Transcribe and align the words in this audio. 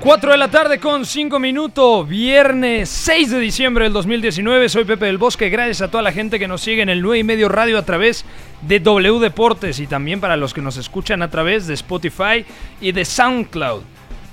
4 0.00 0.32
de 0.32 0.38
la 0.38 0.50
tarde 0.50 0.80
con 0.80 1.04
5 1.04 1.38
minutos, 1.38 2.08
viernes 2.08 2.88
6 2.88 3.32
de 3.32 3.38
diciembre 3.38 3.84
del 3.84 3.92
2019. 3.92 4.70
Soy 4.70 4.84
Pepe 4.86 5.04
del 5.04 5.18
Bosque. 5.18 5.50
Gracias 5.50 5.82
a 5.82 5.90
toda 5.90 6.02
la 6.02 6.10
gente 6.10 6.38
que 6.38 6.48
nos 6.48 6.62
sigue 6.62 6.80
en 6.80 6.88
el 6.88 7.02
9 7.02 7.18
y 7.18 7.22
medio 7.22 7.50
radio 7.50 7.76
a 7.76 7.84
través 7.84 8.24
de 8.62 8.80
W 8.80 9.18
Deportes 9.18 9.78
y 9.78 9.86
también 9.86 10.18
para 10.18 10.38
los 10.38 10.54
que 10.54 10.62
nos 10.62 10.78
escuchan 10.78 11.20
a 11.20 11.28
través 11.28 11.66
de 11.66 11.74
Spotify 11.74 12.46
y 12.80 12.92
de 12.92 13.04
SoundCloud. 13.04 13.82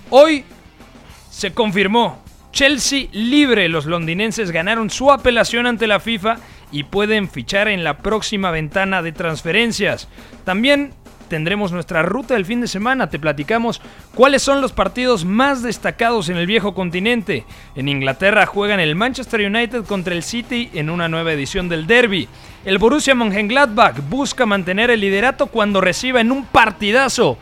Hoy 0.09 0.45
se 1.29 1.51
confirmó 1.51 2.23
Chelsea 2.53 3.07
libre. 3.11 3.67
Los 3.67 3.85
londinenses 3.85 4.51
ganaron 4.51 4.89
su 4.89 5.11
apelación 5.11 5.65
ante 5.65 5.85
la 5.85 5.99
FIFA 5.99 6.37
y 6.71 6.83
pueden 6.83 7.29
fichar 7.29 7.67
en 7.67 7.83
la 7.83 7.97
próxima 7.97 8.51
ventana 8.51 9.01
de 9.01 9.11
transferencias. 9.11 10.07
También 10.45 10.93
tendremos 11.27 11.71
nuestra 11.71 12.03
ruta 12.03 12.33
del 12.33 12.45
fin 12.45 12.61
de 12.61 12.67
semana. 12.67 13.09
Te 13.09 13.19
platicamos 13.19 13.81
cuáles 14.15 14.41
son 14.41 14.61
los 14.61 14.71
partidos 14.71 15.25
más 15.25 15.61
destacados 15.61 16.29
en 16.29 16.37
el 16.37 16.47
viejo 16.47 16.73
continente. 16.73 17.45
En 17.75 17.89
Inglaterra 17.89 18.45
juegan 18.45 18.79
el 18.79 18.95
Manchester 18.95 19.41
United 19.41 19.85
contra 19.85 20.15
el 20.15 20.23
City 20.23 20.69
en 20.73 20.89
una 20.89 21.07
nueva 21.07 21.33
edición 21.33 21.69
del 21.69 21.87
Derby. 21.87 22.27
El 22.65 22.77
Borussia 22.77 23.15
Mönchengladbach 23.15 24.01
busca 24.09 24.45
mantener 24.45 24.89
el 24.91 25.01
liderato 25.01 25.47
cuando 25.47 25.81
reciba 25.81 26.21
en 26.21 26.31
un 26.31 26.45
partidazo 26.45 27.37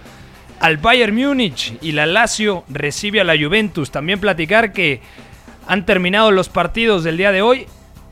al 0.59 0.77
Bayern 0.77 1.15
Múnich 1.15 1.77
y 1.81 1.91
la 1.91 2.05
Lazio 2.05 2.63
recibe 2.69 3.21
a 3.21 3.23
la 3.23 3.37
Juventus. 3.37 3.91
También 3.91 4.19
platicar 4.19 4.73
que 4.73 5.01
han 5.67 5.85
terminado 5.85 6.31
los 6.31 6.49
partidos 6.49 7.03
del 7.03 7.17
día 7.17 7.31
de 7.31 7.41
hoy 7.41 7.67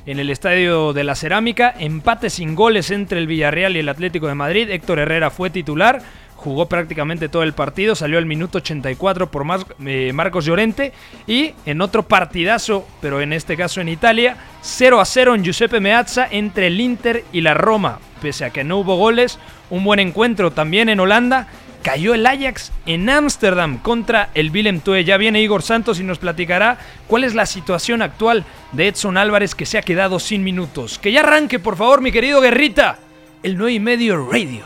en 0.06 0.20
el 0.20 0.30
Estadio 0.30 0.94
de 0.94 1.04
la 1.04 1.16
Cerámica. 1.16 1.74
Empate 1.78 2.30
sin 2.30 2.56
goles 2.56 2.92
entre 2.92 3.20
el 3.20 3.28
Villarreal 3.28 3.76
y 3.76 3.80
el 3.80 3.90
Atlético 3.90 4.28
de 4.28 4.36
Madrid. 4.36 4.70
Héctor 4.70 5.00
Herrera 5.00 5.30
fue 5.30 5.50
titular. 5.50 6.02
Jugó 6.36 6.68
prácticamente 6.68 7.30
todo 7.30 7.44
el 7.44 7.54
partido, 7.54 7.96
salió 7.96 8.18
al 8.18 8.26
minuto 8.26 8.58
84 8.58 9.32
por 9.32 9.46
eh, 9.86 10.12
Marcos 10.14 10.44
Llorente 10.44 10.92
y 11.26 11.54
en 11.66 11.80
otro 11.80 12.04
partidazo, 12.04 12.86
pero 13.00 13.22
en 13.22 13.32
este 13.32 13.56
caso 13.56 13.80
en 13.80 13.88
Italia, 13.88 14.36
0 14.62 15.00
a 15.00 15.06
0 15.06 15.36
en 15.36 15.44
Giuseppe 15.46 15.80
Meazza 15.80 16.28
entre 16.30 16.68
el 16.68 16.82
Inter 16.82 17.24
y 17.32 17.40
la 17.40 17.54
Roma. 17.54 18.00
Pese 18.22 18.44
a 18.44 18.50
que 18.50 18.66
no 18.66 18.80
hubo 18.80 18.98
goles, 18.98 19.40
un 19.70 19.86
buen 19.86 20.02
encuentro 20.02 20.52
también 20.52 20.90
en 20.90 21.00
Holanda 21.00 21.48
cayó 21.84 22.14
el 22.16 22.26
Ajax 22.26 22.72
en 22.86 23.10
Ámsterdam 23.10 23.78
contra 23.78 24.30
el 24.34 24.50
Willem 24.50 24.80
Tue. 24.80 25.04
Ya 25.04 25.18
viene 25.18 25.44
Igor 25.44 25.62
Santos 25.62 26.00
y 26.00 26.04
nos 26.04 26.18
platicará 26.18 26.80
cuál 27.08 27.26
es 27.26 27.36
la 27.36 27.46
situación 27.46 28.02
actual 28.02 28.46
de 28.72 28.88
Edson 28.88 29.18
Álvarez 29.18 29.54
que 29.54 29.66
se 29.66 29.78
ha 29.78 29.84
quedado 29.84 30.20
sin 30.20 30.44
minutos. 30.44 30.98
Que 30.98 31.12
ya 31.12 31.20
arranque, 31.20 31.60
por 31.60 31.76
favor, 31.76 32.02
mi 32.02 32.12
querido 32.12 32.42
Guerrita, 32.42 32.98
el 33.44 33.58
9 33.58 33.74
y 33.74 33.80
medio 33.80 34.26
radio. 34.26 34.64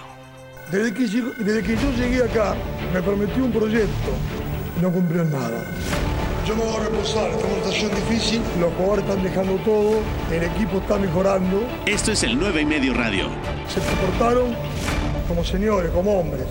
Desde 0.71 0.93
que, 0.93 1.07
yo, 1.07 1.31
desde 1.39 1.63
que 1.63 1.75
yo 1.75 1.91
llegué 1.97 2.23
acá, 2.23 2.55
me 2.93 3.01
prometió 3.01 3.43
un 3.43 3.51
proyecto 3.51 4.11
y 4.77 4.81
no 4.81 4.91
cumplió 4.91 5.23
nada. 5.23 5.65
Yo 6.45 6.55
me 6.55 6.63
voy 6.63 6.75
a 6.75 6.79
reposar, 6.85 7.29
esta 7.31 7.47
montación 7.47 7.91
difícil, 7.95 8.41
los 8.59 8.73
jugadores 8.75 9.05
están 9.05 9.23
dejando 9.23 9.55
todo, 9.65 9.99
el 10.31 10.43
equipo 10.43 10.77
está 10.77 10.97
mejorando. 10.97 11.67
Esto 11.85 12.11
es 12.11 12.23
el 12.23 12.37
9 12.39 12.61
y 12.61 12.65
medio 12.65 12.93
radio. 12.93 13.27
Se 13.67 13.81
comportaron 13.81 14.55
como 15.27 15.43
señores, 15.43 15.91
como 15.91 16.19
hombres. 16.19 16.45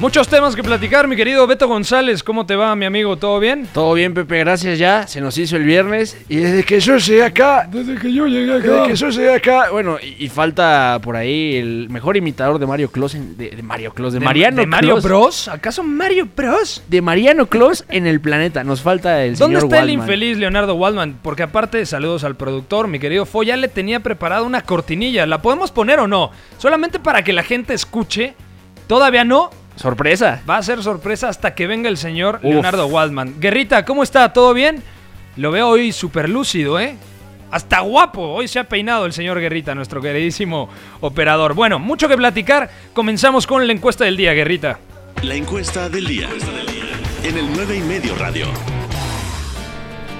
Muchos 0.00 0.26
temas 0.26 0.56
que 0.56 0.62
platicar, 0.64 1.06
mi 1.06 1.14
querido 1.14 1.46
Beto 1.46 1.68
González. 1.68 2.24
¿Cómo 2.24 2.44
te 2.44 2.56
va, 2.56 2.74
mi 2.74 2.84
amigo? 2.84 3.16
¿Todo 3.16 3.38
bien? 3.38 3.68
Todo 3.72 3.94
bien, 3.94 4.12
Pepe, 4.12 4.40
gracias 4.40 4.76
ya. 4.76 5.06
Se 5.06 5.20
nos 5.20 5.38
hizo 5.38 5.56
el 5.56 5.62
viernes. 5.62 6.18
Y 6.28 6.36
desde 6.38 6.64
que 6.64 6.80
yo 6.80 6.96
llegué 6.98 7.22
acá. 7.22 7.68
Desde 7.70 7.94
que 7.94 8.12
yo 8.12 8.26
llegué 8.26 8.54
acá. 8.54 8.66
Desde 8.72 8.86
que 8.88 8.96
yo 8.96 9.08
llegué 9.10 9.34
acá. 9.34 9.70
Bueno, 9.70 9.96
y, 10.02 10.24
y 10.24 10.28
falta 10.28 10.98
por 11.00 11.14
ahí 11.14 11.56
el 11.56 11.88
mejor 11.90 12.16
imitador 12.16 12.58
de 12.58 12.66
Mario 12.66 12.90
en- 13.14 13.36
De, 13.36 13.50
de 13.50 13.62
Mario 13.62 13.94
Claus, 13.94 14.12
de, 14.12 14.18
Mariano 14.20 14.56
¿De 14.62 14.66
Mario. 14.66 15.00
Bros? 15.00 15.46
¿Acaso 15.46 15.84
Mario 15.84 16.28
Bros? 16.36 16.82
De 16.88 17.00
Mariano 17.00 17.46
Claus 17.46 17.84
en 17.88 18.08
el 18.08 18.20
planeta. 18.20 18.64
Nos 18.64 18.82
falta 18.82 19.22
el 19.24 19.36
¿Dónde 19.36 19.60
señor 19.60 19.72
está 19.72 19.84
el 19.84 19.90
infeliz 19.90 20.36
Leonardo 20.38 20.74
Waldman? 20.74 21.20
Porque 21.22 21.44
aparte, 21.44 21.86
saludos 21.86 22.24
al 22.24 22.34
productor, 22.34 22.88
mi 22.88 22.98
querido 22.98 23.26
Fo, 23.26 23.44
ya 23.44 23.56
le 23.56 23.68
tenía 23.68 24.00
preparada 24.00 24.42
una 24.42 24.62
cortinilla. 24.62 25.24
¿La 25.24 25.40
podemos 25.40 25.70
poner 25.70 26.00
o 26.00 26.08
no? 26.08 26.32
Solamente 26.58 26.98
para 26.98 27.22
que 27.22 27.32
la 27.32 27.44
gente 27.44 27.74
escuche. 27.74 28.34
Todavía 28.88 29.24
no. 29.24 29.50
Sorpresa. 29.76 30.42
Va 30.48 30.56
a 30.56 30.62
ser 30.62 30.82
sorpresa 30.82 31.28
hasta 31.28 31.54
que 31.54 31.66
venga 31.66 31.88
el 31.88 31.96
señor 31.96 32.36
Uf. 32.42 32.44
Leonardo 32.44 32.86
Waldman. 32.86 33.40
Guerrita, 33.40 33.84
¿cómo 33.84 34.02
está? 34.02 34.32
¿Todo 34.32 34.54
bien? 34.54 34.82
Lo 35.36 35.50
veo 35.50 35.68
hoy 35.68 35.92
súper 35.92 36.28
lúcido, 36.28 36.78
¿eh? 36.78 36.96
Hasta 37.50 37.80
guapo. 37.80 38.22
Hoy 38.22 38.48
se 38.48 38.58
ha 38.58 38.64
peinado 38.64 39.06
el 39.06 39.12
señor 39.12 39.40
Guerrita, 39.40 39.74
nuestro 39.74 40.00
queridísimo 40.00 40.68
operador. 41.00 41.54
Bueno, 41.54 41.78
mucho 41.78 42.08
que 42.08 42.16
platicar. 42.16 42.70
Comenzamos 42.92 43.46
con 43.46 43.66
la 43.66 43.72
encuesta 43.72 44.04
del 44.04 44.16
día, 44.16 44.32
Guerrita. 44.32 44.78
La 45.22 45.34
encuesta 45.34 45.88
del 45.88 46.06
día. 46.06 46.28
En 47.22 47.38
el 47.38 47.46
9 47.54 47.76
y 47.76 47.80
medio 47.80 48.14
radio. 48.16 48.46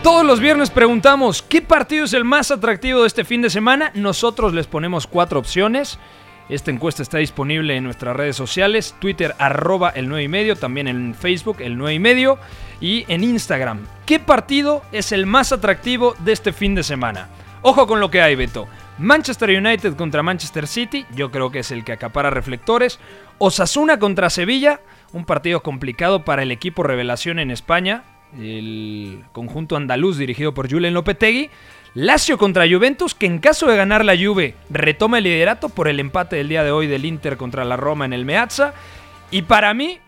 Todos 0.03 0.25
los 0.25 0.39
viernes 0.39 0.71
preguntamos 0.71 1.43
qué 1.43 1.63
partido 1.63 2.05
es 2.05 2.13
el 2.13 2.25
más 2.25 2.51
atractivo 2.51 3.01
de 3.03 3.07
este 3.07 3.25
fin 3.25 3.41
de 3.41 3.51
semana. 3.51 3.91
Nosotros 3.95 4.53
les 4.53 4.67
ponemos 4.67 5.07
cuatro 5.07 5.39
opciones. 5.39 5.99
Esta 6.49 6.71
encuesta 6.71 7.03
está 7.03 7.19
disponible 7.19 7.75
en 7.75 7.85
nuestras 7.85 8.15
redes 8.15 8.37
sociales, 8.37 8.95
Twitter 8.99 9.35
arroba 9.39 9.91
el 9.91 10.09
9 10.09 10.25
y 10.25 10.29
medio, 10.29 10.57
también 10.57 10.89
en 10.89 11.15
Facebook 11.15 11.57
el 11.61 11.79
9 11.79 11.95
y 11.95 11.99
medio 11.99 12.39
y 12.81 13.05
en 13.09 13.25
Instagram. 13.25 13.87
¿Qué 14.05 14.21
partido 14.21 14.83
es 14.93 15.13
el 15.13 15.25
más 15.25 15.53
atractivo 15.53 16.15
de 16.19 16.33
este 16.33 16.53
fin 16.53 16.75
de 16.75 16.83
semana? 16.83 17.29
Ojo 17.63 17.87
con 17.87 17.99
lo 17.99 18.11
que 18.11 18.21
hay, 18.21 18.35
Beto. 18.35 18.69
Manchester 18.99 19.51
United 19.51 19.97
contra 19.97 20.23
Manchester 20.23 20.67
City, 20.67 21.07
yo 21.17 21.31
creo 21.31 21.51
que 21.51 21.61
es 21.61 21.71
el 21.71 21.83
que 21.83 21.93
acapara 21.93 22.29
reflectores. 22.29 23.01
Osasuna 23.39 23.99
contra 23.99 24.29
Sevilla, 24.29 24.81
un 25.13 25.25
partido 25.25 25.63
complicado 25.63 26.27
para 26.27 26.43
el 26.43 26.51
equipo 26.51 26.83
revelación 26.83 27.39
en 27.39 27.51
España, 27.51 28.05
el 28.39 29.25
conjunto 29.33 29.77
andaluz 29.77 30.19
dirigido 30.19 30.55
por 30.55 30.71
Julen 30.71 30.95
Lopetegui. 30.95 31.51
Lazio 31.95 32.39
contra 32.39 32.67
Juventus, 32.69 33.15
que 33.15 33.27
en 33.27 33.39
caso 33.39 33.67
de 33.69 33.77
ganar 33.77 34.05
la 34.05 34.17
Juve 34.17 34.57
retoma 34.69 35.19
el 35.19 35.25
liderato 35.25 35.69
por 35.69 35.87
el 35.87 36.01
empate 36.01 36.35
del 36.35 36.49
día 36.49 36.65
de 36.65 36.73
hoy 36.73 36.89
del 36.89 37.05
Inter 37.05 37.37
contra 37.37 37.65
la 37.65 37.77
Roma 37.77 38.05
en 38.05 38.13
el 38.13 38.25
Meazza. 38.25 38.75
Y 39.31 39.43
para 39.43 39.73
mí, 39.75 40.01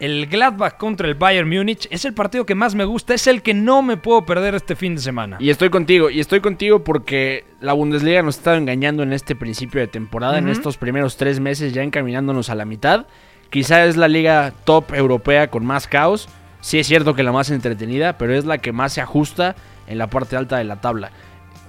el 0.00 0.26
Gladbach 0.26 0.78
contra 0.78 1.06
el 1.06 1.14
Bayern 1.14 1.48
Múnich 1.48 1.86
es 1.92 2.04
el 2.04 2.14
partido 2.14 2.44
que 2.44 2.56
más 2.56 2.74
me 2.74 2.84
gusta, 2.84 3.14
es 3.14 3.28
el 3.28 3.42
que 3.42 3.54
no 3.54 3.82
me 3.82 3.96
puedo 3.96 4.26
perder 4.26 4.56
este 4.56 4.74
fin 4.74 4.96
de 4.96 5.00
semana. 5.00 5.36
Y 5.38 5.50
estoy 5.50 5.70
contigo, 5.70 6.10
y 6.10 6.18
estoy 6.18 6.40
contigo 6.40 6.82
porque 6.82 7.44
la 7.60 7.74
Bundesliga 7.74 8.20
nos 8.22 8.34
ha 8.34 8.38
estado 8.38 8.56
engañando 8.56 9.04
en 9.04 9.12
este 9.12 9.36
principio 9.36 9.80
de 9.80 9.86
temporada, 9.86 10.38
en 10.38 10.48
estos 10.48 10.78
primeros 10.78 11.16
tres 11.16 11.38
meses 11.38 11.72
ya 11.72 11.84
encaminándonos 11.84 12.50
a 12.50 12.56
la 12.56 12.64
mitad. 12.64 13.06
Quizá 13.50 13.84
es 13.84 13.96
la 13.96 14.08
liga 14.08 14.52
top 14.64 14.94
europea 14.94 15.48
con 15.48 15.64
más 15.64 15.86
caos. 15.86 16.28
Sí 16.60 16.80
es 16.80 16.88
cierto 16.88 17.14
que 17.14 17.22
la 17.22 17.30
más 17.30 17.50
entretenida, 17.50 18.18
pero 18.18 18.34
es 18.34 18.44
la 18.44 18.58
que 18.58 18.72
más 18.72 18.94
se 18.94 19.00
ajusta 19.00 19.54
en 19.86 19.98
la 19.98 20.06
parte 20.08 20.36
alta 20.36 20.58
de 20.58 20.64
la 20.64 20.80
tabla. 20.80 21.10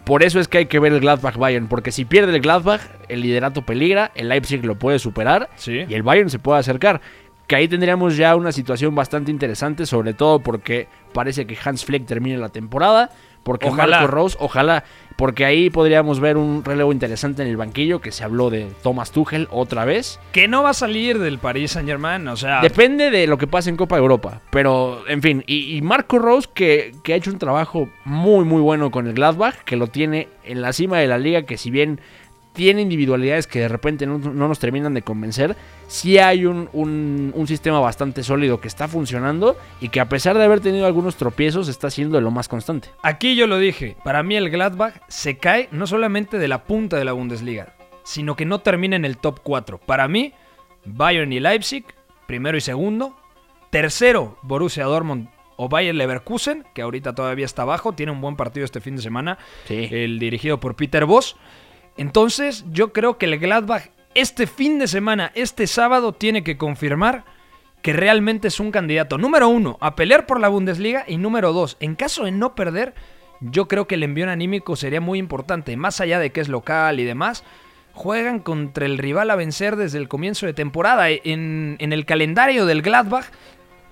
Por 0.03 0.23
eso 0.23 0.39
es 0.39 0.47
que 0.49 0.57
hay 0.59 0.65
que 0.65 0.79
ver 0.79 0.91
el 0.91 0.99
Gladbach 0.99 1.37
Bayern, 1.37 1.67
porque 1.67 1.91
si 1.91 2.03
pierde 2.03 2.35
el 2.35 2.41
Gladbach, 2.41 2.81
el 3.07 3.21
liderato 3.21 3.61
peligra, 3.61 4.11
el 4.15 4.27
Leipzig 4.29 4.65
lo 4.65 4.75
puede 4.75 4.99
superar 4.99 5.49
Sí. 5.55 5.85
y 5.87 5.93
el 5.93 6.03
Bayern 6.03 6.29
se 6.29 6.39
puede 6.39 6.59
acercar. 6.59 6.99
Que 7.47 7.55
ahí 7.55 7.67
tendríamos 7.67 8.17
ya 8.17 8.35
una 8.35 8.51
situación 8.51 8.95
bastante 8.95 9.31
interesante, 9.31 9.85
sobre 9.85 10.13
todo 10.13 10.39
porque 10.39 10.87
parece 11.13 11.45
que 11.45 11.57
Hans 11.63 11.85
Fleck 11.85 12.05
termine 12.05 12.37
la 12.37 12.49
temporada, 12.49 13.11
porque 13.43 13.67
Ojalá. 13.67 13.97
Marco 13.97 14.11
Rose, 14.11 14.37
ojalá, 14.39 14.83
porque 15.15 15.45
ahí 15.45 15.69
podríamos 15.69 16.19
ver 16.19 16.37
un 16.37 16.63
relevo 16.63 16.91
interesante 16.91 17.43
en 17.43 17.49
el 17.49 17.57
banquillo, 17.57 18.01
que 18.01 18.11
se 18.11 18.23
habló 18.23 18.49
de 18.49 18.67
Thomas 18.81 19.11
Tuchel 19.11 19.47
otra 19.51 19.85
vez. 19.85 20.19
Que 20.31 20.47
no 20.47 20.63
va 20.63 20.71
a 20.71 20.73
salir 20.73 21.19
del 21.19 21.37
Paris 21.37 21.71
Saint 21.71 21.87
Germain, 21.87 22.27
o 22.27 22.35
sea... 22.35 22.61
Depende 22.61 23.11
de 23.11 23.27
lo 23.27 23.37
que 23.37 23.47
pase 23.47 23.69
en 23.69 23.77
Copa 23.77 23.97
Europa, 23.97 24.41
pero 24.49 25.03
en 25.07 25.21
fin, 25.21 25.43
y, 25.45 25.77
y 25.77 25.81
Marco 25.81 26.19
Rose 26.19 26.49
que, 26.53 26.93
que 27.03 27.13
ha 27.13 27.15
hecho 27.15 27.31
un 27.31 27.37
trabajo 27.37 27.89
muy 28.05 28.45
muy 28.45 28.61
bueno 28.61 28.91
con 28.91 29.07
el 29.07 29.13
Gladbach, 29.13 29.55
que 29.65 29.75
lo 29.75 29.87
tiene 29.87 30.29
en 30.43 30.61
la 30.61 30.73
cima 30.73 30.97
de 30.97 31.07
la 31.07 31.17
liga, 31.17 31.43
que 31.43 31.57
si 31.57 31.71
bien 31.71 31.99
tiene 32.53 32.81
individualidades 32.81 33.47
que 33.47 33.59
de 33.59 33.67
repente 33.67 34.05
no, 34.05 34.17
no 34.19 34.47
nos 34.47 34.59
terminan 34.59 34.93
de 34.93 35.01
convencer, 35.01 35.55
sí 35.87 36.17
hay 36.19 36.45
un, 36.45 36.69
un- 36.71 37.31
un 37.35 37.47
sistema 37.47 37.79
bastante 37.79 38.23
sólido 38.23 38.61
que 38.61 38.67
está 38.67 38.87
funcionando 38.87 39.57
y 39.81 39.89
que 39.89 39.99
a 39.99 40.07
pesar 40.07 40.37
de 40.37 40.43
haber 40.45 40.59
tenido 40.59 40.85
algunos 40.85 41.15
tropiezos 41.15 41.67
está 41.67 41.89
siendo 41.89 42.15
de 42.17 42.21
lo 42.21 42.31
más 42.31 42.47
constante. 42.47 42.89
Aquí 43.01 43.35
yo 43.35 43.47
lo 43.47 43.57
dije, 43.57 43.97
para 44.03 44.23
mí 44.23 44.35
el 44.35 44.49
Gladbach 44.49 44.93
se 45.07 45.37
cae 45.37 45.67
no 45.71 45.87
solamente 45.87 46.37
de 46.37 46.47
la 46.47 46.63
punta 46.63 46.97
de 46.97 47.05
la 47.05 47.13
Bundesliga, 47.13 47.75
sino 48.03 48.35
que 48.35 48.45
no 48.45 48.59
termina 48.59 48.95
en 48.95 49.05
el 49.05 49.17
top 49.17 49.39
4. 49.43 49.79
Para 49.79 50.07
mí, 50.07 50.33
Bayern 50.85 51.33
y 51.33 51.39
Leipzig, 51.39 51.85
primero 52.27 52.57
y 52.57 52.61
segundo. 52.61 53.15
Tercero, 53.69 54.37
Borussia 54.43 54.85
Dortmund 54.85 55.29
o 55.55 55.69
Bayern 55.69 55.97
Leverkusen, 55.97 56.63
que 56.73 56.81
ahorita 56.81 57.15
todavía 57.15 57.45
está 57.45 57.61
abajo, 57.63 57.93
tiene 57.93 58.11
un 58.11 58.21
buen 58.21 58.35
partido 58.35 58.65
este 58.65 58.81
fin 58.81 58.95
de 58.95 59.01
semana, 59.01 59.37
Sí. 59.67 59.87
el 59.91 60.19
dirigido 60.19 60.59
por 60.59 60.75
Peter 60.75 61.05
Voss. 61.05 61.35
Entonces, 61.97 62.65
yo 62.71 62.93
creo 62.93 63.17
que 63.17 63.25
el 63.25 63.39
Gladbach 63.39 63.89
este 64.15 64.47
fin 64.47 64.79
de 64.79 64.87
semana, 64.87 65.31
este 65.35 65.67
sábado, 65.67 66.13
tiene 66.13 66.43
que 66.43 66.57
confirmar 66.57 67.25
que 67.81 67.93
realmente 67.93 68.47
es 68.47 68.59
un 68.59 68.71
candidato 68.71 69.17
número 69.17 69.49
uno 69.49 69.77
a 69.81 69.95
pelear 69.95 70.25
por 70.25 70.39
la 70.39 70.47
Bundesliga 70.47 71.03
y 71.07 71.17
número 71.17 71.51
dos, 71.51 71.77
en 71.79 71.95
caso 71.95 72.23
de 72.25 72.31
no 72.31 72.55
perder, 72.55 72.93
yo 73.41 73.67
creo 73.67 73.87
que 73.87 73.95
el 73.95 74.03
envío 74.03 74.29
anímico 74.29 74.75
sería 74.75 75.01
muy 75.01 75.19
importante, 75.19 75.75
más 75.75 75.99
allá 75.99 76.19
de 76.19 76.31
que 76.31 76.41
es 76.41 76.47
local 76.47 76.99
y 76.99 77.03
demás. 77.03 77.43
Juegan 77.91 78.39
contra 78.39 78.85
el 78.85 78.97
rival 78.97 79.29
a 79.29 79.35
vencer 79.35 79.75
desde 79.75 79.97
el 79.99 80.07
comienzo 80.07 80.45
de 80.45 80.53
temporada. 80.53 81.09
En, 81.09 81.75
en 81.79 81.93
el 81.93 82.05
calendario 82.05 82.65
del 82.65 82.81
Gladbach 82.81 83.25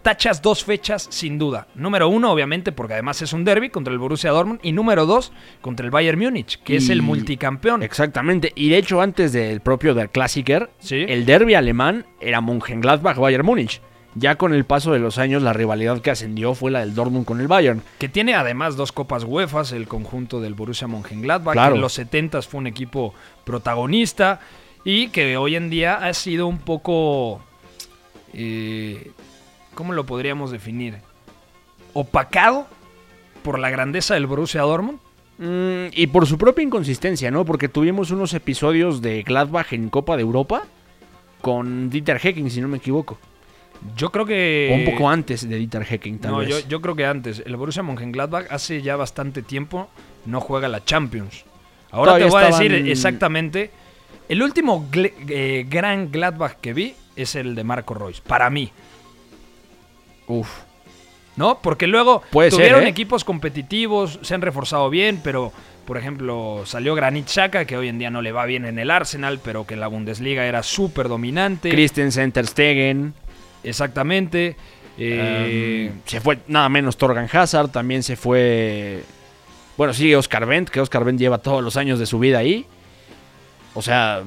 tachas 0.02 0.42
dos 0.42 0.64
fechas 0.64 1.08
sin 1.10 1.38
duda. 1.38 1.68
Número 1.76 2.10
uno, 2.10 2.32
obviamente, 2.32 2.72
porque 2.72 2.94
además 2.94 3.22
es 3.22 3.34
un 3.34 3.44
derby 3.44 3.70
contra 3.70 3.94
el 3.94 4.00
Borussia 4.00 4.32
Dortmund. 4.32 4.60
Y 4.64 4.72
número 4.72 5.06
dos, 5.06 5.32
contra 5.62 5.86
el 5.86 5.92
Bayern 5.92 6.20
Múnich, 6.20 6.62
que 6.64 6.78
es 6.78 6.90
el 6.90 7.02
multicampeón. 7.02 7.84
Exactamente. 7.84 8.52
Y 8.56 8.70
de 8.70 8.78
hecho, 8.78 9.02
antes 9.02 9.32
del 9.34 9.62
propio 9.62 9.94
Der 9.94 10.10
Klassiker, 10.10 10.70
Sí. 10.80 11.06
el 11.08 11.26
derby 11.26 11.54
alemán 11.56 12.06
era 12.20 12.42
Mönchengladbach-Bayern 12.42 13.44
Múnich. 13.44 13.82
Ya 14.14 14.36
con 14.36 14.54
el 14.54 14.66
paso 14.66 14.92
de 14.92 15.00
los 15.00 15.18
años, 15.18 15.42
la 15.42 15.54
rivalidad 15.54 16.02
que 16.02 16.12
ascendió 16.12 16.54
fue 16.54 16.70
la 16.70 16.82
del 16.82 16.94
Dortmund 16.94 17.24
con 17.26 17.40
el 17.40 17.48
Bayern. 17.48 17.82
Que 17.98 18.10
tiene 18.10 18.34
además 18.36 18.76
dos 18.76 18.92
copas 18.92 19.24
UEFA, 19.24 19.62
el 19.74 19.88
conjunto 19.88 20.42
del 20.42 20.54
Borussia 20.54 20.86
Mönchengladbach, 20.88 21.54
Claro. 21.54 21.72
que 21.72 21.76
en 21.78 21.82
los 21.82 21.94
70 21.94 22.42
fue 22.42 22.58
un 22.60 22.68
equipo 22.68 23.14
protagonista 23.46 24.42
y 24.84 25.08
que 25.10 25.38
hoy 25.38 25.56
en 25.56 25.70
día 25.70 25.96
ha 25.96 26.14
sido 26.14 26.48
un 26.48 26.58
poco... 26.58 27.42
eh, 28.34 29.12
¿Cómo 29.74 29.94
lo 29.94 30.06
podríamos 30.06 30.52
definir? 30.52 30.98
Opacado 31.94 32.68
por 33.44 33.60
la 33.60 33.70
grandeza 33.70 34.14
del 34.14 34.28
Borussia 34.28 34.62
Dortmund. 34.62 35.00
Mm, 35.38 35.88
y 35.94 36.08
por 36.08 36.28
su 36.28 36.38
propia 36.38 36.64
inconsistencia, 36.64 37.32
¿no? 37.32 37.46
Porque 37.46 37.68
tuvimos 37.68 38.12
unos 38.12 38.34
episodios 38.34 39.02
de 39.02 39.24
Gladbach 39.24 39.74
en 39.74 39.90
Copa 39.90 40.16
de 40.16 40.22
Europa 40.22 40.64
con 41.42 41.90
Dieter 41.90 42.20
Hecking, 42.20 42.52
si 42.52 42.62
no 42.62 42.68
me 42.68 42.78
equivoco. 42.78 43.18
Yo 43.98 44.12
creo 44.12 44.26
que... 44.28 44.70
o 44.72 44.76
un 44.76 44.86
poco 44.86 45.10
antes 45.10 45.48
de 45.50 45.58
Dieter 45.58 45.84
Hecking, 45.84 46.20
tal 46.20 46.32
No, 46.32 46.38
vez. 46.38 46.50
yo, 46.50 46.60
yo 46.68 46.82
creo 46.82 46.96
que 46.96 47.06
antes. 47.08 47.42
El 47.44 47.56
Borussia 47.56 47.82
Mönchengladbach 47.82 48.52
hace 48.52 48.84
ya 48.84 48.96
bastante 48.96 49.42
tiempo 49.42 49.90
no 50.26 50.40
juega 50.40 50.68
la 50.68 50.86
Champions. 50.86 51.46
Ahora 51.90 52.12
Todavía 52.14 52.28
te 52.28 52.32
voy 52.32 52.44
a 52.44 52.46
decir 52.48 52.74
exactamente. 52.88 53.72
El 54.30 54.44
último 54.44 54.88
eh, 54.94 55.66
gran 55.68 56.12
Gladbach 56.12 56.58
que 56.62 56.74
vi 56.74 56.94
es 57.16 57.36
el 57.36 57.56
de 57.56 57.64
Marco 57.64 57.96
Royce. 57.96 58.22
Para 58.26 58.50
mí. 58.52 58.72
Uf. 60.32 60.50
¿No? 61.36 61.60
Porque 61.62 61.88
luego 61.88 62.22
Puede 62.32 62.52
ser, 62.52 62.60
tuvieron 62.60 62.84
¿eh? 62.84 62.90
equipos 62.90 63.24
competitivos, 63.24 64.20
se 64.22 64.34
han 64.34 64.42
reforzado 64.42 64.90
bien, 64.90 65.20
pero 65.24 65.52
por 65.86 65.98
ejemplo 65.98 66.64
salió 66.66 66.94
Granit 66.94 67.28
Xhaka, 67.28 67.66
que 67.66 67.78
hoy 67.78 67.88
en 67.88 68.00
día 68.00 68.10
no 68.10 68.22
le 68.22 68.32
va 68.32 68.46
bien 68.46 68.66
en 68.66 68.80
el 68.80 68.92
Arsenal, 68.92 69.40
pero 69.44 69.66
que 69.66 69.74
en 69.76 69.80
la 69.80 69.88
Bundesliga 69.88 70.46
era 70.46 70.62
súper 70.62 71.08
dominante. 71.08 71.70
Christensen, 71.70 72.32
Ter 72.32 72.48
Stegen. 72.48 73.14
Exactamente. 73.64 74.56
Eh, 74.98 75.90
um, 75.92 76.02
se 76.06 76.22
fue 76.22 76.40
nada 76.48 76.70
menos 76.70 76.98
Torgan 76.98 77.30
Hazard. 77.32 77.70
También 77.70 78.04
se 78.04 78.16
fue. 78.16 79.04
Bueno, 79.78 79.94
sigue 79.94 80.16
Oscar 80.16 80.48
Wendt, 80.48 80.70
que 80.70 80.82
Oscar 80.82 81.04
Wendt 81.04 81.20
lleva 81.20 81.38
todos 81.40 81.64
los 81.64 81.78
años 81.78 81.98
de 81.98 82.06
su 82.06 82.20
vida 82.20 82.40
ahí. 82.40 82.66
O 83.74 83.82
sea, 83.82 84.22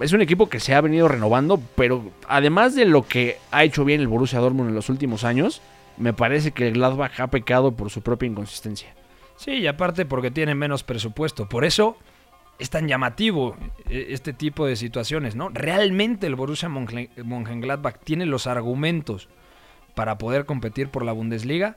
es 0.00 0.12
un 0.12 0.20
equipo 0.22 0.48
que 0.48 0.60
se 0.60 0.74
ha 0.74 0.80
venido 0.80 1.08
renovando, 1.08 1.60
pero 1.76 2.10
además 2.28 2.74
de 2.74 2.84
lo 2.86 3.06
que 3.06 3.38
ha 3.50 3.64
hecho 3.64 3.84
bien 3.84 4.00
el 4.00 4.08
Borussia 4.08 4.38
Dortmund 4.38 4.70
en 4.70 4.74
los 4.74 4.88
últimos 4.88 5.24
años, 5.24 5.60
me 5.98 6.12
parece 6.12 6.52
que 6.52 6.68
el 6.68 6.74
Gladbach 6.74 7.20
ha 7.20 7.26
pecado 7.28 7.72
por 7.72 7.90
su 7.90 8.00
propia 8.02 8.26
inconsistencia. 8.26 8.94
Sí, 9.36 9.52
y 9.52 9.66
aparte 9.66 10.04
porque 10.06 10.30
tiene 10.30 10.54
menos 10.54 10.82
presupuesto. 10.84 11.48
Por 11.48 11.64
eso 11.64 11.96
es 12.58 12.70
tan 12.70 12.88
llamativo 12.88 13.56
eh, 13.88 14.08
este 14.10 14.32
tipo 14.32 14.66
de 14.66 14.76
situaciones, 14.76 15.34
¿no? 15.34 15.48
Realmente 15.48 16.26
el 16.26 16.34
Borussia 16.34 16.68
Mönchen- 16.68 17.10
Mönchengladbach 17.24 17.98
tiene 18.04 18.26
los 18.26 18.46
argumentos 18.46 19.28
para 19.94 20.18
poder 20.18 20.44
competir 20.46 20.88
por 20.88 21.04
la 21.04 21.12
Bundesliga. 21.12 21.76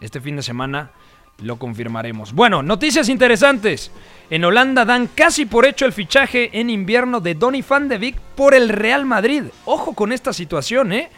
Este 0.00 0.20
fin 0.20 0.36
de 0.36 0.42
semana 0.42 0.92
lo 1.42 1.56
confirmaremos. 1.56 2.32
Bueno, 2.32 2.62
noticias 2.62 3.08
interesantes. 3.08 3.90
En 4.30 4.44
Holanda 4.44 4.84
dan 4.84 5.08
casi 5.08 5.46
por 5.46 5.66
hecho 5.66 5.86
el 5.86 5.92
fichaje 5.92 6.50
en 6.60 6.70
invierno 6.70 7.20
de 7.20 7.34
Donny 7.34 7.62
van 7.62 7.88
de 7.88 7.98
Beek 7.98 8.16
por 8.36 8.54
el 8.54 8.68
Real 8.68 9.04
Madrid. 9.04 9.44
Ojo 9.64 9.94
con 9.94 10.12
esta 10.12 10.32
situación, 10.32 10.92
¿eh? 10.92 11.10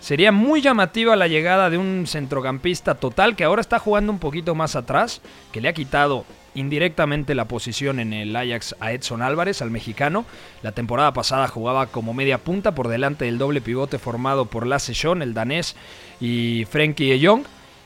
Sería 0.00 0.30
muy 0.30 0.60
llamativa 0.60 1.16
la 1.16 1.26
llegada 1.26 1.68
de 1.70 1.78
un 1.78 2.06
centrocampista 2.06 2.94
total 2.94 3.34
que 3.34 3.42
ahora 3.42 3.60
está 3.60 3.80
jugando 3.80 4.12
un 4.12 4.20
poquito 4.20 4.54
más 4.54 4.76
atrás, 4.76 5.20
que 5.50 5.60
le 5.60 5.68
ha 5.68 5.72
quitado 5.72 6.24
indirectamente 6.54 7.34
la 7.34 7.46
posición 7.46 7.98
en 7.98 8.12
el 8.12 8.34
Ajax 8.36 8.76
a 8.78 8.92
Edson 8.92 9.22
Álvarez, 9.22 9.62
al 9.62 9.70
mexicano. 9.70 10.24
La 10.62 10.72
temporada 10.72 11.12
pasada 11.12 11.48
jugaba 11.48 11.86
como 11.86 12.14
media 12.14 12.38
punta 12.38 12.74
por 12.74 12.88
delante 12.88 13.24
del 13.24 13.38
doble 13.38 13.60
pivote 13.60 13.98
formado 13.98 14.46
por 14.46 14.66
Lasse 14.66 14.92
el 15.20 15.34
danés, 15.34 15.74
y 16.20 16.64
Frenkie 16.70 17.10
de 17.10 17.26
Jong. 17.26 17.44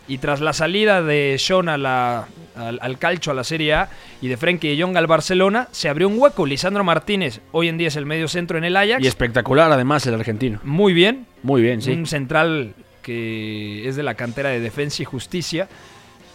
Y 0.08 0.18
tras 0.18 0.40
la 0.40 0.52
salida 0.52 1.02
de 1.02 1.36
Sean 1.38 1.68
a 1.68 1.78
la- 1.78 2.26
al, 2.56 2.78
al 2.82 2.98
calcho 2.98 3.30
a 3.30 3.34
la 3.34 3.44
Serie 3.44 3.74
A 3.74 3.88
y 4.20 4.26
de 4.28 4.36
Frenkie 4.36 4.74
de 4.74 4.82
Jong 4.82 4.96
al 4.96 5.06
Barcelona, 5.06 5.68
se 5.70 5.88
abrió 5.88 6.08
un 6.08 6.18
hueco. 6.18 6.46
Lisandro 6.46 6.82
Martínez 6.82 7.40
hoy 7.52 7.68
en 7.68 7.78
día 7.78 7.88
es 7.88 7.96
el 7.96 8.06
medio 8.06 8.26
centro 8.26 8.58
en 8.58 8.64
el 8.64 8.76
Ajax. 8.76 9.02
Y 9.04 9.06
espectacular 9.06 9.70
además 9.70 10.04
el 10.06 10.14
argentino. 10.14 10.58
Muy 10.64 10.92
bien, 10.92 11.26
Muy 11.44 11.62
bien, 11.62 11.80
sí. 11.80 11.92
un 11.92 12.06
central 12.06 12.74
que 13.02 13.88
es 13.88 13.94
de 13.96 14.02
la 14.02 14.14
cantera 14.14 14.48
de 14.50 14.58
Defensa 14.60 15.02
y 15.02 15.04
Justicia. 15.04 15.68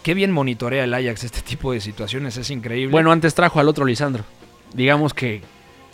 Qué 0.03 0.13
bien 0.13 0.31
monitorea 0.31 0.83
el 0.85 0.93
Ajax 0.93 1.23
este 1.25 1.41
tipo 1.41 1.73
de 1.73 1.81
situaciones, 1.81 2.37
es 2.37 2.49
increíble. 2.51 2.91
Bueno, 2.91 3.11
antes 3.11 3.33
trajo 3.35 3.59
al 3.59 3.67
otro 3.67 3.83
Lisandro. 3.85 4.23
Digamos 4.73 5.13
que 5.13 5.41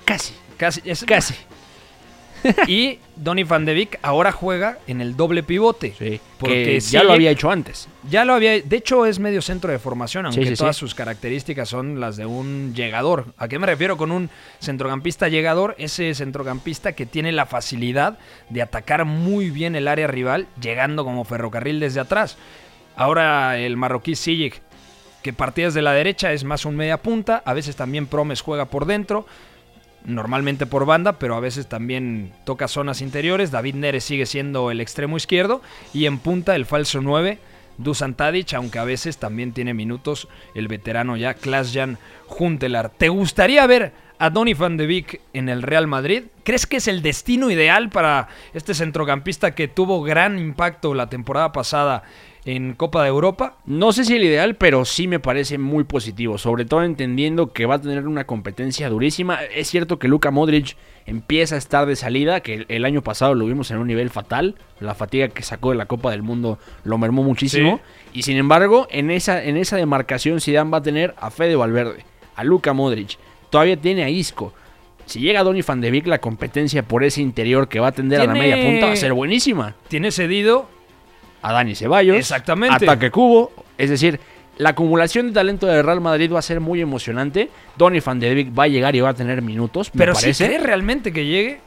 casi, 0.06 0.34
casi, 0.58 0.82
es- 0.86 1.04
casi. 1.04 1.34
Y 2.68 3.00
Donny 3.16 3.44
van 3.44 3.66
de 3.66 3.74
Beek 3.74 4.00
ahora 4.02 4.32
juega 4.32 4.80
en 4.88 5.02
el 5.02 5.16
doble 5.16 5.44
pivote. 5.44 5.94
Sí, 5.98 6.20
Porque 6.40 6.64
que 6.64 6.82
sí 6.82 6.94
ya 6.94 7.04
lo 7.04 7.14
había 7.14 7.32
hecho 7.32 7.52
antes. 7.52 7.88
Ya 8.10 8.26
lo 8.26 8.34
había. 8.34 8.60
De 8.62 8.76
hecho, 8.76 9.06
es 9.06 9.20
medio 9.20 9.42
centro 9.42 9.72
de 9.72 9.80
formación, 9.80 10.26
aunque 10.26 10.46
Sí, 10.46 10.56
todas 10.56 10.76
sus 10.76 10.96
características 10.96 11.70
son 11.70 12.00
las 12.00 12.18
de 12.18 12.26
un 12.26 12.74
llegador. 12.76 13.26
¿A 13.38 13.48
qué 13.48 13.60
me 13.60 13.68
refiero 13.68 13.98
con 13.98 14.12
un 14.12 14.30
centrocampista 14.60 15.28
llegador? 15.28 15.76
Ese 15.78 16.14
centrocampista 16.16 16.94
que 16.94 17.06
tiene 17.06 17.32
la 17.32 17.46
facilidad 17.46 18.18
de 18.50 18.62
atacar 18.62 19.06
muy 19.06 19.50
bien 19.50 19.76
el 19.76 19.88
área 19.88 20.08
rival, 20.08 20.48
llegando 20.62 21.04
como 21.04 21.24
ferrocarril 21.26 21.80
desde 21.80 22.00
atrás. 22.00 22.38
Ahora 22.96 23.58
el 23.58 23.78
marroquí 23.78 24.16
Sijic, 24.16 24.62
que 25.22 25.34
partía 25.34 25.66
desde 25.66 25.82
la 25.82 25.94
derecha, 25.94 26.34
es 26.34 26.44
más 26.44 26.66
un 26.66 26.76
media 26.76 26.98
punta. 26.98 27.42
A 27.46 27.54
veces 27.54 27.76
también 27.76 28.08
Promes 28.08 28.42
juega 28.42 28.66
por 28.66 28.86
dentro. 28.86 29.26
Normalmente 30.06 30.66
por 30.66 30.86
banda, 30.86 31.20
pero 31.20 31.36
a 31.36 31.40
veces 31.40 31.68
también 31.68 32.32
toca 32.44 32.68
zonas 32.68 33.02
interiores. 33.02 33.52
David 33.52 33.76
Neres 33.76 34.04
sigue 34.04 34.26
siendo 34.26 34.72
el 34.72 34.82
extremo 34.82 35.18
izquierdo. 35.18 35.62
Y 35.94 36.06
en 36.06 36.18
punta 36.18 36.56
el 36.56 36.66
falso 36.66 37.02
9, 37.02 37.38
Dusan 37.78 38.16
Tadic, 38.16 38.54
aunque 38.54 38.80
a 38.80 38.84
veces 38.84 39.18
también 39.18 39.54
tiene 39.54 39.74
minutos 39.74 40.28
el 40.56 40.68
veterano 40.68 41.18
ya 41.18 41.34
Klasjan 41.34 41.98
Juntelar. 42.28 42.90
¿Te 42.90 43.10
gustaría 43.10 43.66
ver 43.68 43.94
a 44.22 44.30
Donny 44.30 44.54
van 44.54 44.78
de 44.78 44.86
Beek 44.86 45.20
en 45.34 45.50
el 45.50 45.64
Real 45.64 45.88
Madrid? 45.88 46.26
¿Crees 46.44 46.68
que 46.68 46.78
es 46.78 46.88
el 46.88 47.02
destino 47.02 47.50
ideal 47.50 47.90
para 47.90 48.28
este 48.54 48.76
centrocampista 48.76 49.56
que 49.56 49.68
tuvo 49.68 50.04
gran 50.04 50.38
impacto 50.38 50.94
la 50.94 51.10
temporada 51.10 51.52
pasada 51.52 52.04
en 52.46 52.76
Copa 52.76 53.02
de 53.02 53.10
Europa? 53.10 53.58
No 53.66 53.92
sé 53.92 54.06
si 54.06 54.14
el 54.14 54.24
ideal, 54.24 54.58
pero 54.58 54.86
sí 54.86 55.08
me 55.08 55.20
parece 55.20 55.58
muy 55.58 55.86
positivo. 55.86 56.38
Sobre 56.38 56.66
todo 56.66 56.84
entendiendo 56.84 57.52
que 57.52 57.66
va 57.66 57.76
a 57.76 57.82
tener 57.82 58.08
una 58.08 58.26
competencia 58.26 58.90
durísima. 58.90 59.40
Es 59.56 59.72
cierto 59.72 59.98
que 59.98 60.08
Luka 60.08 60.30
Modric 60.30 60.78
empieza 61.08 61.56
a 61.56 61.58
estar 61.58 61.88
de 61.88 61.96
salida, 61.96 62.42
que 62.42 62.68
el, 62.70 62.86
año 62.86 63.02
pasado 63.02 63.34
lo 63.34 63.48
vimos 63.48 63.72
en 63.72 63.80
un 63.80 63.88
nivel 63.88 64.12
fatal. 64.12 64.54
La 64.80 64.94
fatiga 64.94 65.30
que 65.30 65.42
sacó 65.42 65.72
de 65.72 65.78
la 65.78 65.88
Copa 65.88 66.12
del 66.12 66.22
Mundo 66.22 66.60
lo 66.84 67.00
mermó 67.00 67.24
muchísimo. 67.24 67.80
Y 68.14 68.22
sin 68.22 68.38
embargo, 68.38 68.88
en 68.92 69.10
esa, 69.10 69.44
en 69.44 69.58
esa 69.58 69.78
demarcación 69.78 70.40
Zidane 70.42 70.70
va 70.70 70.78
a 70.78 70.84
tener 70.84 71.16
a 71.18 71.32
Fede 71.32 71.56
Valverde, 71.56 72.06
a 72.36 72.44
Luka 72.44 72.74
Modric. 72.74 73.18
Todavía 73.52 73.78
tiene 73.78 74.04
a 74.04 74.10
Isco. 74.10 74.54
Si 75.06 75.20
llega 75.20 75.44
Donny 75.44 75.62
van 75.62 75.82
de 75.82 75.92
Beek, 75.92 76.08
la 76.08 76.20
competencia 76.20 76.82
por 76.84 77.04
ese 77.04 77.22
interior 77.22 77.68
que 77.68 77.80
va 77.80 77.88
a 77.90 77.92
tender 77.92 78.22
a 78.22 78.26
la 78.26 78.34
media 78.34 78.56
punta 78.66 78.88
va 78.88 78.94
a 78.94 78.96
ser 78.96 79.14
buenísima. 79.14 79.76
Tiene 79.90 80.10
cedido 80.12 80.68
a 81.44 81.52
Dani 81.54 81.76
Ceballos. 81.76 82.16
Exactamente. 82.18 82.86
Ataque 82.86 83.12
Cubo. 83.12 83.52
Es 83.78 83.90
decir, 83.90 84.20
la 84.58 84.70
acumulación 84.70 85.28
de 85.28 85.34
talento 85.34 85.68
del 85.68 85.84
Real 85.84 86.02
Madrid 86.02 86.32
va 86.32 86.40
a 86.40 86.44
ser 86.44 86.60
muy 86.62 86.82
emocionante. 86.82 87.50
Donny 87.78 88.00
van 88.00 88.20
de 88.20 88.34
Beek 88.34 88.58
va 88.58 88.64
a 88.64 88.68
llegar 88.68 88.96
y 88.96 89.02
va 89.02 89.10
a 89.10 89.14
tener 89.14 89.42
minutos, 89.42 89.92
me 89.94 90.00
Pero 90.00 90.16
si 90.16 90.22
parece. 90.24 90.46
crees 90.48 90.64
realmente 90.64 91.12
que 91.12 91.26
llegue, 91.26 91.60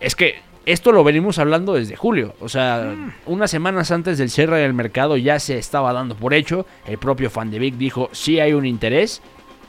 Es 0.00 0.14
que 0.14 0.34
esto 0.66 0.92
lo 0.92 1.02
venimos 1.04 1.38
hablando 1.38 1.72
desde 1.72 1.96
julio. 1.96 2.34
O 2.40 2.50
sea, 2.50 2.92
Mm. 2.94 3.12
unas 3.26 3.50
semanas 3.50 3.90
antes 3.90 4.18
del 4.18 4.28
cierre 4.28 4.58
del 4.58 4.74
mercado 4.74 5.16
ya 5.16 5.38
se 5.38 5.56
estaba 5.56 5.92
dando 5.94 6.14
por 6.16 6.34
hecho. 6.34 6.66
El 6.86 6.98
propio 6.98 7.30
Van 7.34 7.50
de 7.50 7.58
Beek 7.58 7.76
dijo, 7.76 8.10
sí 8.12 8.38
hay 8.40 8.52
un 8.52 8.66
interés, 8.66 9.22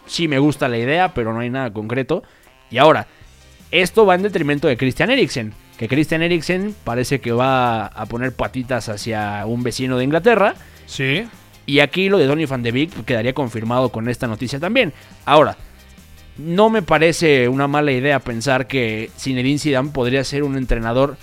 sí 0.07 0.27
me 0.27 0.39
gusta 0.39 0.67
la 0.67 0.77
idea, 0.77 1.13
pero 1.13 1.33
no 1.33 1.39
hay 1.39 1.49
nada 1.49 1.71
concreto. 1.71 2.23
Y 2.69 2.77
ahora, 2.77 3.07
esto 3.71 4.05
va 4.05 4.15
en 4.15 4.23
detrimento 4.23 4.67
de 4.67 4.77
Christian 4.77 5.09
Eriksen, 5.09 5.53
que 5.77 5.87
Christian 5.87 6.21
Eriksen 6.21 6.75
parece 6.83 7.19
que 7.19 7.31
va 7.31 7.85
a 7.85 8.05
poner 8.07 8.33
patitas 8.33 8.89
hacia 8.89 9.45
un 9.45 9.63
vecino 9.63 9.97
de 9.97 10.03
Inglaterra. 10.03 10.55
Sí. 10.85 11.27
Y 11.65 11.79
aquí 11.79 12.09
lo 12.09 12.17
de 12.17 12.27
Donny 12.27 12.45
van 12.45 12.63
de 12.63 12.71
Beek 12.71 13.05
quedaría 13.05 13.33
confirmado 13.33 13.89
con 13.89 14.07
esta 14.09 14.25
noticia 14.25 14.59
también. 14.59 14.93
Ahora, 15.25 15.57
no 16.37 16.69
me 16.69 16.81
parece 16.81 17.49
una 17.49 17.67
mala 17.67 17.91
idea 17.91 18.19
pensar 18.19 18.67
que 18.67 19.09
Zinedine 19.17 19.59
Zidane 19.59 19.89
podría 19.89 20.23
ser 20.23 20.43
un 20.43 20.55
entrenador 20.55 21.17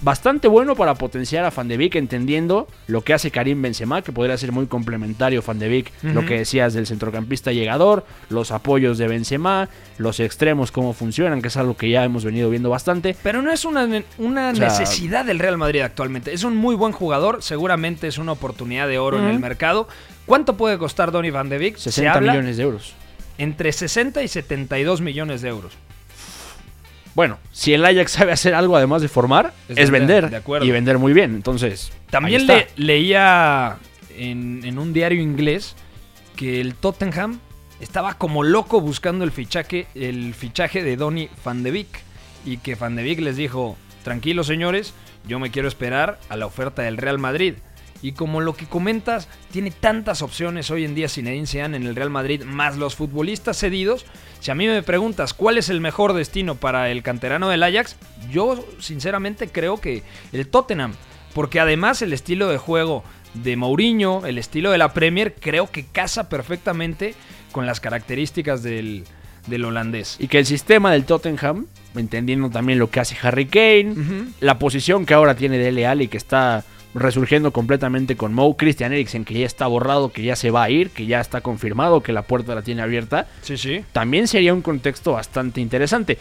bastante 0.00 0.48
bueno 0.48 0.74
para 0.76 0.94
potenciar 0.94 1.44
a 1.44 1.50
Van 1.50 1.68
de 1.68 1.76
Beek, 1.76 1.96
entendiendo 1.96 2.68
lo 2.86 3.02
que 3.02 3.14
hace 3.14 3.30
Karim 3.30 3.60
Benzema, 3.62 4.02
que 4.02 4.12
podría 4.12 4.36
ser 4.36 4.52
muy 4.52 4.66
complementario 4.66 5.42
Van 5.46 5.58
de 5.58 5.68
Beek, 5.68 5.92
lo 6.02 6.24
que 6.24 6.38
decías 6.38 6.74
del 6.74 6.86
centrocampista 6.86 7.52
llegador, 7.52 8.06
los 8.30 8.50
apoyos 8.52 8.98
de 8.98 9.08
Benzema, 9.08 9.68
los 9.98 10.20
extremos, 10.20 10.70
cómo 10.72 10.92
funcionan, 10.92 11.42
que 11.42 11.48
es 11.48 11.56
algo 11.56 11.76
que 11.76 11.90
ya 11.90 12.04
hemos 12.04 12.24
venido 12.24 12.48
viendo 12.50 12.70
bastante. 12.70 13.16
Pero 13.22 13.42
no 13.42 13.50
es 13.52 13.64
una, 13.64 13.84
una 14.18 14.50
O 14.50 14.54
sea- 14.54 14.68
necesidad 14.68 15.24
del 15.24 15.38
Real 15.38 15.58
Madrid 15.58 15.80
actualmente. 15.80 16.32
Es 16.32 16.44
un 16.44 16.56
muy 16.56 16.74
buen 16.74 16.92
jugador, 16.92 17.42
seguramente 17.42 18.06
es 18.08 18.18
una 18.18 18.32
oportunidad 18.32 18.88
de 18.88 18.98
oro 18.98 19.18
en 19.18 19.24
el 19.26 19.38
mercado. 19.40 19.88
¿Cuánto 20.26 20.56
puede 20.56 20.78
costar 20.78 21.10
Donny 21.10 21.30
Van 21.30 21.48
de 21.48 21.58
Beek? 21.58 21.76
60 21.76 21.90
Se 21.92 22.08
habla 22.08 22.32
millones 22.32 22.56
de 22.56 22.62
euros. 22.62 22.94
entre 23.38 23.72
60 23.72 24.22
y 24.22 24.28
72 24.28 25.00
millones 25.00 25.42
de 25.42 25.48
euros. 25.48 25.72
Bueno, 27.14 27.38
si 27.52 27.74
el 27.74 27.84
Ajax 27.84 28.12
sabe 28.12 28.32
hacer 28.32 28.54
algo 28.54 28.76
además 28.76 29.02
de 29.02 29.08
formar, 29.08 29.52
Es 29.68 29.78
es, 29.78 29.90
vender, 29.90 30.42
y 30.62 30.70
vender 30.70 30.98
muy 30.98 31.12
bien. 31.12 31.34
Entonces, 31.34 31.92
También 32.10 32.46
le, 32.46 32.68
leía 32.76 33.78
en, 34.16 34.62
en 34.64 34.78
un 34.78 34.92
diario 34.92 35.20
inglés 35.20 35.74
que 36.36 36.60
el 36.60 36.74
Tottenham 36.74 37.40
estaba 37.80 38.14
como 38.14 38.42
loco 38.42 38.80
buscando 38.80 39.24
el 39.24 39.32
fichaje, 39.32 39.86
el 39.94 40.34
fichaje 40.34 40.82
de 40.82 40.96
Donny 40.96 41.28
Van 41.44 41.62
de 41.62 41.70
Beek. 41.70 42.02
Y 42.44 42.58
que 42.58 42.74
Van 42.76 42.96
de 42.96 43.02
Beek 43.02 43.20
les 43.20 43.36
dijo, 43.36 43.76
tranquilos 44.04 44.46
señores, 44.46 44.94
yo 45.26 45.38
me 45.38 45.50
quiero 45.50 45.68
esperar 45.68 46.18
a 46.28 46.36
la 46.36 46.46
oferta 46.46 46.82
del 46.82 46.96
Real 46.96 47.18
Madrid. 47.18 47.54
Y 48.00 48.12
como 48.12 48.40
lo 48.40 48.54
que 48.54 48.66
comentas, 48.66 49.28
tiene 49.50 49.70
tantas 49.70 50.22
opciones 50.22 50.70
hoy 50.70 50.84
en 50.84 50.94
día 50.94 51.08
Zinedine 51.08 51.46
Zidane 51.46 51.76
en 51.76 51.84
el 51.84 51.96
Real 51.96 52.10
Madrid, 52.10 52.44
más 52.44 52.76
los 52.76 52.94
futbolistas 52.94 53.58
cedidos. 53.58 54.06
Si 54.40 54.50
a 54.50 54.54
mí 54.54 54.66
me 54.66 54.82
preguntas 54.82 55.34
cuál 55.34 55.58
es 55.58 55.68
el 55.68 55.80
mejor 55.80 56.12
destino 56.12 56.54
para 56.54 56.90
el 56.90 57.02
canterano 57.02 57.48
del 57.48 57.62
Ajax, 57.62 57.96
yo 58.30 58.64
sinceramente 58.78 59.48
creo 59.48 59.80
que 59.80 60.02
el 60.32 60.46
Tottenham. 60.48 60.94
Porque 61.34 61.60
además 61.60 62.02
el 62.02 62.12
estilo 62.12 62.48
de 62.48 62.58
juego 62.58 63.04
de 63.34 63.56
Mourinho, 63.56 64.26
el 64.26 64.38
estilo 64.38 64.70
de 64.70 64.78
la 64.78 64.92
Premier, 64.94 65.34
creo 65.34 65.70
que 65.70 65.84
casa 65.84 66.28
perfectamente 66.28 67.14
con 67.52 67.66
las 67.66 67.80
características 67.80 68.62
del, 68.62 69.04
del 69.46 69.64
holandés. 69.64 70.16
Y 70.18 70.28
que 70.28 70.38
el 70.38 70.46
sistema 70.46 70.92
del 70.92 71.04
Tottenham, 71.04 71.66
entendiendo 71.94 72.50
también 72.50 72.78
lo 72.78 72.90
que 72.90 73.00
hace 73.00 73.16
Harry 73.22 73.46
Kane, 73.46 73.94
la 74.40 74.58
posición 74.58 75.06
que 75.06 75.14
ahora 75.14 75.34
tiene 75.34 75.58
Dele 75.58 75.86
Alli, 75.86 76.08
que 76.08 76.16
está 76.16 76.64
resurgiendo 76.94 77.52
completamente 77.52 78.16
con 78.16 78.32
Mo, 78.34 78.56
Christian 78.56 78.92
Eriksen, 78.92 79.24
que 79.24 79.34
ya 79.34 79.46
está 79.46 79.66
borrado, 79.66 80.10
que 80.10 80.22
ya 80.22 80.36
se 80.36 80.50
va 80.50 80.64
a 80.64 80.70
ir, 80.70 80.90
que 80.90 81.06
ya 81.06 81.20
está 81.20 81.40
confirmado 81.40 82.02
que 82.02 82.12
la 82.12 82.22
puerta 82.22 82.54
la 82.54 82.62
tiene 82.62 82.82
abierta, 82.82 83.26
Sí, 83.42 83.56
sí. 83.56 83.84
también 83.92 84.26
sería 84.28 84.54
un 84.54 84.62
contexto 84.62 85.12
bastante 85.12 85.60
interesante. 85.60 86.18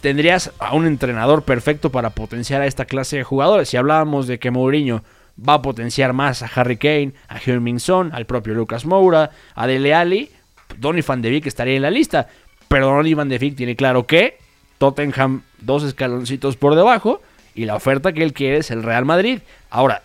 Tendrías 0.00 0.52
a 0.58 0.74
un 0.74 0.86
entrenador 0.86 1.42
perfecto 1.44 1.90
para 1.90 2.10
potenciar 2.10 2.60
a 2.60 2.66
esta 2.66 2.84
clase 2.84 3.16
de 3.16 3.24
jugadores. 3.24 3.68
Si 3.70 3.76
hablábamos 3.76 4.26
de 4.26 4.38
que 4.38 4.50
Mourinho 4.50 5.02
va 5.36 5.54
a 5.54 5.62
potenciar 5.62 6.12
más 6.12 6.42
a 6.42 6.46
Harry 6.54 6.76
Kane, 6.76 7.12
a 7.28 7.38
Heung-Min 7.38 7.80
Son, 7.80 8.12
al 8.12 8.26
propio 8.26 8.54
Lucas 8.54 8.84
Moura, 8.84 9.30
a 9.54 9.66
Dele 9.66 9.94
Alli, 9.94 10.30
Donny 10.78 11.00
van 11.02 11.22
de 11.22 11.30
Beek 11.30 11.46
estaría 11.46 11.76
en 11.76 11.82
la 11.82 11.90
lista. 11.90 12.28
Pero 12.68 12.86
Donny 12.86 13.14
van 13.14 13.28
de 13.28 13.38
Beek 13.38 13.56
tiene 13.56 13.76
claro 13.76 14.06
que 14.06 14.38
Tottenham 14.78 15.42
dos 15.60 15.82
escaloncitos 15.84 16.56
por 16.56 16.74
debajo 16.74 17.22
y 17.54 17.64
la 17.66 17.76
oferta 17.76 18.12
que 18.12 18.22
él 18.22 18.32
quiere 18.32 18.58
es 18.58 18.70
el 18.70 18.82
Real 18.82 19.04
Madrid. 19.04 19.40
Ahora, 19.70 20.02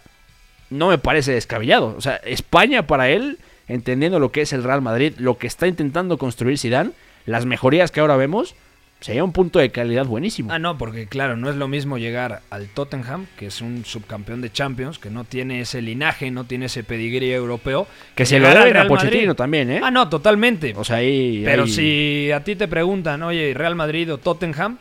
no 0.69 0.89
me 0.89 0.97
parece 0.97 1.31
descabellado. 1.33 1.95
O 1.97 2.01
sea, 2.01 2.15
España 2.17 2.85
para 2.87 3.09
él, 3.09 3.37
entendiendo 3.67 4.19
lo 4.19 4.31
que 4.31 4.41
es 4.41 4.53
el 4.53 4.63
Real 4.63 4.81
Madrid, 4.81 5.13
lo 5.17 5.37
que 5.37 5.47
está 5.47 5.67
intentando 5.67 6.17
construir 6.17 6.57
Zidane, 6.57 6.91
las 7.25 7.45
mejorías 7.45 7.91
que 7.91 7.99
ahora 7.99 8.15
vemos, 8.17 8.55
sería 8.99 9.23
un 9.23 9.31
punto 9.31 9.59
de 9.59 9.71
calidad 9.71 10.05
buenísimo. 10.05 10.51
Ah, 10.51 10.59
no, 10.59 10.77
porque 10.77 11.07
claro, 11.07 11.37
no 11.37 11.49
es 11.49 11.55
lo 11.55 11.67
mismo 11.67 11.97
llegar 11.97 12.41
al 12.49 12.67
Tottenham, 12.67 13.27
que 13.37 13.45
es 13.47 13.61
un 13.61 13.85
subcampeón 13.85 14.41
de 14.41 14.51
Champions, 14.51 14.99
que 14.99 15.09
no 15.09 15.23
tiene 15.23 15.61
ese 15.61 15.81
linaje, 15.81 16.29
no 16.31 16.43
tiene 16.43 16.65
ese 16.65 16.83
pedigrí 16.83 17.31
europeo. 17.31 17.87
que 18.15 18.25
se 18.25 18.39
lo 18.39 18.49
deben 18.49 18.75
a 18.77 18.87
Pochettino 18.87 19.21
Madrid. 19.27 19.37
también, 19.37 19.71
¿eh? 19.71 19.79
Ah, 19.83 19.89
no, 19.89 20.09
totalmente. 20.09 20.73
O 20.75 20.83
sea, 20.83 20.97
ahí... 20.97 21.41
Pero 21.45 21.63
ahí- 21.63 21.69
si 21.71 22.31
a 22.31 22.43
ti 22.43 22.55
te 22.55 22.67
preguntan, 22.67 23.23
oye, 23.23 23.53
Real 23.55 23.75
Madrid 23.75 24.11
o 24.13 24.17
Tottenham, 24.17 24.77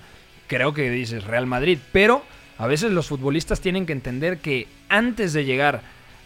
creo 0.49 0.75
que 0.75 0.91
dices 0.91 1.25
Real 1.25 1.47
Madrid. 1.47 1.79
Pero 1.93 2.23
a 2.59 2.67
veces 2.67 2.91
los 2.91 3.07
futbolistas 3.07 3.61
tienen 3.61 3.87
que 3.87 3.93
entender 3.93 4.39
que 4.39 4.67
antes 4.89 5.33
de 5.33 5.45
llegar 5.45 5.83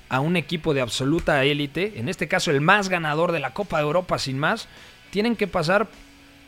a 0.09 0.21
un 0.21 0.37
equipo 0.37 0.75
de 0.75 0.81
absoluta 0.81 1.45
élite, 1.45 1.95
en 1.97 2.09
este 2.09 2.29
caso 2.29 2.51
el 2.51 2.61
más 2.61 2.89
ganador 2.89 3.33
de 3.33 3.41
la 3.41 3.55
Copa 3.55 3.79
de 3.79 3.85
Europa 3.85 4.19
sin 4.19 4.39
más, 4.39 4.69
tienen 5.11 5.37
que 5.37 5.47
pasar 5.47 5.89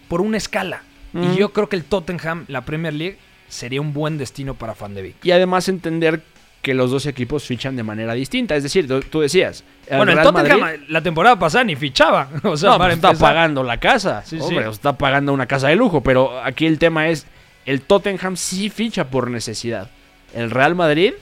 por 0.09 0.21
una 0.21 0.37
escala. 0.37 0.83
Y 1.15 1.37
yo 1.37 1.53
creo 1.53 1.69
que 1.69 1.77
el 1.77 1.85
Tottenham, 1.85 2.45
la 2.49 2.65
Premier 2.65 2.93
League, 2.93 3.19
sería 3.49 3.81
un 3.81 3.93
buen 3.93 4.19
destino 4.19 4.55
para 4.55 4.75
Van 4.75 4.95
de 4.95 5.03
Beek. 5.03 5.25
Y 5.25 5.31
además 5.31 5.69
entender 5.69 6.23
que 6.61 6.75
los 6.75 6.91
dos 6.91 7.07
equipos 7.07 7.45
fichan 7.45 7.77
de 7.77 7.85
manera 7.85 8.15
distinta. 8.15 8.57
Es 8.57 8.63
decir, 8.65 8.89
tú, 9.11 9.21
decías... 9.21 9.63
Bueno, 9.89 10.13
el 10.13 10.23
Tottenham 10.23 10.61
Madrid- 10.61 10.81
la 10.89 11.03
temporada 11.03 11.39
pasada 11.39 11.63
ni 11.63 11.77
fichaba. 11.77 12.29
O 12.43 12.57
sea, 12.57 12.71
no, 12.71 12.79
para 12.79 12.97
pues 12.97 13.13
está 13.13 13.13
pagando 13.13 13.63
la 13.63 13.79
casa. 13.79 14.23
Sí, 14.25 14.39
Hombre, 14.41 14.65
sí. 14.65 14.71
está 14.71 14.99
pagando 14.99 15.33
una 15.33 15.47
casa 15.47 15.69
de 15.69 15.77
lujo. 15.77 16.01
Pero 16.01 16.43
aquí 16.43 16.67
el 16.67 16.79
tema 16.79 17.09
es, 17.09 17.27
el 17.67 17.81
Tottenham 17.83 18.37
sí 18.37 18.71
ficha 18.71 19.09
por 19.11 19.31
necesidad. 19.31 19.91
El 20.35 20.51
Real 20.51 20.75
Madrid, 20.75 21.13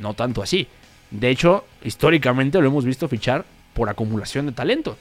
no 0.00 0.14
tanto 0.14 0.42
así. 0.42 0.66
De 1.10 1.28
hecho, 1.30 1.64
históricamente 1.84 2.60
lo 2.60 2.66
hemos 2.66 2.84
visto 2.84 3.08
fichar 3.08 3.44
por 3.74 3.88
acumulación 3.88 4.46
de 4.46 4.52
talento. 4.52 4.96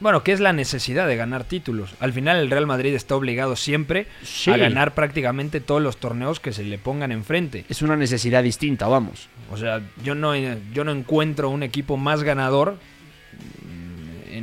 Bueno, 0.00 0.22
que 0.22 0.30
es 0.30 0.38
la 0.38 0.52
necesidad 0.52 1.08
de 1.08 1.16
ganar 1.16 1.42
títulos. 1.42 1.90
Al 1.98 2.12
final 2.12 2.36
el 2.36 2.50
Real 2.50 2.68
Madrid 2.68 2.94
está 2.94 3.16
obligado 3.16 3.56
siempre 3.56 4.06
Sí. 4.22 4.48
a 4.52 4.56
ganar 4.56 4.94
prácticamente 4.94 5.60
todos 5.60 5.82
los 5.82 5.96
torneos 5.96 6.38
que 6.38 6.52
se 6.52 6.62
le 6.62 6.78
pongan 6.78 7.10
enfrente. 7.10 7.64
Es 7.68 7.82
una 7.82 7.96
necesidad 7.96 8.44
distinta, 8.44 8.86
vamos. 8.86 9.28
O 9.50 9.56
sea, 9.56 9.80
yo 10.04 10.14
no, 10.14 10.36
yo 10.36 10.84
no 10.84 10.92
encuentro 10.92 11.50
un 11.50 11.64
equipo 11.64 11.96
más 11.96 12.22
ganador 12.22 12.78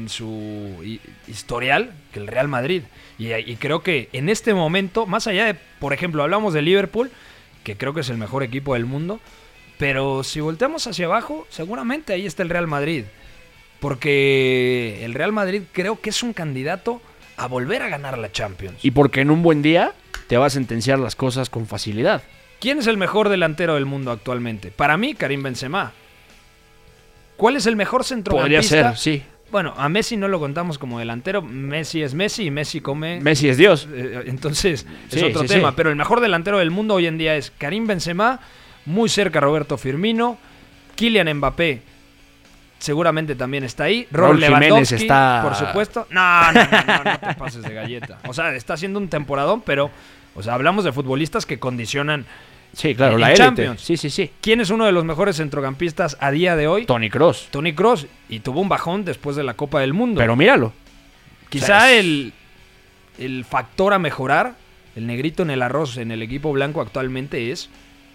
en 0.06 0.10
su 0.10 0.80
hi- 0.84 1.00
historial 1.28 1.92
que 2.14 2.20
el 2.20 2.28
Real 2.28 2.48
Madrid. 2.48 2.84
Y, 3.18 3.34
y 3.34 3.56
creo 3.56 3.82
que 3.82 4.08
en 4.14 4.30
este 4.30 4.54
momento, 4.54 5.06
más 5.08 5.26
allá 5.26 5.46
de, 5.46 5.56
por 5.80 5.94
ejemplo, 5.94 6.22
hablamos 6.22 6.54
de 6.54 6.62
Liverpool, 6.62 7.10
que 7.64 7.76
creo 7.76 7.94
que 7.96 8.02
es 8.02 8.10
el 8.10 8.18
mejor 8.18 8.44
equipo 8.44 8.76
del 8.76 8.86
mundo, 8.86 9.20
pero 9.80 10.24
si 10.24 10.40
volteamos 10.42 10.86
hacia 10.86 11.08
abajo, 11.08 11.48
seguramente 11.50 12.14
ahí 12.14 12.26
está 12.28 12.44
el 12.44 12.50
Real 12.50 12.68
Madrid. 12.68 13.06
Porque 13.80 15.04
el 15.04 15.14
Real 15.14 15.32
Madrid 15.32 15.64
creo 15.72 16.00
que 16.00 16.10
es 16.12 16.24
un 16.24 16.34
candidato 16.34 17.02
a 17.38 17.48
volver 17.48 17.82
a 17.82 17.90
ganar 17.90 18.18
la 18.18 18.32
Champions. 18.32 18.78
Y 18.84 18.92
porque 18.92 19.22
en 19.22 19.32
un 19.32 19.42
buen 19.42 19.62
día 19.62 19.94
te 20.28 20.38
va 20.38 20.46
a 20.46 20.50
sentenciar 20.50 21.00
las 21.00 21.16
cosas 21.16 21.50
con 21.50 21.68
facilidad. 21.68 22.24
¿Quién 22.60 22.78
es 22.80 22.88
el 22.88 22.98
mejor 22.98 23.30
delantero 23.30 23.74
del 23.76 23.86
mundo 23.86 24.12
actualmente? 24.12 24.72
Para 24.72 24.98
mí, 24.98 25.14
Karim 25.16 25.44
Benzema. 25.44 25.92
¿Cuál 27.38 27.58
es 27.58 27.66
el 27.66 27.76
mejor 27.76 28.02
Podría 28.02 28.16
centrocampista? 28.16 28.96
ser, 28.96 28.98
sí. 28.98 29.24
Bueno, 29.52 29.74
a 29.78 29.88
Messi 29.90 30.18
no 30.18 30.28
lo 30.28 30.40
contamos 30.40 30.78
como 30.78 31.00
delantero. 31.00 31.42
Messi 31.42 32.02
es 32.02 32.14
Messi 32.14 32.46
y 32.46 32.52
Messi 32.52 32.82
come. 32.82 33.20
Messi 33.22 33.48
es 33.50 33.58
Dios. 33.58 33.88
Eh, 33.94 34.24
Entonces, 34.26 34.86
es 35.12 35.20
Sí, 35.20 35.24
otro 35.26 35.42
sí, 35.44 35.48
tema. 35.48 35.70
sí. 35.70 35.74
Pero 35.78 35.90
el 35.90 35.96
mejor 35.96 36.20
delantero 36.20 36.58
del 36.58 36.72
mundo 36.72 36.96
hoy 36.96 37.06
en 37.08 37.18
día 37.18 37.36
es 37.36 37.52
Karim 37.58 37.86
Benzema, 37.88 38.40
muy 38.86 39.08
cerca 39.08 39.40
Roberto 39.40 39.78
Firmino, 39.78 40.38
Kylian 40.96 41.32
Mbappé. 41.38 41.82
Seguramente 42.80 43.36
también 43.36 43.64
está 43.64 43.86
ahí. 43.86 44.08
Raúl 44.12 44.44
Jiménez 44.44 44.92
está- 44.92 45.40
por 45.44 45.56
supuesto. 45.56 46.08
No, 46.10 46.52
no, 46.52 46.64
no, 46.66 46.84
no, 46.86 47.04
no 47.04 47.20
te 47.20 47.34
pases 47.36 47.64
de 47.64 47.74
galleta. 47.74 48.20
O 48.28 48.34
sea, 48.34 48.54
está 48.54 48.74
haciendo 48.74 49.00
un 49.00 49.08
temporadón, 49.08 49.62
pero, 49.62 49.90
o 50.36 50.44
sea, 50.44 50.54
hablamos 50.56 50.84
de 50.84 50.92
futbolistas 50.92 51.46
que 51.46 51.58
condicionan. 51.58 52.26
Sí, 52.76 52.94
claro, 52.94 53.16
En 53.16 53.22
la. 53.22 53.34
Champions. 53.34 53.82
Sí, 53.82 53.96
sí, 53.98 54.10
sí. 54.10 54.32
¿Quién 54.42 54.60
es 54.60 54.70
uno 54.70 54.86
de 54.86 54.92
los 54.92 55.06
mejores 55.06 55.38
centrocampistas 55.38 56.18
a 56.20 56.30
día 56.32 56.56
de 56.58 56.68
hoy? 56.68 56.86
Tony 56.86 57.10
Cross. 57.10 57.48
Tony 57.50 57.74
Cross. 57.74 58.06
Y 58.28 58.40
tuvo 58.42 58.60
un 58.60 58.68
bajón 58.70 59.06
después 59.06 59.36
de 59.38 59.44
la 59.44 59.54
Copa 59.54 59.80
del 59.80 59.94
Mundo. 59.94 60.20
Pero 60.20 60.36
míralo. 60.36 60.74
Quizá 61.50 61.64
o 61.64 61.68
sea, 61.68 61.94
es- 61.94 62.00
el, 62.00 62.34
el 63.18 63.46
factor 63.46 63.94
a 63.94 64.00
mejorar, 64.00 64.56
el 64.96 65.08
negrito 65.08 65.44
en 65.44 65.52
el 65.52 65.62
arroz 65.62 65.96
en 65.98 66.12
el 66.12 66.22
equipo 66.22 66.52
blanco 66.52 66.82
actualmente 66.82 67.52
es 67.52 67.70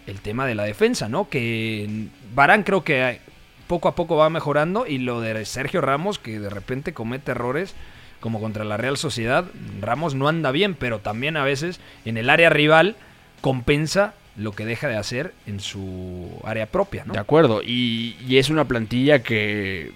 el 0.06 0.20
tema 0.20 0.46
de 0.46 0.54
la 0.54 0.64
defensa, 0.64 1.08
¿no? 1.08 1.28
Que 1.30 2.08
Barán 2.34 2.62
creo 2.62 2.84
que 2.84 3.20
poco 3.66 3.88
a 3.88 3.94
poco 3.94 4.16
va 4.16 4.28
mejorando 4.28 4.86
y 4.86 4.98
lo 4.98 5.20
de 5.22 5.44
Sergio 5.46 5.80
Ramos 5.80 6.18
que 6.18 6.38
de 6.38 6.50
repente 6.50 6.92
comete 6.92 7.30
errores 7.30 7.74
como 8.18 8.40
contra 8.40 8.64
la 8.64 8.76
Real 8.76 8.98
Sociedad, 8.98 9.46
Ramos 9.80 10.14
no 10.14 10.28
anda 10.28 10.50
bien, 10.50 10.74
pero 10.74 10.98
también 10.98 11.38
a 11.38 11.44
veces 11.44 11.80
en 12.04 12.18
el 12.18 12.28
área 12.28 12.50
rival 12.50 12.96
compensa 13.40 14.12
lo 14.40 14.52
que 14.52 14.64
deja 14.64 14.88
de 14.88 14.96
hacer 14.96 15.34
en 15.46 15.60
su 15.60 16.40
área 16.44 16.66
propia, 16.66 17.04
¿no? 17.04 17.12
De 17.12 17.18
acuerdo. 17.18 17.62
Y, 17.62 18.16
y 18.26 18.38
es 18.38 18.50
una 18.50 18.66
plantilla 18.66 19.22
que, 19.22 19.92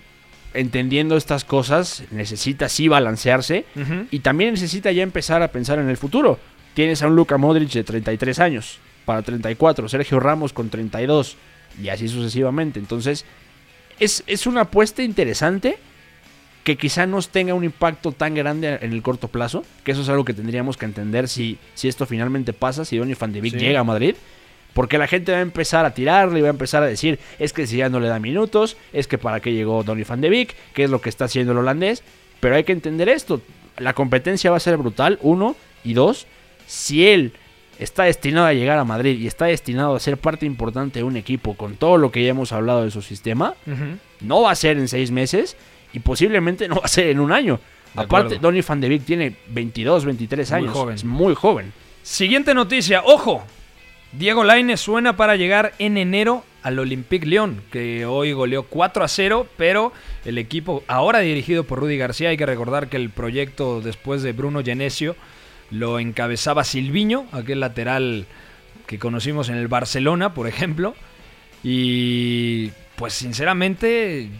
entendiendo 0.55 1.17
estas 1.17 1.45
cosas, 1.45 2.05
necesita 2.11 2.69
sí 2.69 2.89
balancearse. 2.89 3.65
Y 4.11 4.21
también 4.21 4.53
necesita 4.53 4.93
ya 4.93 5.03
empezar 5.03 5.43
a 5.43 5.49
pensar 5.49 5.79
en 5.79 5.91
el 5.91 5.97
futuro. 5.97 6.39
tienes 6.75 7.03
a 7.03 7.09
un 7.09 7.17
Luka 7.17 7.37
Modric 7.37 7.71
de 7.73 7.85
33 7.85 8.39
años, 8.39 8.79
para 9.05 9.23
34, 9.23 9.89
Sergio 9.89 10.21
Ramos 10.21 10.53
con 10.53 10.71
32, 10.71 11.37
y 11.83 11.89
así 11.89 12.09
sucesivamente. 12.09 12.79
Entonces, 12.79 13.25
es, 13.99 14.25
es 14.27 14.47
una 14.47 14.63
apuesta 14.63 15.03
interesante 15.03 15.79
que 16.65 16.77
quizá 16.77 17.07
no 17.07 17.21
tenga 17.23 17.55
un 17.55 17.63
impacto 17.63 18.11
tan 18.13 18.35
grande 18.35 18.79
en 18.81 18.93
el 18.93 19.03
corto 19.03 19.29
plazo, 19.29 19.65
que 19.85 19.93
eso 19.93 20.01
es 20.03 20.09
algo 20.09 20.25
que 20.25 20.33
tendríamos 20.35 20.77
que 20.77 20.87
entender 20.87 21.29
si, 21.29 21.59
si 21.75 21.89
esto 21.89 22.07
finalmente 22.07 22.53
pasa, 22.53 22.85
si 22.85 22.97
Donny 22.97 23.15
Van 23.15 23.33
de 23.33 23.41
Beek 23.43 23.53
Sí. 23.55 23.61
llega 23.61 23.81
a 23.81 23.85
Madrid, 23.85 24.15
porque 24.73 24.99
la 24.99 25.07
gente 25.07 25.31
va 25.31 25.39
a 25.39 25.43
empezar 25.43 25.85
a 25.85 25.93
tirarle 25.95 26.39
y 26.39 26.43
va 26.43 26.49
a 26.49 26.51
empezar 26.51 26.83
a 26.83 26.87
decir, 26.87 27.19
es 27.39 27.53
que 27.53 27.67
si 27.67 27.77
ya 27.77 27.89
no 27.91 28.01
le 28.01 28.09
da 28.09 28.19
minutos, 28.19 28.77
es 28.93 29.07
que 29.07 29.19
para 29.19 29.41
qué 29.41 29.53
llegó 29.53 29.85
Donny 29.85 30.05
Van 30.05 30.21
de 30.23 30.31
Beek, 30.31 30.57
qué 30.73 30.85
es 30.85 30.91
lo 30.91 31.01
que 31.01 31.11
está 31.11 31.27
haciendo 31.27 31.53
el 31.53 31.59
holandés, 31.59 32.03
pero 32.41 32.57
hay 32.57 32.65
que 32.65 32.73
entender 32.73 33.09
esto, 33.11 33.41
la 33.77 33.93
competencia 33.93 34.51
va 34.51 34.57
a 34.57 34.61
ser 34.61 34.77
brutal, 34.79 35.19
uno, 35.23 35.55
y 35.85 35.93
dos, 35.93 36.27
si 36.67 37.07
él 37.07 37.35
está 37.79 38.05
destinado 38.05 38.47
a 38.47 38.53
llegar 38.55 38.79
a 38.79 38.85
Madrid 38.85 39.19
y 39.21 39.27
está 39.27 39.45
destinado 39.47 39.95
a 39.97 40.01
ser 40.01 40.17
parte 40.17 40.47
importante 40.47 41.01
de 41.01 41.05
un 41.05 41.17
equipo 41.17 41.55
con 41.55 41.75
todo 41.77 41.99
lo 41.99 42.11
que 42.11 42.23
ya 42.25 42.31
hemos 42.31 42.53
hablado 42.53 42.85
de 42.85 42.91
su 42.91 43.03
sistema, 43.03 43.55
no 44.21 44.41
va 44.43 44.51
a 44.53 44.55
ser 44.55 44.79
en 44.79 44.89
seis 44.89 45.11
meses 45.11 45.57
y 45.95 46.01
posiblemente 46.01 46.69
no 46.69 46.77
va 46.77 46.83
a 46.85 46.89
ser 46.89 47.07
en 47.07 47.21
un 47.21 47.33
año. 47.33 47.61
De 47.95 48.03
Aparte. 48.03 48.39
Donny 48.39 48.61
Van 48.61 48.81
de 48.81 48.89
Beek 48.89 49.05
tiene 49.05 49.37
22, 49.49 50.05
23 50.05 50.51
Muy 50.51 50.59
años. 50.59 50.73
joven. 50.73 50.95
Es 50.97 51.05
muy 51.05 51.35
joven. 51.35 51.73
Siguiente 52.03 52.53
noticia, 52.53 53.03
ojo. 53.05 53.45
Diego 54.13 54.45
Lainez 54.45 54.81
suena 54.81 55.17
para 55.17 55.37
llegar 55.37 55.73
en 55.79 55.97
enero 55.97 56.45
al 56.63 56.79
Olympique 56.79 57.27
Lyon, 57.27 57.63
que 57.71 58.07
hoy 58.07 58.33
goleó 58.33 58.65
4 58.65 59.05
a 59.05 59.09
0, 59.09 59.47
pero 59.57 59.93
el 60.25 60.39
equipo 60.39 60.83
ahora 60.87 61.21
dirigido 61.21 61.65
por 61.65 61.81
Rudy 61.81 61.97
García, 61.97 62.31
hay 62.31 62.37
que 62.37 62.47
recordar 62.47 62.89
que 62.89 62.97
el 62.97 63.11
proyecto 63.11 63.81
después 63.81 64.23
de 64.23 64.33
Bruno 64.33 64.63
Genesio 64.63 65.17
lo 65.71 65.99
encabezaba 65.99 66.65
Silviño, 66.65 67.27
aquel 67.33 67.61
lateral 67.61 68.27
que 68.87 68.99
conocimos 68.99 69.49
en 69.49 69.57
el 69.57 69.69
Barcelona, 69.69 70.33
por 70.33 70.47
ejemplo, 70.47 70.95
y 71.63 72.71
pues 72.97 73.15
sinceramente 73.15 74.31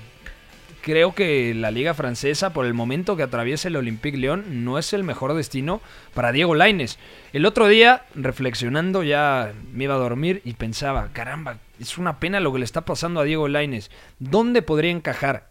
creo 0.85 1.15
que 1.15 1.55
la 1.55 1.71
liga 1.71 1.95
francesa, 1.95 2.53
por 2.53 2.67
el 2.67 2.75
momento 2.75 3.17
que 3.17 3.23
atraviesa 3.23 3.69
el 3.69 3.77
Olympique 3.77 4.19
Lyon, 4.19 4.65
no 4.65 4.79
es 4.79 4.93
el 4.93 5.03
mejor 5.03 5.33
destino 5.33 5.81
para 6.13 6.31
Diego 6.31 6.55
Lainez. 6.55 6.99
El 7.33 7.47
otro 7.47 7.69
día, 7.69 8.03
reflexionando, 8.15 9.03
ya 9.03 9.55
me 9.73 9.85
iba 9.85 9.95
a 9.95 9.99
dormir 9.99 10.43
y 10.45 10.53
pensaba, 10.53 11.09
caramba, 11.15 11.57
es 11.81 11.97
una 11.97 12.21
pena 12.21 12.39
lo 12.39 12.53
que 12.53 12.59
le 12.59 12.67
está 12.67 12.83
pasando 12.83 13.21
a 13.21 13.25
Diego 13.25 13.49
Lainez. 13.49 13.91
¿Dónde 14.19 14.61
podría 14.61 14.91
encajar? 14.91 15.49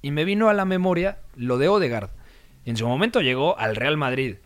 Y 0.00 0.12
me 0.12 0.24
vino 0.24 0.48
a 0.48 0.54
la 0.54 0.64
memoria 0.64 1.18
lo 1.36 1.58
de 1.58 1.68
Odegaard. 1.68 2.08
En 2.64 2.78
su 2.78 2.88
momento 2.88 3.20
llegó 3.20 3.58
al 3.58 3.76
Real 3.76 3.98
Madrid 3.98 4.36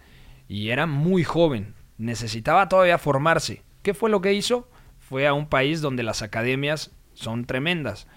y 0.48 0.70
era 0.70 0.86
muy 0.86 1.22
joven, 1.22 1.74
necesitaba 1.96 2.68
todavía 2.68 2.98
formarse. 2.98 3.62
¿Qué 3.82 3.94
fue 3.94 4.10
lo 4.10 4.20
que 4.20 4.34
hizo? 4.34 4.68
Fue 4.98 5.28
a 5.28 5.32
un 5.32 5.46
país 5.46 5.80
donde 5.80 6.02
las 6.02 6.22
academias 6.22 6.90
son 7.12 7.44
tremendas. 7.44 8.08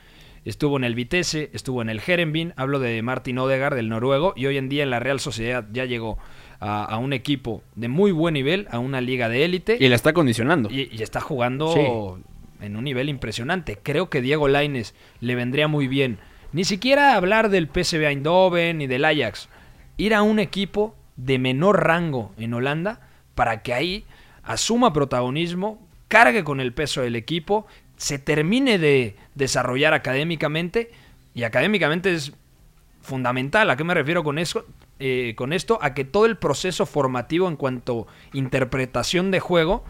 Estuvo 0.48 0.78
en 0.78 0.86
el 0.86 0.96
Vitesse, 0.96 1.50
estuvo 1.54 1.82
en 1.82 1.90
el 1.90 2.00
Herenveen, 2.06 2.54
hablo 2.56 2.80
de 2.80 3.02
Martin 3.02 3.38
Odegaard, 3.38 3.76
del 3.76 3.90
noruego, 3.90 4.34
y 4.38 4.46
hoy 4.46 4.58
en 4.58 4.70
día 4.70 4.84
en 4.84 4.90
la 4.90 5.00
Real 5.00 5.20
Sociedad 5.20 5.66
ya 5.74 5.84
llegó 5.84 6.18
a, 6.62 6.86
a 6.86 6.98
un 7.00 7.12
equipo 7.12 7.64
de 7.76 7.90
muy 7.90 8.12
buen 8.12 8.34
nivel, 8.34 8.66
a 8.72 8.80
una 8.80 9.02
liga 9.02 9.28
de 9.28 9.44
élite, 9.44 9.78
Y 9.78 9.90
la 9.90 9.96
está 9.96 10.14
condicionando. 10.14 10.70
y, 10.72 10.90
y 10.90 11.04
está 11.04 11.20
jugando 11.20 12.18
en 12.62 12.78
un 12.78 12.84
nivel 12.86 13.10
impresionante. 13.10 13.78
Creo 13.84 14.10
que 14.10 14.22
Diego 14.22 14.48
Laines 14.48 14.96
le 15.20 15.36
vendría 15.36 15.68
muy 15.68 15.90
bien. 15.90 16.18
Ni 16.54 16.64
siquiera 16.64 17.16
hablar 17.16 17.50
del 17.50 17.68
PSV 17.68 18.06
Eindhoven 18.08 18.78
ni 18.78 18.88
del 18.88 19.04
Ajax. 19.04 19.50
Ir 19.98 20.14
a 20.14 20.22
un 20.22 20.40
equipo 20.40 20.96
de 21.18 21.40
menor 21.40 21.84
rango 21.84 22.32
en 22.38 22.54
Holanda 22.54 23.02
para 23.36 23.64
que 23.64 23.74
ahí 23.74 24.06
asuma 24.44 24.94
protagonismo, 24.94 25.86
cargue 26.08 26.46
con 26.46 26.62
el 26.62 26.74
peso 26.74 27.02
del 27.02 27.18
equipo, 27.18 27.68
se 27.98 28.20
termine 28.20 28.78
de 28.78 29.16
desarrollar 29.36 29.94
académicamente 29.94 30.92
y 31.34 31.44
académicamente 31.44 32.14
es 32.14 32.34
fundamental. 33.02 33.70
¿A 33.70 33.78
qué 33.78 33.84
me 33.84 33.94
refiero 33.94 34.24
con 34.24 34.40
eso? 34.40 34.66
Eh, 35.00 35.34
con 35.36 35.54
esto, 35.54 35.78
a 35.82 35.94
que 35.94 36.06
todo 36.06 36.26
el 36.26 36.38
proceso 36.38 36.86
formativo 36.86 37.48
en 37.48 37.56
cuanto 37.56 38.08
interpretación 38.34 39.30
de 39.32 39.40
juego 39.40 39.84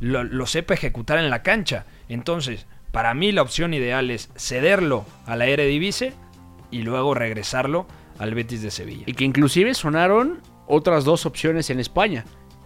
lo, 0.00 0.24
lo 0.24 0.46
sepa 0.46 0.74
ejecutar 0.74 1.18
en 1.18 1.30
la 1.30 1.42
cancha. 1.42 1.86
Entonces, 2.08 2.66
para 2.92 3.12
mí 3.12 3.32
la 3.32 3.42
opción 3.42 3.74
ideal 3.74 4.10
es 4.10 4.30
cederlo 4.36 5.04
a 5.26 5.36
la 5.36 5.46
Eredivisie 5.46 6.12
y 6.70 6.82
luego 6.82 7.14
regresarlo 7.14 7.86
al 8.18 8.34
Betis 8.34 8.62
de 8.62 8.70
Sevilla. 8.70 9.04
Y 9.06 9.14
que 9.14 9.24
inclusive 9.24 9.74
sonaron 9.74 10.40
otras 10.66 11.04
dos 11.04 11.26
opciones 11.26 11.70
en 11.70 11.80
España. 11.80 12.24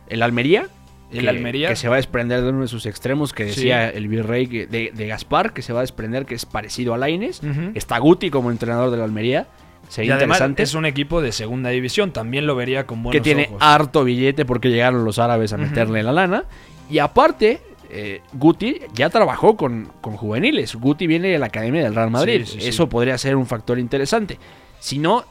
El 0.08 0.22
Almería. 0.22 0.68
El 1.12 1.20
que- 1.20 1.28
Almería. 1.28 1.68
Que 1.68 1.76
se 1.76 1.88
va 1.88 1.94
a 1.94 1.96
desprender 1.96 2.42
de 2.42 2.50
uno 2.50 2.62
de 2.62 2.68
sus 2.68 2.84
extremos, 2.86 3.32
que 3.32 3.44
Sí. 3.44 3.50
decía 3.60 3.88
el 3.88 4.08
virrey 4.08 4.46
de, 4.46 4.92
de 4.94 5.06
Gaspar, 5.06 5.52
que 5.52 5.62
se 5.62 5.72
va 5.72 5.80
a 5.80 5.82
desprender, 5.82 6.26
que 6.26 6.34
es 6.34 6.44
parecido 6.46 6.94
a 6.94 6.98
Laines. 6.98 7.40
Está 7.74 7.98
Guti 7.98 8.30
como 8.30 8.50
entrenador 8.50 8.90
del 8.90 9.00
Almería. 9.00 9.46
Y 9.88 9.92
Sería 9.92 10.16
además 10.16 10.36
interesante. 10.38 10.62
es 10.64 10.74
un 10.74 10.84
equipo 10.84 11.22
de 11.22 11.32
segunda 11.32 11.70
división, 11.70 12.12
también 12.12 12.46
lo 12.46 12.54
vería 12.54 12.86
con 12.86 13.02
buenos 13.02 13.12
que 13.12 13.22
tiene 13.22 13.44
ojos. 13.48 13.56
harto 13.62 14.04
billete 14.04 14.44
porque 14.44 14.68
llegaron 14.68 15.02
los 15.06 15.18
árabes 15.18 15.54
a 15.54 15.56
meterle 15.56 16.02
la 16.02 16.12
lana. 16.12 16.44
Y 16.90 16.98
aparte, 16.98 17.60
eh, 17.88 18.20
Guti 18.34 18.80
ya 18.92 19.08
trabajó 19.08 19.56
con, 19.56 19.88
con 20.02 20.14
juveniles. 20.18 20.74
Guti 20.74 21.06
viene 21.06 21.28
de 21.28 21.38
la 21.38 21.46
Academia 21.46 21.82
del 21.84 21.94
Real 21.94 22.10
Madrid. 22.10 22.42
Sí, 22.44 22.52
sí, 22.54 22.60
sí. 22.60 22.68
Eso 22.68 22.86
podría 22.90 23.16
ser 23.16 23.34
un 23.36 23.46
factor 23.46 23.78
interesante. 23.78 24.38
Si 24.78 24.98
no, 24.98 25.24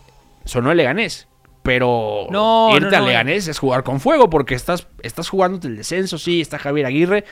sonó 0.43 0.71
el 0.71 0.77
Leganés. 0.77 1.27
Pero 1.67 2.27
No, 2.31 2.69
irte 2.71 2.85
no, 2.85 2.91
no. 2.91 2.97
al 2.99 3.05
Leganés 3.07 3.49
es 3.49 3.59
jugar 3.59 3.83
con 3.83 3.99
fuego 3.99 4.29
porque 4.29 4.55
estás, 4.55 4.87
estás 5.03 5.27
jugando 5.27 5.67
el 5.67 5.75
descenso, 5.75 6.17
sí, 6.17 6.39
está 6.39 6.57
Javier 6.57 6.85
Aguirre, 6.85 7.25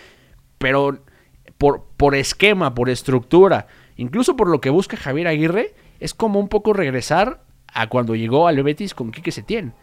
pero 0.57 0.99
por, 1.57 1.85
por 1.95 2.15
esquema, 2.15 2.75
por 2.75 2.89
estructura, 2.89 3.67
incluso 3.95 4.35
por 4.35 4.49
lo 4.49 4.59
que 4.59 4.69
busca 4.69 4.97
Javier 4.97 5.27
Aguirre, 5.29 5.73
es 6.01 6.13
como 6.13 6.37
un 6.41 6.49
poco 6.49 6.73
regresar 6.73 7.43
a 7.73 7.87
cuando 7.87 8.13
llegó 8.13 8.49
al 8.49 8.61
Betis 8.61 8.93
con 8.93 9.11
Quique 9.11 9.31
Setién. 9.31 9.73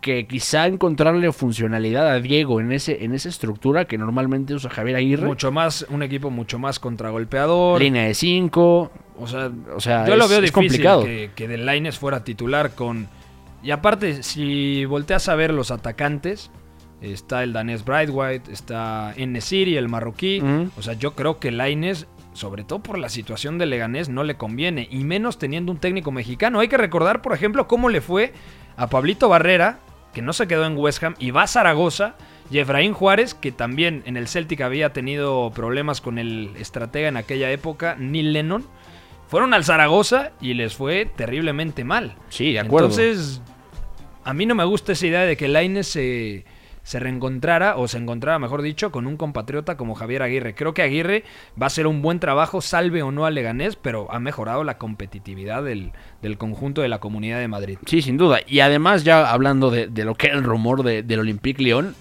Que 0.00 0.26
quizá 0.26 0.66
encontrarle 0.66 1.32
funcionalidad 1.32 2.08
a 2.10 2.20
Diego 2.20 2.60
en, 2.60 2.72
ese, 2.72 3.04
en 3.04 3.14
esa 3.14 3.28
estructura 3.28 3.84
que 3.86 3.96
normalmente 3.96 4.54
usa 4.54 4.70
Javier 4.70 4.96
Aguirre. 4.96 5.24
mucho 5.24 5.52
más, 5.52 5.86
un 5.88 6.02
equipo 6.02 6.30
mucho 6.30 6.58
más 6.58 6.80
contragolpeador. 6.80 7.80
Línea 7.80 8.04
de 8.06 8.14
5. 8.14 8.90
O 9.20 9.26
sea, 9.28 9.50
O 9.74 9.80
sea, 9.80 10.04
yo 10.06 10.16
lo 10.16 10.24
es- 10.24 10.30
veo 10.30 10.38
es 10.40 10.44
difícil 10.52 10.52
complicado. 10.52 11.04
que, 11.04 11.30
que 11.36 11.46
De 11.48 11.58
Lainez 11.58 11.96
fuera 11.96 12.24
titular 12.24 12.74
con... 12.74 13.06
Y 13.64 13.70
aparte, 13.70 14.22
si 14.22 14.84
volteas 14.84 15.28
a 15.30 15.34
ver 15.34 15.52
los 15.52 15.70
atacantes, 15.70 16.50
está 17.00 17.42
el 17.42 17.54
danés 17.54 17.84
Brightwhite, 17.84 18.52
está 18.52 19.14
Enesiri, 19.16 19.76
el 19.78 19.88
marroquí. 19.88 20.42
O 20.76 20.82
sea, 20.82 20.92
yo 20.92 21.14
creo 21.14 21.38
que 21.38 21.50
Lainez, 21.50 22.06
sobre 22.34 22.62
todo 22.62 22.82
por 22.82 22.98
la 22.98 23.08
situación 23.08 23.56
de 23.56 23.64
Leganés, 23.64 24.10
no 24.10 24.22
le 24.22 24.36
conviene. 24.36 24.86
Y 24.90 25.04
menos 25.04 25.38
teniendo 25.38 25.72
un 25.72 25.78
técnico 25.78 26.12
mexicano. 26.12 26.60
Hay 26.60 26.68
que 26.68 26.76
recordar, 26.76 27.22
por 27.22 27.32
ejemplo, 27.32 27.66
cómo 27.66 27.88
le 27.88 28.02
fue 28.02 28.34
a 28.76 28.88
Pablito 28.88 29.30
Barrera, 29.30 29.78
que 30.12 30.20
no 30.20 30.34
se 30.34 30.46
quedó 30.46 30.66
en 30.66 30.76
West 30.76 31.02
Ham, 31.02 31.14
y 31.18 31.30
va 31.30 31.44
a 31.44 31.46
Zaragoza. 31.46 32.16
Y 32.50 32.58
Efraín 32.58 32.92
Juárez, 32.92 33.32
que 33.32 33.50
también 33.50 34.02
en 34.04 34.18
el 34.18 34.28
Celtic 34.28 34.60
había 34.60 34.92
tenido 34.92 35.50
problemas 35.52 36.02
con 36.02 36.18
el 36.18 36.50
estratega 36.58 37.08
en 37.08 37.16
aquella 37.16 37.50
época, 37.50 37.96
Neil 37.98 38.34
Lennon. 38.34 38.66
Fueron 39.26 39.54
al 39.54 39.64
Zaragoza 39.64 40.32
y 40.42 40.52
les 40.52 40.76
fue 40.76 41.06
terriblemente 41.06 41.82
mal. 41.82 42.14
Sí, 42.28 42.52
de 42.52 42.60
acuerdo. 42.60 42.88
Entonces, 42.88 43.40
a 44.24 44.34
mí 44.34 44.46
no 44.46 44.54
me 44.54 44.64
gusta 44.64 44.92
esa 44.92 45.06
idea 45.06 45.20
de 45.22 45.36
que 45.36 45.48
Lainez 45.48 45.86
se, 45.86 46.44
se 46.82 46.98
reencontrara, 47.00 47.76
o 47.76 47.88
se 47.88 47.98
encontrara, 47.98 48.38
mejor 48.38 48.62
dicho, 48.62 48.90
con 48.90 49.06
un 49.06 49.16
compatriota 49.16 49.76
como 49.76 49.94
Javier 49.94 50.22
Aguirre. 50.22 50.54
Creo 50.54 50.74
que 50.74 50.82
Aguirre 50.82 51.24
va 51.60 51.64
a 51.64 51.68
hacer 51.68 51.86
un 51.86 52.02
buen 52.02 52.20
trabajo, 52.20 52.60
salve 52.60 53.02
o 53.02 53.10
no 53.12 53.24
a 53.26 53.30
Leganés, 53.30 53.76
pero 53.76 54.06
ha 54.12 54.18
mejorado 54.20 54.64
la 54.64 54.78
competitividad 54.78 55.62
del, 55.62 55.92
del 56.22 56.36
conjunto 56.38 56.82
de 56.82 56.88
la 56.88 56.98
Comunidad 57.00 57.38
de 57.38 57.48
Madrid. 57.48 57.78
Sí, 57.86 58.02
sin 58.02 58.16
duda. 58.16 58.40
Y 58.46 58.60
además, 58.60 59.04
ya 59.04 59.30
hablando 59.30 59.70
de, 59.70 59.86
de 59.88 60.04
lo 60.04 60.14
que 60.14 60.26
era 60.28 60.36
el 60.36 60.44
rumor 60.44 60.82
de- 60.82 61.02
del 61.02 61.20
Olympique 61.20 61.62
Lyon, 61.62 61.94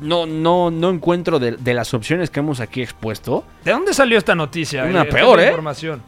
no, 0.00 0.26
no, 0.26 0.70
no 0.70 0.90
encuentro 0.90 1.38
de, 1.40 1.52
de 1.56 1.74
las 1.74 1.92
opciones 1.92 2.30
que 2.30 2.38
hemos 2.40 2.60
aquí 2.60 2.82
expuesto. 2.82 3.44
¿De 3.64 3.72
dónde 3.72 3.92
salió 3.92 4.16
esta 4.16 4.34
noticia? 4.36 4.84
Una 4.84 5.02
Esta 5.02 5.14
peor, 5.16 5.40
¿eh? 5.40 5.46
información. 5.46 6.02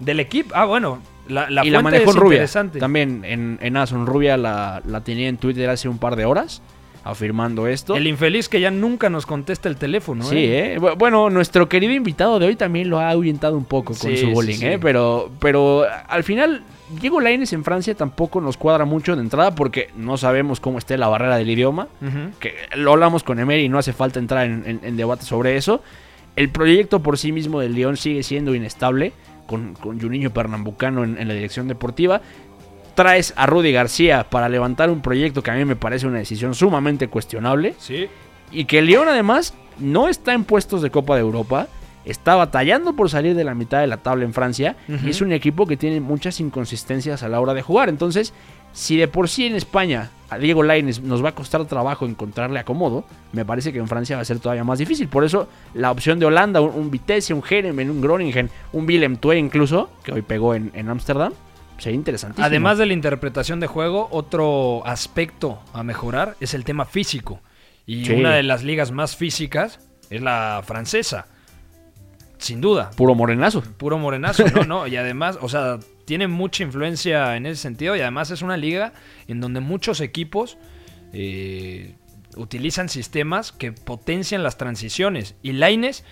Del 0.00 0.20
equipo. 0.20 0.54
Ah, 0.54 0.64
bueno. 0.64 1.00
La, 1.28 1.48
la 1.50 1.64
y 1.64 1.70
la 1.70 1.80
manejó 1.82 2.10
es 2.10 2.16
Rubia. 2.16 2.38
También 2.80 3.22
en, 3.24 3.58
en 3.62 3.76
Amazon 3.76 4.06
Rubia 4.06 4.36
la, 4.36 4.82
la 4.86 5.00
tenía 5.02 5.28
en 5.28 5.36
Twitter 5.38 5.68
hace 5.70 5.88
un 5.88 5.98
par 5.98 6.16
de 6.16 6.24
horas, 6.26 6.60
afirmando 7.02 7.66
esto. 7.66 7.96
El 7.96 8.06
infeliz 8.06 8.48
que 8.48 8.60
ya 8.60 8.70
nunca 8.70 9.10
nos 9.10 9.26
contesta 9.26 9.68
el 9.68 9.76
teléfono. 9.76 10.24
Sí, 10.24 10.36
¿eh? 10.38 10.76
Bu- 10.78 10.96
Bueno, 10.96 11.30
nuestro 11.30 11.68
querido 11.68 11.92
invitado 11.92 12.38
de 12.38 12.46
hoy 12.46 12.56
también 12.56 12.88
lo 12.90 12.98
ha 12.98 13.10
ahuyentado 13.10 13.56
un 13.56 13.64
poco 13.64 13.94
con 13.94 14.16
su 14.16 14.30
bowling, 14.30 14.54
sí. 14.56 14.66
¿eh? 14.66 14.78
Pero, 14.80 15.30
pero 15.38 15.84
al 16.08 16.24
final, 16.24 16.62
Diego 17.00 17.20
Lainez 17.20 17.52
en 17.52 17.64
Francia 17.64 17.94
tampoco 17.94 18.40
nos 18.40 18.56
cuadra 18.56 18.84
mucho 18.84 19.16
de 19.16 19.22
entrada 19.22 19.54
porque 19.54 19.88
no 19.96 20.16
sabemos 20.16 20.60
cómo 20.60 20.78
esté 20.78 20.96
la 20.98 21.08
barrera 21.08 21.36
del 21.36 21.50
idioma. 21.50 21.88
Que 22.40 22.54
lo 22.76 22.92
hablamos 22.92 23.22
con 23.22 23.38
Emery 23.38 23.64
y 23.64 23.68
no 23.68 23.78
hace 23.78 23.92
falta 23.92 24.18
entrar 24.18 24.46
en, 24.46 24.62
en- 24.66 24.80
en 24.82 24.96
debate 24.96 25.24
sobre 25.24 25.56
eso. 25.56 25.82
El 26.36 26.48
proyecto 26.50 27.00
por 27.00 27.16
sí 27.16 27.32
mismo 27.32 27.60
del 27.60 27.74
León 27.74 27.96
sigue 27.96 28.22
siendo 28.22 28.54
inestable 28.54 29.12
con, 29.46 29.74
con 29.74 30.00
Juninho 30.00 30.30
Pernambucano 30.30 31.04
en, 31.04 31.18
en 31.18 31.28
la 31.28 31.34
dirección 31.34 31.68
deportiva. 31.68 32.20
traes 32.94 33.34
a 33.36 33.46
Rudy 33.46 33.72
García 33.72 34.28
para 34.30 34.48
levantar 34.48 34.90
un 34.90 35.00
proyecto 35.00 35.42
que 35.42 35.50
a 35.50 35.54
mí 35.54 35.64
me 35.64 35.76
parece 35.76 36.06
una 36.06 36.18
decisión 36.18 36.54
sumamente 36.54 37.08
cuestionable. 37.08 37.74
Sí. 37.78 38.08
Y 38.52 38.66
que 38.66 38.82
León 38.82 39.08
además 39.08 39.54
no 39.78 40.08
está 40.08 40.32
en 40.32 40.44
puestos 40.44 40.80
de 40.82 40.90
Copa 40.90 41.16
de 41.16 41.22
Europa. 41.22 41.66
Está 42.04 42.36
batallando 42.36 42.94
por 42.94 43.08
salir 43.10 43.34
de 43.34 43.44
la 43.44 43.54
mitad 43.54 43.80
de 43.80 43.86
la 43.86 43.96
tabla 43.96 44.24
en 44.24 44.32
Francia. 44.32 44.76
Y 44.88 45.10
es 45.10 45.20
un 45.22 45.32
equipo 45.32 45.66
que 45.66 45.76
tiene 45.76 46.00
muchas 46.00 46.38
inconsistencias 46.38 47.22
a 47.22 47.28
la 47.28 47.40
hora 47.40 47.54
de 47.54 47.62
jugar. 47.62 47.88
Entonces, 47.88 48.34
si 48.74 48.98
de 48.98 49.08
por 49.08 49.30
sí 49.30 49.46
en 49.46 49.54
España 49.54 50.10
a 50.28 50.36
Diego 50.36 50.62
Lainez 50.62 51.00
nos 51.00 51.24
va 51.24 51.30
a 51.30 51.34
costar 51.34 51.64
trabajo 51.64 52.04
encontrarle 52.04 52.58
acomodo, 52.58 53.04
me 53.32 53.44
parece 53.46 53.72
que 53.72 53.78
en 53.78 53.88
Francia 53.88 54.16
va 54.16 54.22
a 54.22 54.24
ser 54.26 54.38
todavía 54.40 54.64
más 54.64 54.78
difícil. 54.78 55.08
Por 55.08 55.24
eso 55.24 55.48
la 55.72 55.90
opción 55.90 56.18
de 56.18 56.26
Holanda, 56.26 56.60
un, 56.60 56.74
un 56.74 56.90
Vitesse, 56.90 57.32
un 57.32 57.42
Jeremen, 57.42 57.88
un 57.90 58.00
Groningen, 58.02 58.50
un 58.72 58.84
Willem 58.86 59.16
Twee 59.16 59.38
incluso, 59.38 59.88
que 60.02 60.12
hoy 60.12 60.20
pegó 60.22 60.54
en 60.54 60.70
en 60.74 60.88
Ámsterdam, 60.90 61.32
sería 61.78 61.96
interesantísimo. 61.96 62.44
Además 62.46 62.76
de 62.78 62.86
la 62.86 62.92
interpretación 62.92 63.60
de 63.60 63.66
juego, 63.68 64.08
otro 64.10 64.84
aspecto 64.86 65.60
a 65.72 65.82
mejorar 65.82 66.36
es 66.40 66.52
el 66.54 66.64
tema 66.64 66.84
físico. 66.84 67.40
Y 67.86 68.04
Sí. 68.06 68.12
una 68.12 68.34
de 68.34 68.42
las 68.42 68.64
ligas 68.64 68.90
más 68.92 69.14
físicas 69.16 69.78
es 70.10 70.20
la 70.20 70.62
francesa. 70.64 71.26
Sin 72.38 72.60
duda. 72.60 72.90
Puro 72.96 73.14
morenazo. 73.14 73.62
Puro 73.76 73.98
morenazo, 73.98 74.44
no, 74.54 74.64
no. 74.64 74.86
Y 74.86 74.96
además, 74.96 75.38
o 75.40 75.48
sea, 75.48 75.78
tiene 76.04 76.28
mucha 76.28 76.62
influencia 76.62 77.36
en 77.36 77.46
ese 77.46 77.62
sentido. 77.62 77.96
Y 77.96 78.00
además 78.00 78.30
es 78.30 78.42
una 78.42 78.56
liga 78.56 78.92
en 79.28 79.40
donde 79.40 79.60
muchos 79.60 80.00
equipos 80.00 80.58
eh, 81.12 81.94
utilizan 82.36 82.88
sistemas 82.88 83.52
que 83.52 83.72
potencian 83.72 84.42
las 84.42 84.58
transiciones. 84.58 85.34
Y 85.42 85.52
Laines 85.52 86.04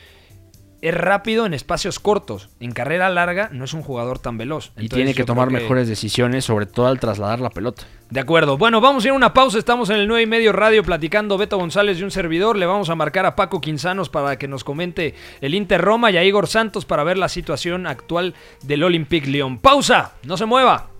es 0.83 0.95
rápido 0.95 1.47
en 1.47 1.55
espacios 1.55 1.99
cortos. 2.01 2.51
En 2.61 2.73
carrera 2.73 3.09
larga 3.09 3.49
no 3.53 3.65
es 3.65 3.73
un 3.73 3.83
jugador 3.83 4.19
tan 4.19 4.37
veloz. 4.37 4.73
Y 4.77 4.89
tiene 4.89 5.15
que 5.15 5.25
tomar 5.25 5.51
mejores 5.51 5.89
decisiones, 5.89 6.45
sobre 6.45 6.67
todo 6.67 6.87
al 6.87 6.99
trasladar 6.99 7.41
la 7.41 7.51
pelota. 7.51 7.85
De 8.12 8.20
acuerdo. 8.20 8.59
Bueno, 8.59 8.83
vamos 8.83 9.05
a 9.05 9.07
ir 9.07 9.12
a 9.12 9.14
una 9.14 9.33
pausa. 9.33 9.59
Estamos 9.59 9.88
en 9.88 9.96
el 9.96 10.07
9 10.07 10.25
y 10.25 10.27
medio 10.27 10.53
radio 10.53 10.85
platicando 10.85 11.38
Beto 11.38 11.57
González 11.57 11.98
y 11.98 12.03
un 12.03 12.11
servidor. 12.11 12.59
Le 12.59 12.66
vamos 12.66 12.90
a 12.90 12.94
marcar 12.94 13.25
a 13.25 13.35
Paco 13.35 13.59
Quinzanos 13.59 14.11
para 14.11 14.37
que 14.37 14.48
nos 14.48 14.64
comente 14.64 15.14
el 15.40 15.55
Inter 15.55 15.81
Roma 15.81 16.11
y 16.11 16.18
a 16.18 16.22
Igor 16.22 16.46
Santos 16.46 16.85
para 16.85 17.05
ver 17.05 17.16
la 17.16 17.31
situación 17.31 17.87
actual 17.87 18.35
del 18.64 18.85
Olympique 18.85 19.29
Lyon. 19.29 19.57
Pausa, 19.57 20.12
no 20.25 20.37
se 20.37 20.44
mueva. 20.44 20.90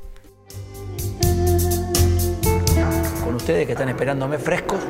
con 3.23 3.35
ustedes 3.35 3.67
que 3.67 3.73
están 3.73 3.91
esperándome 3.91 4.39
frescos 4.39 4.81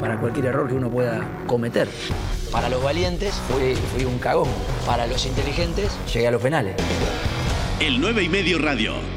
para 0.00 0.18
cualquier 0.18 0.46
error 0.46 0.66
que 0.66 0.74
uno 0.74 0.90
pueda 0.90 1.24
cometer. 1.46 1.88
Para 2.50 2.68
los 2.68 2.82
valientes 2.82 3.40
fui, 3.48 3.76
fui 3.76 4.04
un 4.04 4.18
cagón. 4.18 4.48
Para 4.84 5.06
los 5.06 5.24
inteligentes 5.24 5.96
llegué 6.12 6.26
a 6.26 6.32
los 6.32 6.42
penales. 6.42 6.74
El 7.78 8.00
9 8.00 8.24
y 8.24 8.28
medio 8.28 8.58
radio. 8.58 9.13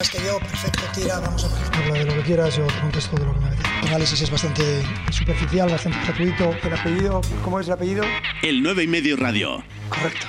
Es 0.00 0.08
que 0.08 0.18
yo, 0.24 0.38
perfecto, 0.38 0.80
tira, 0.94 1.20
vamos 1.20 1.44
a 1.44 1.48
ver. 1.48 1.76
Habla 1.76 1.98
de 1.98 2.04
lo 2.06 2.14
que 2.14 2.22
quieras, 2.22 2.56
yo 2.56 2.66
contesto 2.80 3.16
de 3.16 3.26
lo 3.26 3.34
que 3.34 3.40
me 3.40 3.46
apetece. 3.48 3.68
El 3.82 3.88
análisis 3.88 4.22
es 4.22 4.30
bastante 4.30 4.62
superficial, 5.10 5.68
bastante 5.68 5.98
gratuito. 6.06 6.54
El 6.64 6.72
apellido, 6.72 7.20
¿cómo 7.44 7.60
es 7.60 7.66
el 7.66 7.74
apellido? 7.74 8.02
El 8.42 8.62
9 8.62 8.84
y 8.84 8.86
medio 8.86 9.18
radio. 9.18 9.62
Correcto. 9.90 10.26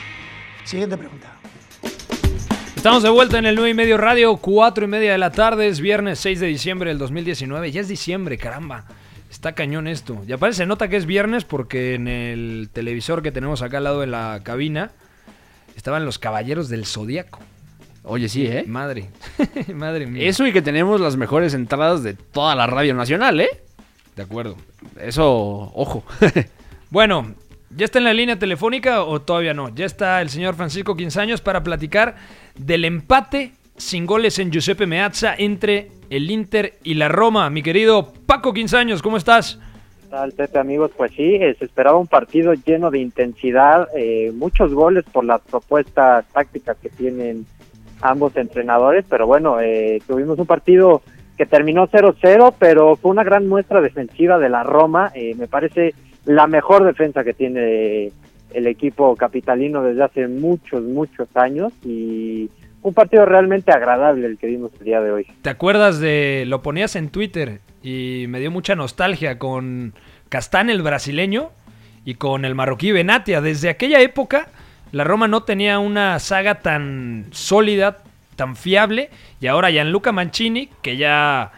Siguiente 0.65 0.97
pregunta. 0.97 1.37
Estamos 2.75 3.01
de 3.01 3.09
vuelta 3.09 3.39
en 3.39 3.45
el 3.45 3.55
9 3.55 3.69
y 3.69 3.73
medio 3.73 3.97
radio, 3.97 4.35
4 4.35 4.83
y 4.83 4.87
media 4.89 5.13
de 5.13 5.17
la 5.17 5.31
tarde, 5.31 5.69
es 5.69 5.79
viernes 5.79 6.19
6 6.19 6.41
de 6.41 6.47
diciembre 6.47 6.89
del 6.89 6.97
2019. 6.97 7.71
Ya 7.71 7.79
es 7.79 7.87
diciembre, 7.87 8.37
caramba. 8.37 8.83
Está 9.29 9.53
cañón 9.53 9.87
esto. 9.87 10.21
Y 10.27 10.33
aparte 10.33 10.57
se 10.57 10.65
nota 10.65 10.89
que 10.89 10.97
es 10.97 11.05
viernes 11.05 11.45
porque 11.45 11.93
en 11.93 12.09
el 12.09 12.69
televisor 12.73 13.23
que 13.23 13.31
tenemos 13.31 13.61
acá 13.61 13.77
al 13.77 13.85
lado 13.85 14.01
de 14.01 14.07
la 14.07 14.41
cabina 14.43 14.91
estaban 15.77 16.03
los 16.03 16.19
caballeros 16.19 16.67
del 16.67 16.85
zodiaco. 16.85 17.39
Oye, 18.03 18.29
sí, 18.29 18.47
¿eh? 18.47 18.63
Madre, 18.67 19.09
madre 19.73 20.07
mía. 20.07 20.27
Eso 20.27 20.45
y 20.47 20.53
que 20.53 20.61
tenemos 20.61 20.99
las 20.99 21.17
mejores 21.17 21.53
entradas 21.53 22.03
de 22.03 22.15
toda 22.15 22.55
la 22.55 22.67
radio 22.67 22.93
nacional, 22.93 23.39
¿eh? 23.39 23.49
de 24.15 24.23
acuerdo. 24.23 24.55
Eso, 24.99 25.71
ojo. 25.73 26.03
Bueno, 26.89 27.35
¿ya 27.73 27.85
está 27.85 27.99
en 27.99 28.03
la 28.03 28.13
línea 28.13 28.37
telefónica 28.37 29.03
o 29.03 29.21
todavía 29.21 29.53
no? 29.53 29.73
Ya 29.73 29.85
está 29.85 30.21
el 30.21 30.29
señor 30.29 30.55
Francisco 30.55 30.97
Quinzaños 30.97 31.39
para 31.39 31.63
platicar 31.63 32.17
del 32.53 32.83
empate 32.83 33.53
sin 33.77 34.05
goles 34.05 34.39
en 34.39 34.51
Giuseppe 34.51 34.85
Meazza 34.85 35.33
entre 35.37 35.87
el 36.09 36.29
Inter 36.29 36.79
y 36.83 36.95
la 36.95 37.07
Roma. 37.07 37.49
Mi 37.49 37.63
querido 37.63 38.11
Paco 38.25 38.53
Quinzaños, 38.53 39.01
¿cómo 39.01 39.15
estás? 39.15 39.57
¿Qué 40.01 40.07
tal, 40.09 40.33
Pepe, 40.33 40.59
amigos? 40.59 40.91
Pues 40.97 41.13
sí, 41.13 41.37
se 41.37 41.63
esperaba 41.63 41.97
un 41.97 42.07
partido 42.07 42.53
lleno 42.55 42.91
de 42.91 42.99
intensidad, 42.99 43.87
eh, 43.95 44.33
muchos 44.35 44.73
goles 44.73 45.05
por 45.13 45.23
las 45.23 45.39
propuestas 45.39 46.25
tácticas 46.33 46.75
que 46.81 46.89
tienen 46.89 47.45
ambos 48.01 48.35
entrenadores, 48.35 49.05
pero 49.09 49.27
bueno, 49.27 49.59
eh, 49.59 50.01
tuvimos 50.07 50.37
un 50.39 50.45
partido 50.45 51.01
que 51.37 51.45
terminó 51.45 51.87
0-0, 51.87 52.53
pero 52.59 52.95
fue 52.95 53.11
una 53.11 53.23
gran 53.23 53.47
muestra 53.47 53.81
defensiva 53.81 54.37
de 54.37 54.49
la 54.49 54.63
Roma, 54.63 55.11
eh, 55.15 55.33
me 55.35 55.47
parece 55.47 55.93
la 56.25 56.47
mejor 56.47 56.83
defensa 56.85 57.23
que 57.23 57.33
tiene 57.33 58.11
el 58.53 58.67
equipo 58.67 59.15
capitalino 59.15 59.81
desde 59.81 60.03
hace 60.03 60.27
muchos, 60.27 60.83
muchos 60.83 61.27
años 61.35 61.71
y 61.83 62.49
un 62.83 62.93
partido 62.93 63.25
realmente 63.25 63.71
agradable 63.71 64.25
el 64.27 64.37
que 64.37 64.47
vimos 64.47 64.71
el 64.79 64.85
día 64.85 65.01
de 65.01 65.11
hoy. 65.11 65.27
¿Te 65.41 65.49
acuerdas 65.49 65.99
de... 65.99 66.45
lo 66.47 66.61
ponías 66.61 66.95
en 66.95 67.09
Twitter 67.09 67.59
y 67.81 68.25
me 68.27 68.39
dio 68.39 68.51
mucha 68.51 68.75
nostalgia 68.75 69.37
con 69.39 69.93
Castán 70.29 70.69
el 70.69 70.81
brasileño 70.81 71.51
y 72.05 72.15
con 72.15 72.45
el 72.45 72.55
marroquí 72.55 72.91
Benatia. 72.91 73.41
Desde 73.41 73.69
aquella 73.69 74.01
época 74.01 74.49
la 74.91 75.03
Roma 75.03 75.27
no 75.27 75.43
tenía 75.43 75.79
una 75.79 76.19
saga 76.19 76.55
tan 76.55 77.27
sólida, 77.31 77.97
tan 78.35 78.55
fiable 78.55 79.09
y 79.39 79.47
ahora 79.47 79.69
Gianluca 79.69 80.11
Mancini, 80.11 80.69
que 80.81 80.97
ya 80.97 81.51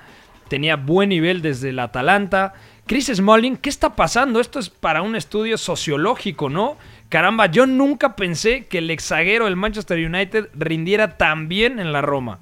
tenía 0.47 0.75
buen 0.75 1.09
nivel 1.09 1.41
desde 1.41 1.69
el 1.69 1.79
Atalanta. 1.79 2.53
Chris 2.85 3.07
Smalling, 3.07 3.57
¿qué 3.57 3.69
está 3.69 3.95
pasando? 3.95 4.39
Esto 4.39 4.59
es 4.59 4.69
para 4.69 5.01
un 5.01 5.15
estudio 5.15 5.57
sociológico, 5.57 6.49
¿no? 6.49 6.77
Caramba, 7.09 7.45
yo 7.45 7.65
nunca 7.65 8.15
pensé 8.15 8.65
que 8.67 8.79
el 8.79 8.91
exaguero 8.91 9.45
del 9.45 9.55
Manchester 9.55 9.97
United 9.97 10.49
rindiera 10.53 11.17
tan 11.17 11.47
bien 11.47 11.79
en 11.79 11.93
la 11.93 12.01
Roma. 12.01 12.39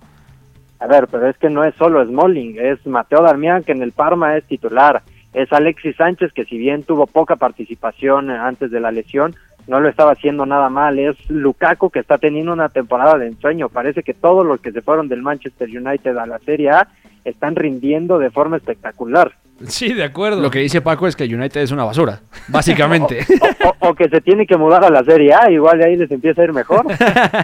A 0.80 0.88
ver, 0.88 1.08
pero 1.08 1.30
es 1.30 1.38
que 1.38 1.50
no 1.50 1.64
es 1.64 1.76
solo 1.76 2.04
Smalling, 2.04 2.58
es 2.60 2.86
Mateo 2.88 3.22
Darmian 3.22 3.64
que 3.64 3.72
en 3.72 3.84
el 3.84 3.92
Parma 3.92 4.36
es 4.36 4.44
titular, 4.46 5.04
es 5.32 5.52
Alexis 5.54 5.96
Sánchez 5.96 6.34
que 6.34 6.46
si 6.46 6.58
bien 6.58 6.84
tuvo 6.84 7.06
poca 7.06 7.36
participación 7.36 8.32
eh, 8.32 8.38
antes 8.38 8.72
de 8.72 8.80
la 8.80 8.92
lesión, 8.92 9.36
no 9.68 9.80
lo 9.80 9.90
estaba 9.90 10.12
haciendo 10.14 10.46
nada 10.46 10.70
mal, 10.70 10.98
es 11.00 11.16
Lukaku 11.30 11.90
que 11.90 12.00
está 12.00 12.18
teniendo 12.18 12.54
una 12.54 12.70
temporada 12.70 13.18
de 13.18 13.28
ensueño, 13.28 13.70
parece 13.70 14.04
que 14.04 14.14
todos 14.14 14.46
los 14.46 14.60
que 14.62 14.72
se 14.72 14.82
fueron 14.82 15.08
del 15.08 15.22
Manchester 15.22 15.70
United 15.70 16.18
a 16.18 16.26
la 16.26 16.40
Serie 16.40 16.70
A 16.72 16.88
están 17.26 17.56
rindiendo 17.56 18.18
de 18.20 18.32
forma 18.32 18.58
espectacular. 18.58 19.32
Sí, 19.68 19.94
de 19.94 20.04
acuerdo. 20.04 20.42
Lo 20.42 20.50
que 20.50 20.58
dice 20.58 20.82
Paco 20.82 21.06
es 21.06 21.16
que 21.16 21.24
United 21.26 21.62
es 21.62 21.72
una 21.72 21.84
basura, 21.84 22.22
básicamente. 22.48 23.20
O, 23.64 23.88
o- 23.88 23.90
o 23.92 23.96
que 23.96 24.10
se 24.10 24.22
tiene 24.22 24.46
que 24.48 24.58
mudar 24.58 24.84
a 24.84 24.90
la 24.90 25.04
Serie 25.04 25.34
A, 25.36 25.50
igual 25.52 25.78
de 25.78 25.86
ahí 25.86 25.96
les 25.96 26.10
empieza 26.10 26.42
a 26.42 26.46
ir 26.46 26.54
mejor. 26.54 26.86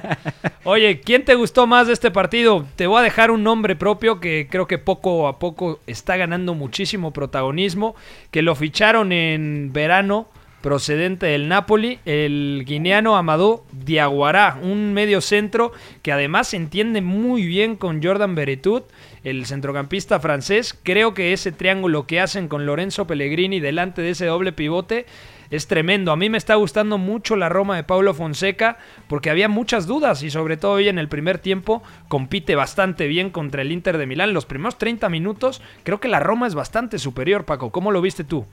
Oye, 0.64 1.00
¿quién 1.02 1.24
te 1.26 1.36
gustó 1.36 1.68
más 1.68 1.88
de 1.88 1.94
este 1.94 2.12
partido? 2.12 2.66
Te 2.76 2.88
voy 2.88 3.00
a 3.00 3.04
dejar 3.04 3.32
un 3.32 3.44
nombre 3.44 3.76
propio 3.76 4.20
que 4.20 4.48
creo 4.50 4.68
que 4.68 4.78
poco 4.78 5.28
a 5.28 5.40
poco 5.40 5.80
está 5.88 6.18
ganando 6.18 6.54
muchísimo 6.56 7.12
protagonismo, 7.12 7.96
que 8.32 8.42
lo 8.42 8.56
ficharon 8.56 9.12
en 9.12 9.72
verano 9.74 10.28
procedente 10.62 11.28
del 11.28 11.48
Napoli, 11.48 12.00
el 12.06 12.63
guineano 12.65 13.15
Amadou 13.15 13.63
Diaguará, 13.72 14.60
un 14.62 14.93
medio 14.93 15.22
centro 15.22 15.72
que 16.02 16.12
además 16.12 16.50
se 16.50 16.58
entiende 16.58 17.02
muy 17.02 17.46
bien 17.46 17.76
con 17.76 18.04
Jordan 18.04 18.36
Beretut, 18.36 18.86
el 19.24 19.46
centrocampista 19.46 20.20
francés. 20.20 20.78
Creo 20.84 21.13
que 21.13 21.34
ese 21.34 21.52
triángulo 21.52 22.08
que 22.08 22.20
hacen 22.20 22.48
con 22.48 22.65
Lorenzo 22.65 23.08
Pellegrini 23.08 23.60
delante 23.60 24.02
de 24.02 24.12
ese 24.12 24.26
doble 24.26 24.52
pivote 24.52 25.06
es 25.50 25.67
tremendo. 25.67 26.12
A 26.12 26.17
mí 26.17 26.30
me 26.30 26.38
está 26.38 26.56
gustando 26.56 26.98
mucho 26.98 27.36
la 27.36 27.50
Roma 27.50 27.76
de 27.76 27.84
Paulo 27.84 28.13
Fonseca 28.13 28.78
porque 29.08 29.30
había 29.30 29.48
muchas 29.48 29.88
dudas 29.88 30.24
y 30.24 30.30
sobre 30.30 30.58
todo 30.58 30.74
hoy 30.74 30.89
en 30.89 31.00
el 31.00 31.08
primer 31.08 31.38
tiempo 31.39 31.84
compite 32.08 32.56
bastante 32.56 33.08
bien 33.08 33.30
contra 33.30 33.62
el 33.62 33.72
Inter 33.72 33.98
de 33.98 34.08
Milán. 34.08 34.34
Los 34.34 34.46
primeros 34.46 34.78
30 34.78 35.08
minutos 35.10 35.62
creo 35.84 36.00
que 36.00 36.08
la 36.08 36.20
Roma 36.20 36.48
es 36.48 36.56
bastante 36.56 37.00
superior, 37.00 37.46
Paco. 37.46 37.72
¿Cómo 37.72 37.91
lo 37.91 38.02
viste 38.02 38.24
tú? 38.24 38.46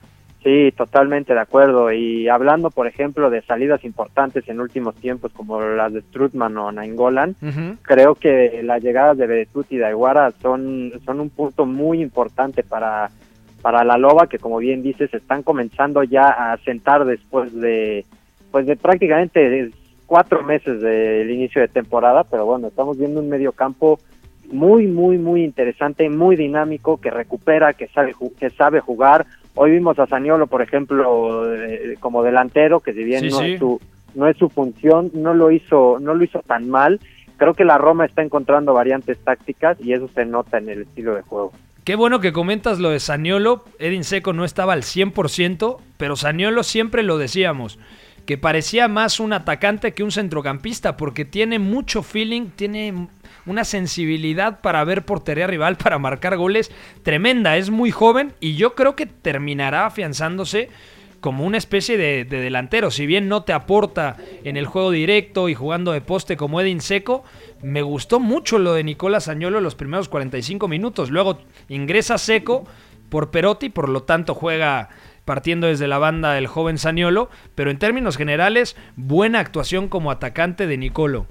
Sí, 0.45 0.71
totalmente 0.77 1.33
de 1.33 1.39
acuerdo. 1.39 1.91
Y 1.91 2.29
hablando, 2.29 2.69
por 2.69 2.85
ejemplo, 2.85 3.31
de 3.31 3.41
salidas 3.41 3.83
importantes 3.83 4.47
en 4.47 4.59
últimos 4.59 4.93
tiempos, 4.93 5.31
como 5.33 5.59
las 5.59 5.91
de 5.91 6.01
Strutman 6.01 6.55
o 6.57 6.71
Nainggolan, 6.71 7.35
Ujú. 7.41 7.77
creo 7.81 8.13
que 8.13 8.61
las 8.63 8.83
llegadas 8.83 9.17
de 9.17 9.25
Beretut 9.25 9.65
y 9.71 9.77
de 9.77 9.87
Aguara 9.87 10.31
son, 10.43 10.91
son 11.03 11.19
un 11.19 11.31
punto 11.31 11.65
muy 11.65 11.99
importante 11.99 12.61
para, 12.61 13.09
para 13.63 13.83
la 13.83 13.97
Loba, 13.97 14.27
que 14.27 14.37
como 14.37 14.59
bien 14.59 14.83
dices, 14.83 15.11
están 15.15 15.41
comenzando 15.41 16.03
ya 16.03 16.27
a 16.29 16.57
sentar 16.57 17.05
después 17.05 17.51
de, 17.51 18.05
pues 18.51 18.67
de 18.67 18.75
prácticamente 18.75 19.71
cuatro 20.05 20.43
meses 20.43 20.79
del 20.79 21.31
inicio 21.31 21.59
de 21.59 21.69
temporada, 21.69 22.23
pero 22.23 22.45
bueno, 22.45 22.67
estamos 22.67 22.99
viendo 22.99 23.19
un 23.19 23.29
medio 23.29 23.51
campo 23.51 23.97
muy, 24.51 24.85
muy, 24.85 25.17
muy 25.17 25.43
interesante, 25.43 26.07
muy 26.07 26.35
dinámico, 26.35 27.01
que 27.01 27.09
recupera, 27.09 27.73
que 27.73 27.87
sabe, 27.87 28.13
que 28.39 28.51
sabe 28.51 28.79
jugar. 28.79 29.25
Hoy 29.55 29.71
vimos 29.71 29.97
a 29.99 30.05
Saniolo, 30.05 30.47
por 30.47 30.61
ejemplo, 30.61 31.53
eh, 31.55 31.95
como 31.99 32.23
delantero, 32.23 32.81
que 32.81 32.93
si 32.93 33.03
bien 33.03 33.21
Sí, 33.21 33.29
no, 33.29 33.39
sí. 33.39 33.53
Es 33.53 33.59
su, 33.59 33.81
no 34.13 34.27
es 34.27 34.37
su 34.37 34.49
función, 34.49 35.11
no 35.13 35.33
lo 35.33 35.51
hizo, 35.51 35.97
no 35.99 36.13
lo 36.13 36.23
hizo 36.23 36.41
tan 36.41 36.69
mal. 36.69 36.99
creo 37.37 37.53
que 37.53 37.65
la 37.65 37.77
Roma 37.77 38.05
está 38.05 38.21
encontrando 38.21 38.73
variantes 38.73 39.17
tácticas 39.19 39.77
y 39.81 39.93
eso 39.93 40.09
se 40.13 40.25
nota 40.25 40.57
en 40.57 40.69
el 40.69 40.81
estilo 40.83 41.15
de 41.15 41.21
juego. 41.21 41.51
Qué 41.85 41.95
bueno 41.95 42.19
que 42.19 42.33
comentas 42.33 42.79
lo 42.79 42.89
de 42.89 42.99
Saniolo. 42.99 43.63
Edin 43.77 44.03
Seco 44.03 44.33
no 44.33 44.43
estaba 44.43 44.73
al 44.73 44.81
100%, 44.81 45.77
pero 45.97 46.15
Saniolo 46.15 46.63
siempre 46.63 47.03
lo 47.03 47.17
decíamos, 47.17 47.77
que 48.25 48.37
parecía 48.37 48.87
más 48.87 49.19
un 49.19 49.33
atacante 49.33 49.93
que 49.93 50.03
un 50.03 50.11
centrocampista, 50.11 50.97
porque 50.97 51.25
tiene 51.25 51.59
mucho 51.59 52.01
feeling, 52.01 52.47
tiene 52.55 53.07
una 53.45 53.63
sensibilidad 53.63 54.61
para 54.61 54.83
ver 54.83 55.05
portería 55.05 55.47
rival, 55.47 55.77
para 55.83 55.99
marcar 55.99 56.37
goles 56.37 56.71
tremenda. 57.03 57.57
Es 57.57 57.69
muy 57.69 57.91
joven 57.91 58.33
y 58.39 58.55
yo 58.55 58.75
creo 58.75 58.95
que 58.95 59.05
terminará 59.05 59.85
afianzándose 59.85 60.69
como 61.21 61.43
una 61.43 61.57
especie 61.57 61.97
de, 61.97 62.23
de, 62.23 62.39
delantero. 62.39 62.91
Si 62.91 63.07
bien 63.07 63.27
no 63.27 63.43
te 63.43 63.53
aporta 63.53 64.15
en 64.43 64.57
el 64.57 64.67
juego 64.67 64.91
directo 64.91 65.49
y 65.49 65.55
jugando 65.55 65.91
de 65.91 66.01
poste 66.01 66.37
como 66.37 66.61
Edin 66.61 66.81
Seco, 66.81 67.23
me 67.63 67.81
gustó 67.81 68.19
mucho 68.19 68.59
lo 68.59 68.73
de 68.73 68.83
Nicolás 68.83 69.27
Añolo 69.27 69.59
los 69.59 69.73
primeros 69.73 70.07
45 70.07 70.67
minutos. 70.67 71.09
Luego 71.09 71.39
ingresa 71.67 72.19
Seco 72.19 72.67
por 73.09 73.31
Perotti, 73.31 73.69
por 73.69 73.89
lo 73.89 74.03
tanto 74.03 74.35
juega 74.35 74.89
partiendo 75.25 75.67
desde 75.67 75.87
la 75.87 75.97
banda 75.97 76.37
el 76.37 76.47
joven 76.47 76.77
Saniolo, 76.77 77.29
pero 77.55 77.71
en 77.71 77.79
términos 77.79 78.15
generales, 78.15 78.75
buena 78.95 79.39
actuación 79.39 79.89
como 79.89 80.11
atacante 80.11 80.67
de 80.67 80.77
Nicolo. 80.77 81.25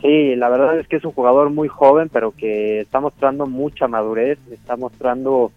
Sí, 0.00 0.36
la 0.36 0.48
verdad 0.48 0.78
es 0.78 0.86
que 0.86 0.96
es 0.96 1.04
un 1.04 1.12
jugador 1.12 1.50
muy 1.50 1.66
joven, 1.66 2.08
pero 2.12 2.30
que 2.30 2.80
está 2.80 3.00
mostrando 3.00 3.46
mucha 3.46 3.88
madurez, 3.88 4.38
está 4.50 4.76
mostrando 4.76 5.50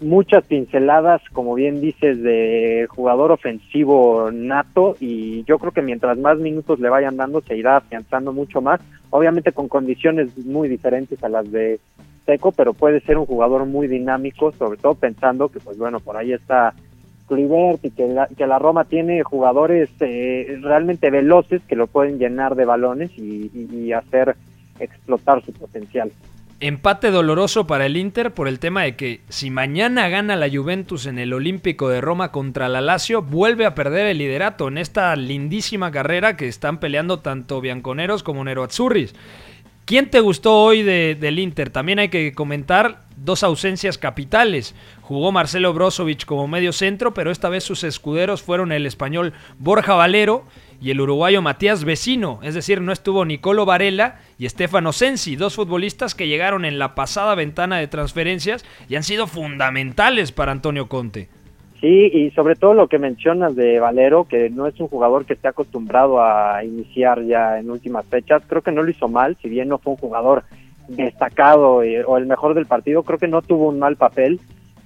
muchas 0.00 0.44
pinceladas, 0.44 1.22
como 1.32 1.54
bien 1.54 1.80
dices, 1.80 2.22
de 2.22 2.86
jugador 2.90 3.32
ofensivo 3.32 4.30
nato 4.30 4.94
y 5.00 5.42
yo 5.44 5.58
creo 5.58 5.72
que 5.72 5.82
mientras 5.82 6.18
más 6.18 6.38
minutos 6.38 6.78
le 6.78 6.88
vayan 6.88 7.16
dando 7.16 7.40
se 7.40 7.56
irá 7.56 7.78
afianzando 7.78 8.32
mucho 8.32 8.60
más, 8.60 8.80
obviamente 9.10 9.52
con 9.52 9.68
condiciones 9.68 10.36
muy 10.46 10.68
diferentes 10.68 11.22
a 11.24 11.28
las 11.28 11.50
de 11.50 11.80
Seco, 12.26 12.52
pero 12.52 12.74
puede 12.74 13.00
ser 13.00 13.16
un 13.16 13.26
jugador 13.26 13.64
muy 13.64 13.88
dinámico, 13.88 14.52
sobre 14.52 14.78
todo 14.78 14.94
pensando 14.94 15.48
que 15.48 15.60
pues 15.60 15.78
bueno, 15.78 15.98
por 15.98 16.16
ahí 16.16 16.32
está 16.32 16.74
Clivert 17.28 17.84
y 17.84 17.90
que 17.90 18.08
la, 18.08 18.26
que 18.26 18.46
la 18.46 18.58
Roma 18.58 18.84
tiene 18.84 19.22
jugadores 19.22 19.90
eh, 20.00 20.58
realmente 20.62 21.10
veloces 21.10 21.62
que 21.68 21.76
lo 21.76 21.86
pueden 21.86 22.18
llenar 22.18 22.54
de 22.54 22.64
balones 22.64 23.10
y, 23.16 23.50
y, 23.54 23.68
y 23.72 23.92
hacer 23.92 24.34
explotar 24.80 25.44
su 25.44 25.52
potencial. 25.52 26.10
Empate 26.60 27.12
doloroso 27.12 27.68
para 27.68 27.86
el 27.86 27.96
Inter 27.96 28.34
por 28.34 28.48
el 28.48 28.58
tema 28.58 28.82
de 28.82 28.96
que 28.96 29.20
si 29.28 29.48
mañana 29.48 30.08
gana 30.08 30.34
la 30.34 30.50
Juventus 30.50 31.06
en 31.06 31.20
el 31.20 31.32
Olímpico 31.32 31.88
de 31.88 32.00
Roma 32.00 32.32
contra 32.32 32.68
la 32.68 32.80
Lazio, 32.80 33.22
vuelve 33.22 33.64
a 33.64 33.76
perder 33.76 34.08
el 34.08 34.18
liderato 34.18 34.66
en 34.66 34.78
esta 34.78 35.14
lindísima 35.14 35.92
carrera 35.92 36.36
que 36.36 36.48
están 36.48 36.80
peleando 36.80 37.20
tanto 37.20 37.60
Bianconeros 37.60 38.24
como 38.24 38.42
Nero 38.42 38.64
Azzurris. 38.64 39.14
¿Quién 39.88 40.10
te 40.10 40.20
gustó 40.20 40.54
hoy 40.54 40.82
de, 40.82 41.16
del 41.18 41.38
Inter? 41.38 41.70
También 41.70 41.98
hay 41.98 42.10
que 42.10 42.34
comentar 42.34 43.06
dos 43.16 43.42
ausencias 43.42 43.96
capitales. 43.96 44.74
Jugó 45.00 45.32
Marcelo 45.32 45.72
Brozovic 45.72 46.26
como 46.26 46.46
medio 46.46 46.74
centro, 46.74 47.14
pero 47.14 47.30
esta 47.30 47.48
vez 47.48 47.64
sus 47.64 47.84
escuderos 47.84 48.42
fueron 48.42 48.70
el 48.70 48.84
español 48.84 49.32
Borja 49.58 49.94
Valero 49.94 50.44
y 50.78 50.90
el 50.90 51.00
uruguayo 51.00 51.40
Matías 51.40 51.84
Vecino, 51.84 52.38
es 52.42 52.54
decir, 52.54 52.82
no 52.82 52.92
estuvo 52.92 53.24
Nicolo 53.24 53.64
Varela 53.64 54.20
y 54.38 54.46
Stefano 54.46 54.92
Sensi, 54.92 55.36
dos 55.36 55.54
futbolistas 55.54 56.14
que 56.14 56.28
llegaron 56.28 56.66
en 56.66 56.78
la 56.78 56.94
pasada 56.94 57.34
ventana 57.34 57.78
de 57.78 57.88
transferencias 57.88 58.66
y 58.90 58.96
han 58.96 59.04
sido 59.04 59.26
fundamentales 59.26 60.32
para 60.32 60.52
Antonio 60.52 60.90
Conte. 60.90 61.30
Sí, 61.80 62.10
y 62.12 62.30
sobre 62.32 62.56
todo 62.56 62.74
lo 62.74 62.88
que 62.88 62.98
mencionas 62.98 63.54
de 63.54 63.78
Valero, 63.78 64.24
que 64.24 64.50
no 64.50 64.66
es 64.66 64.78
un 64.80 64.88
jugador 64.88 65.26
que 65.26 65.34
esté 65.34 65.46
acostumbrado 65.46 66.20
a 66.20 66.64
iniciar 66.64 67.22
ya 67.22 67.60
en 67.60 67.70
últimas 67.70 68.04
fechas, 68.06 68.42
creo 68.48 68.62
que 68.62 68.72
no 68.72 68.82
lo 68.82 68.90
hizo 68.90 69.06
mal, 69.06 69.36
si 69.40 69.48
bien 69.48 69.68
no 69.68 69.78
fue 69.78 69.92
un 69.92 69.98
jugador 69.98 70.42
destacado 70.88 71.84
eh, 71.84 72.02
o 72.04 72.16
el 72.16 72.26
mejor 72.26 72.54
del 72.54 72.66
partido, 72.66 73.04
creo 73.04 73.18
que 73.18 73.28
no 73.28 73.42
tuvo 73.42 73.68
un 73.68 73.78
mal 73.78 73.96
papel. 73.96 74.40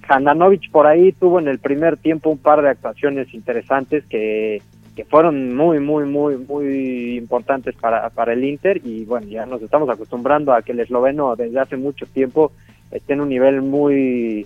Handanovic 0.07 0.69
por 0.69 0.85
ahí 0.85 1.13
tuvo 1.13 1.39
en 1.39 1.47
el 1.47 1.57
primer 1.59 1.97
tiempo 1.97 2.29
un 2.29 2.37
par 2.37 2.61
de 2.61 2.69
actuaciones 2.69 3.33
interesantes 3.33 4.03
que, 4.05 4.61
que 4.95 5.05
fueron 5.05 5.55
muy, 5.55 5.79
muy, 5.79 6.05
muy, 6.05 6.37
muy 6.37 7.17
importantes 7.17 7.73
para, 7.75 8.09
para 8.11 8.33
el 8.33 8.43
Inter 8.43 8.81
y 8.83 9.05
bueno, 9.05 9.27
ya 9.27 9.45
nos 9.45 9.61
estamos 9.63 9.89
acostumbrando 9.89 10.53
a 10.53 10.61
que 10.61 10.73
el 10.73 10.81
esloveno 10.81 11.35
desde 11.35 11.59
hace 11.59 11.77
mucho 11.77 12.05
tiempo 12.05 12.51
esté 12.91 13.13
en 13.13 13.21
un 13.21 13.29
nivel 13.29 13.61
muy 13.61 14.45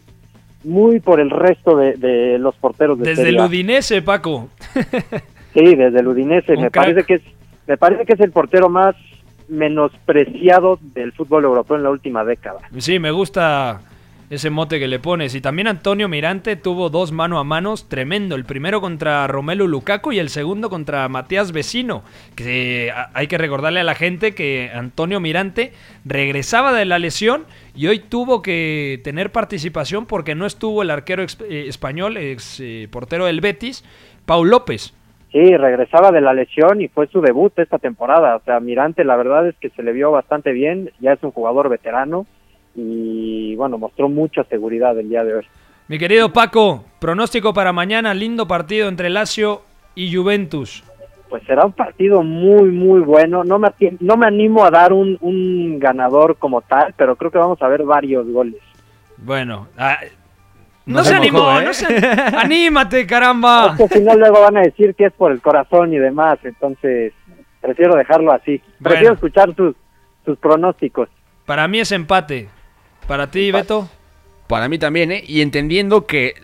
muy 0.63 0.99
por 0.99 1.19
el 1.19 1.29
resto 1.29 1.75
de, 1.77 1.93
de 1.93 2.37
los 2.39 2.55
porteros 2.55 2.97
de 2.99 3.09
Desde 3.09 3.23
Serie 3.23 3.39
el. 3.39 3.45
Udinese, 3.45 4.01
Paco. 4.01 4.49
Sí, 5.53 5.75
desde 5.75 5.99
el 6.01 6.07
Udinese. 6.07 6.53
Un 6.53 6.63
Me 6.63 6.69
crack. 6.69 6.85
parece 6.85 7.03
que 7.03 7.13
es 7.15 7.21
me 7.67 7.77
parece 7.77 8.05
que 8.05 8.13
es 8.13 8.19
el 8.19 8.31
portero 8.31 8.69
más 8.69 8.95
menospreciado 9.49 10.79
del 10.93 11.11
fútbol 11.13 11.45
europeo 11.45 11.77
en 11.77 11.83
la 11.83 11.89
última 11.89 12.23
década. 12.23 12.59
Sí, 12.77 12.99
me 12.99 13.11
gusta 13.11 13.81
ese 14.29 14.49
mote 14.49 14.79
que 14.79 14.87
le 14.87 14.99
pones. 14.99 15.35
Y 15.35 15.41
también 15.41 15.67
Antonio 15.67 16.09
Mirante 16.09 16.55
tuvo 16.55 16.89
dos 16.89 17.11
mano 17.11 17.39
a 17.39 17.43
manos 17.43 17.87
tremendo. 17.87 18.35
El 18.35 18.45
primero 18.45 18.81
contra 18.81 19.25
Romelu 19.27 19.67
Lukaku 19.67 20.11
y 20.11 20.19
el 20.19 20.29
segundo 20.29 20.69
contra 20.69 21.07
Matías 21.07 21.51
Vecino. 21.51 22.03
Que 22.35 22.91
hay 23.13 23.27
que 23.27 23.37
recordarle 23.37 23.79
a 23.79 23.85
la 23.85 23.95
gente 23.95 24.35
que 24.35 24.69
Antonio 24.73 25.19
Mirante 25.19 25.71
regresaba 26.05 26.73
de 26.73 26.85
la 26.85 26.99
lesión 26.99 27.45
y 27.75 27.87
hoy 27.87 27.99
tuvo 27.99 28.41
que 28.41 28.99
tener 29.03 29.31
participación 29.31 30.05
porque 30.05 30.35
no 30.35 30.45
estuvo 30.45 30.81
el 30.81 30.89
arquero 30.89 31.23
eh, 31.23 31.65
español, 31.67 32.17
ex 32.17 32.59
eh, 32.59 32.87
portero 32.91 33.25
del 33.25 33.41
Betis, 33.41 33.85
Paul 34.25 34.49
López. 34.49 34.93
Sí, 35.31 35.55
regresaba 35.55 36.11
de 36.11 36.21
la 36.21 36.33
lesión 36.33 36.81
y 36.81 36.87
fue 36.87 37.07
su 37.07 37.21
debut 37.21 37.57
esta 37.59 37.77
temporada. 37.77 38.37
O 38.37 38.41
sea, 38.43 38.59
Mirante 38.59 39.03
la 39.03 39.15
verdad 39.15 39.47
es 39.47 39.55
que 39.57 39.69
se 39.69 39.83
le 39.83 39.91
vio 39.93 40.11
bastante 40.11 40.51
bien, 40.51 40.91
ya 40.99 41.13
es 41.13 41.23
un 41.23 41.31
jugador 41.31 41.69
veterano 41.69 42.25
y 42.79 43.55
bueno, 43.55 43.77
mostró 43.77 44.07
mucha 44.07 44.43
seguridad 44.45 44.97
el 44.99 45.09
día 45.09 45.23
de 45.23 45.35
hoy. 45.35 45.45
Mi 45.87 45.97
querido 45.97 46.31
Paco, 46.31 46.85
pronóstico 46.99 47.53
para 47.53 47.73
mañana, 47.73 48.13
lindo 48.13 48.47
partido 48.47 48.87
entre 48.87 49.09
Lazio 49.09 49.63
y 49.95 50.15
Juventus. 50.15 50.83
Pues 51.29 51.43
será 51.43 51.65
un 51.65 51.73
partido 51.73 52.21
muy, 52.23 52.69
muy 52.69 53.01
bueno. 53.01 53.43
No 53.43 53.57
me, 53.59 53.69
no 53.99 54.15
me 54.15 54.27
animo 54.27 54.63
a 54.63 54.69
dar 54.71 54.93
un, 54.93 55.17
un 55.21 55.79
ganador 55.79 56.37
como 56.37 56.61
tal, 56.61 56.93
pero 56.95 57.15
creo 57.15 57.31
que 57.31 57.37
vamos 57.37 57.61
a 57.61 57.67
ver 57.67 57.83
varios 57.83 58.27
goles. 58.29 58.61
Bueno, 59.17 59.67
ah, 59.77 59.97
no, 60.85 60.97
No 60.99 61.03
se 61.03 61.09
se 61.09 61.15
animó, 61.15 61.39
mojó, 61.39 61.59
¿eh? 61.61 61.65
no 61.65 61.73
se- 61.73 62.07
anímate, 62.37 63.05
caramba. 63.07 63.75
Si 63.91 63.99
no 64.01 64.15
luego 64.15 64.41
van 64.41 64.57
a 64.57 64.61
decir 64.61 64.93
que 64.95 65.05
es 65.07 65.13
por 65.13 65.31
el 65.31 65.41
corazón 65.41 65.91
y 65.93 65.97
demás, 65.97 66.37
entonces 66.43 67.11
prefiero 67.59 67.95
dejarlo 67.95 68.31
así. 68.31 68.61
Prefiero 68.81 69.05
Bueno. 69.05 69.13
escuchar 69.15 69.55
sus, 69.55 69.75
sus 70.23 70.37
pronósticos. 70.37 71.09
Para 71.45 71.67
mí 71.67 71.79
es 71.79 71.91
empate. 71.91 72.49
Para 73.07 73.31
ti, 73.31 73.51
Beto. 73.51 73.89
Para 74.47 74.69
mí 74.69 74.77
también, 74.77 75.11
¿eh? 75.11 75.23
Y 75.25 75.41
entendiendo 75.41 76.05
que 76.05 76.35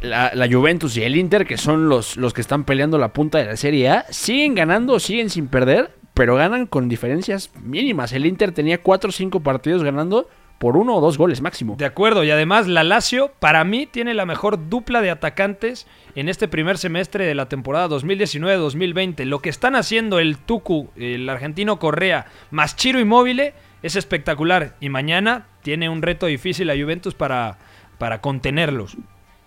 la, 0.00 0.32
la 0.34 0.48
Juventus 0.50 0.96
y 0.96 1.02
el 1.02 1.16
Inter, 1.16 1.46
que 1.46 1.56
son 1.56 1.88
los, 1.88 2.16
los 2.16 2.32
que 2.32 2.40
están 2.40 2.64
peleando 2.64 2.98
la 2.98 3.12
punta 3.12 3.38
de 3.38 3.46
la 3.46 3.56
Serie 3.56 3.88
A, 3.90 4.06
siguen 4.10 4.54
ganando, 4.54 5.00
siguen 5.00 5.30
sin 5.30 5.48
perder, 5.48 5.90
pero 6.14 6.34
ganan 6.34 6.66
con 6.66 6.88
diferencias 6.88 7.50
mínimas. 7.62 8.12
El 8.12 8.26
Inter 8.26 8.52
tenía 8.52 8.82
4 8.82 9.08
o 9.08 9.12
5 9.12 9.40
partidos 9.40 9.82
ganando 9.82 10.28
por 10.58 10.76
uno 10.76 10.96
o 10.96 11.00
dos 11.00 11.16
goles 11.16 11.40
máximo. 11.40 11.76
De 11.78 11.84
acuerdo, 11.84 12.24
y 12.24 12.30
además 12.30 12.66
la 12.66 12.82
Lazio 12.82 13.30
para 13.38 13.62
mí 13.64 13.86
tiene 13.86 14.12
la 14.14 14.26
mejor 14.26 14.68
dupla 14.68 15.00
de 15.00 15.10
atacantes 15.10 15.86
en 16.16 16.28
este 16.28 16.48
primer 16.48 16.78
semestre 16.78 17.24
de 17.26 17.34
la 17.34 17.48
temporada 17.48 17.88
2019-2020. 17.88 19.24
Lo 19.24 19.38
que 19.38 19.50
están 19.50 19.76
haciendo 19.76 20.18
el 20.18 20.36
Tucu, 20.38 20.90
el 20.96 21.28
argentino 21.28 21.78
Correa, 21.78 22.26
más 22.50 22.74
Chiro 22.74 22.98
Inmóvil 22.98 23.52
es 23.82 23.96
espectacular. 23.96 24.74
Y 24.80 24.88
mañana 24.88 25.46
tiene 25.62 25.88
un 25.88 26.02
reto 26.02 26.26
difícil 26.26 26.70
a 26.70 26.74
Juventus 26.74 27.14
para, 27.14 27.58
para 27.98 28.20
contenerlos. 28.20 28.96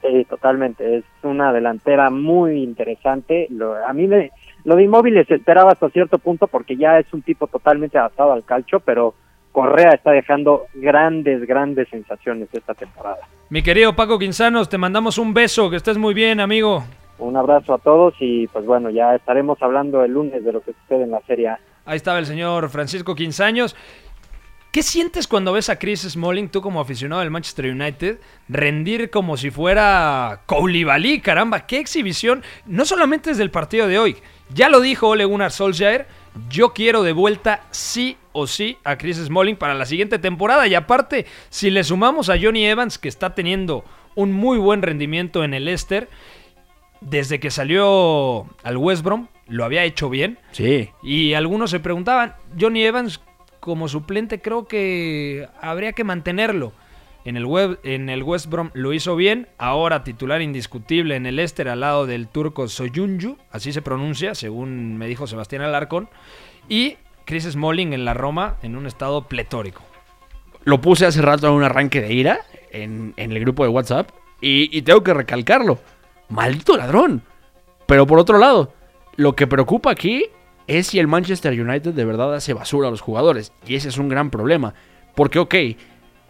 Sí, 0.02 0.26
totalmente. 0.30 0.98
Es 0.98 1.04
una 1.24 1.54
delantera 1.54 2.10
muy 2.10 2.63
interesante. 2.63 3.48
Lo, 3.50 3.76
a 3.76 3.94
mí 3.94 4.08
me, 4.08 4.32
lo 4.63 4.76
de 4.76 4.84
Inmóviles 4.84 5.30
esperaba 5.30 5.72
hasta 5.72 5.89
cierto 5.89 6.17
punto 6.17 6.48
porque 6.48 6.76
ya 6.76 7.00
es 7.00 7.12
un 7.13 7.22
tipo 7.22 7.48
totalmente 7.48 7.98
adaptado 7.98 8.32
al 8.32 8.44
calcio, 8.44 8.80
pero 8.80 9.13
Correa 9.52 9.91
está 9.91 10.12
dejando 10.12 10.65
grandes, 10.74 11.46
grandes 11.46 11.89
sensaciones 11.89 12.50
esta 12.54 12.74
temporada. 12.74 13.20
Mi 13.50 13.62
querido 13.62 13.96
Paco 13.96 14.17
Quinzanos, 14.17 14.70
te 14.70 14.78
mandamos 14.78 15.17
un 15.17 15.34
beso, 15.34 15.70
que 15.70 15.76
estés 15.76 15.98
muy 15.98 16.13
bien, 16.13 16.39
amigo. 16.39 16.84
Un 17.20 17.38
abrazo 17.38 17.76
a 17.76 17.78
todos 17.78 18.15
y 18.20 18.48
pues 18.48 18.65
bueno, 18.65 18.89
ya 18.89 19.13
estaremos 19.13 19.62
hablando 19.62 20.04
el 20.04 20.13
lunes 20.13 20.44
de 20.44 20.52
lo 20.52 20.62
que 20.62 20.74
sucede 20.74 21.04
en 21.04 21.12
la 21.12 21.22
Serie 21.22 21.50
A. 21.50 21.60
Ahí 21.86 21.98
estaba 21.98 22.17
el 22.17 22.26
señor 22.26 22.70
Francisco 22.70 23.13
Quinzaños. 23.13 23.76
¿Qué 24.71 24.84
sientes 24.84 25.27
cuando 25.27 25.51
ves 25.51 25.67
a 25.67 25.77
Chris 25.77 26.03
Smalling, 26.03 26.47
tú 26.47 26.62
como 26.62 26.79
aficionado 26.79 27.19
del 27.19 27.29
Manchester 27.29 27.65
United, 27.65 28.19
rendir 28.47 29.10
como 29.10 29.36
si 29.36 29.51
fuera 29.51 30.43
Koulibaly? 30.45 31.19
Caramba, 31.19 31.67
qué 31.67 31.77
exhibición. 31.77 32.41
No 32.65 32.86
solamente 32.86 33.31
desde 33.31 33.43
el 33.43 33.51
partido 33.51 33.89
de 33.89 33.99
hoy. 33.99 34.15
Ya 34.53 34.69
lo 34.69 34.79
dijo 34.79 35.10
Ole 35.10 35.25
Gunnar 35.25 35.51
Solskjaer. 35.51 36.07
Yo 36.49 36.69
quiero 36.69 37.03
de 37.03 37.12
vuelta 37.12 37.65
sí 37.71 38.15
o 38.31 38.47
sí 38.47 38.77
a 38.86 38.97
Chris 38.97 39.17
Smalling 39.17 39.57
para 39.57 39.73
la 39.73 39.86
siguiente 39.86 40.19
temporada. 40.19 40.65
Y 40.67 40.75
aparte, 40.75 41.25
si 41.49 41.69
le 41.69 41.84
sumamos 41.84 42.29
a 42.29 42.39
Johnny 42.41 42.65
Evans, 42.65 42.97
que 42.97 43.10
está 43.10 43.36
teniendo 43.36 43.84
un 44.15 44.31
muy 44.31 44.57
buen 44.57 44.81
rendimiento 44.81 45.43
en 45.43 45.53
el 45.53 45.65
Leicester, 45.65 46.07
desde 47.01 47.41
que 47.41 47.51
salió 47.51 48.47
al 48.63 48.77
West 48.77 49.03
Brom, 49.03 49.27
lo 49.47 49.65
había 49.65 49.84
hecho 49.84 50.10
bien. 50.10 50.39
Sí. 50.53 50.91
Y 51.03 51.34
algunos 51.34 51.71
se 51.71 51.81
preguntaban, 51.81 52.36
Johnny 52.57 52.86
Evans, 52.86 53.19
como 53.62 53.88
suplente 53.88 54.41
creo 54.41 54.65
que 54.65 55.47
habría 55.62 55.93
que 55.93 56.04
mantenerlo. 56.04 56.74
En 57.24 57.38
el, 57.38 57.45
web, 57.45 57.80
en 57.84 58.10
el 58.10 58.24
West 58.24 58.47
Brom 58.47 58.71
lo 58.74 58.93
hizo 58.93 59.15
bien, 59.15 59.47
ahora 59.60 60.04
titular 60.04 60.41
indiscutible 60.41 61.15
en 61.15 61.28
el 61.28 61.36
Leicester 61.36 61.69
al 61.69 61.82
lado 61.82 62.08
del 62.08 62.28
turco 62.28 62.67
Soyuncu, 62.67 63.38
así 63.52 63.71
se 63.71 63.84
pronuncia, 63.84 64.34
según 64.34 64.97
me 64.97 65.08
dijo 65.08 65.28
Sebastián 65.28 65.62
Alarcón, 65.62 66.10
y 66.67 66.97
Chris 67.26 67.43
Smalling 67.43 67.93
en 67.93 68.06
la 68.06 68.15
Roma 68.15 68.58
en 68.63 68.76
un 68.76 68.88
estado 68.88 69.28
pletórico. 69.28 69.84
Lo 70.63 70.82
puse 70.82 71.06
hace 71.06 71.21
rato 71.21 71.47
en 71.47 71.54
un 71.54 71.63
arranque 71.63 72.02
de 72.02 72.12
ira 72.12 72.39
en, 72.71 73.13
el 73.15 73.39
grupo 73.39 73.63
de 73.63 73.69
WhatsApp 73.69 74.10
y 74.41 74.82
tengo 74.82 75.04
que 75.04 75.13
recalcarlo. 75.13 75.78
Maldito 76.30 76.76
ladrón. 76.76 77.21
Pero 77.86 78.08
por 78.08 78.17
otro 78.17 78.39
lado, 78.39 78.74
lo 79.17 79.36
que 79.36 79.45
preocupa 79.45 79.91
aquí 79.91 80.26
es 80.77 80.88
si 80.88 80.99
el 80.99 81.07
Manchester 81.07 81.60
United 81.60 81.93
de 81.93 82.05
verdad 82.05 82.34
hace 82.36 82.53
basura 82.53 82.88
a 82.88 82.91
los 82.91 83.01
jugadores. 83.01 83.51
Y 83.65 83.75
ese 83.75 83.89
es 83.89 83.97
un 83.97 84.10
gran 84.10 84.29
problema. 84.29 84.73
Porque, 85.15 85.39
ok, 85.39 85.55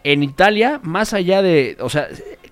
en 0.04 0.22
Italia, 0.22 0.80
más 0.82 1.12
allá 1.12 1.42
de. 1.42 1.76
O 1.80 1.88
sea, 1.88 2.08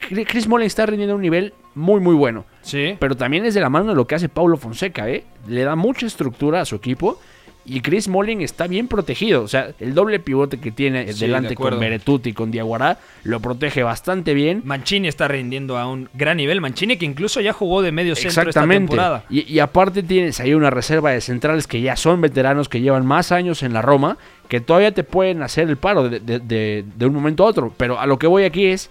Chris 0.08 0.44
Smalling 0.44 0.66
está 0.66 0.86
rindiendo 0.86 1.16
un 1.16 1.22
nivel 1.22 1.54
muy, 1.74 2.00
muy 2.00 2.14
bueno. 2.14 2.44
Sí. 2.62 2.96
Pero 2.98 3.16
también 3.16 3.44
es 3.44 3.54
de 3.54 3.60
la 3.60 3.70
mano 3.70 3.90
de 3.90 3.94
lo 3.94 4.06
que 4.06 4.14
hace 4.14 4.28
Paulo 4.28 4.56
Fonseca, 4.56 5.08
¿eh? 5.08 5.24
Le 5.48 5.62
da 5.62 5.76
mucha 5.76 6.06
estructura 6.06 6.60
a 6.60 6.64
su 6.64 6.76
equipo. 6.76 7.20
Y 7.66 7.82
Chris 7.82 8.04
Smalling 8.04 8.40
está 8.40 8.66
bien 8.66 8.88
protegido. 8.88 9.42
O 9.42 9.48
sea, 9.48 9.70
el 9.78 9.94
doble 9.94 10.18
pivote 10.18 10.58
que 10.58 10.72
tiene 10.72 11.12
Sí, 11.12 11.20
delante 11.20 11.50
de 11.50 11.54
con. 11.56 11.78
Beretuti 11.78 12.30
y 12.30 12.32
con 12.32 12.50
Diaguará 12.50 12.98
lo 13.22 13.38
protege 13.40 13.82
bastante 13.82 14.34
bien. 14.34 14.62
Mancini 14.64 15.08
está 15.08 15.28
rindiendo 15.28 15.76
a 15.78 15.86
un 15.86 16.08
gran 16.14 16.38
nivel. 16.38 16.60
Mancini 16.60 16.96
que 16.96 17.04
incluso 17.04 17.40
ya 17.40 17.52
jugó 17.52 17.82
de 17.82 17.92
medio 17.92 18.16
centro 18.16 18.48
esta 18.48 18.66
temporada. 18.66 19.24
Y, 19.30 19.52
y 19.52 19.58
aparte 19.60 20.02
tienes 20.02 20.40
ahí 20.40 20.54
una 20.54 20.70
reserva 20.70 21.10
de 21.10 21.20
centrales 21.20 21.66
que 21.66 21.80
ya 21.80 21.96
son 21.96 22.20
veteranos, 22.20 22.68
que 22.68 22.80
llevan 22.80 23.04
más 23.06 23.30
años 23.30 23.62
en 23.62 23.72
la 23.74 23.82
Roma, 23.82 24.16
que 24.48 24.60
todavía 24.60 24.92
te 24.92 25.04
pueden 25.04 25.42
hacer 25.42 25.68
el 25.68 25.76
paro 25.76 26.08
de, 26.08 26.18
de- 26.20 26.38
de- 26.40 26.84
de 26.96 27.06
un 27.06 27.12
momento 27.14 27.44
a 27.44 27.46
otro. 27.48 27.72
Pero 27.76 28.00
a 28.00 28.06
lo 28.06 28.18
que 28.18 28.26
voy 28.26 28.44
aquí 28.44 28.66
es, 28.66 28.90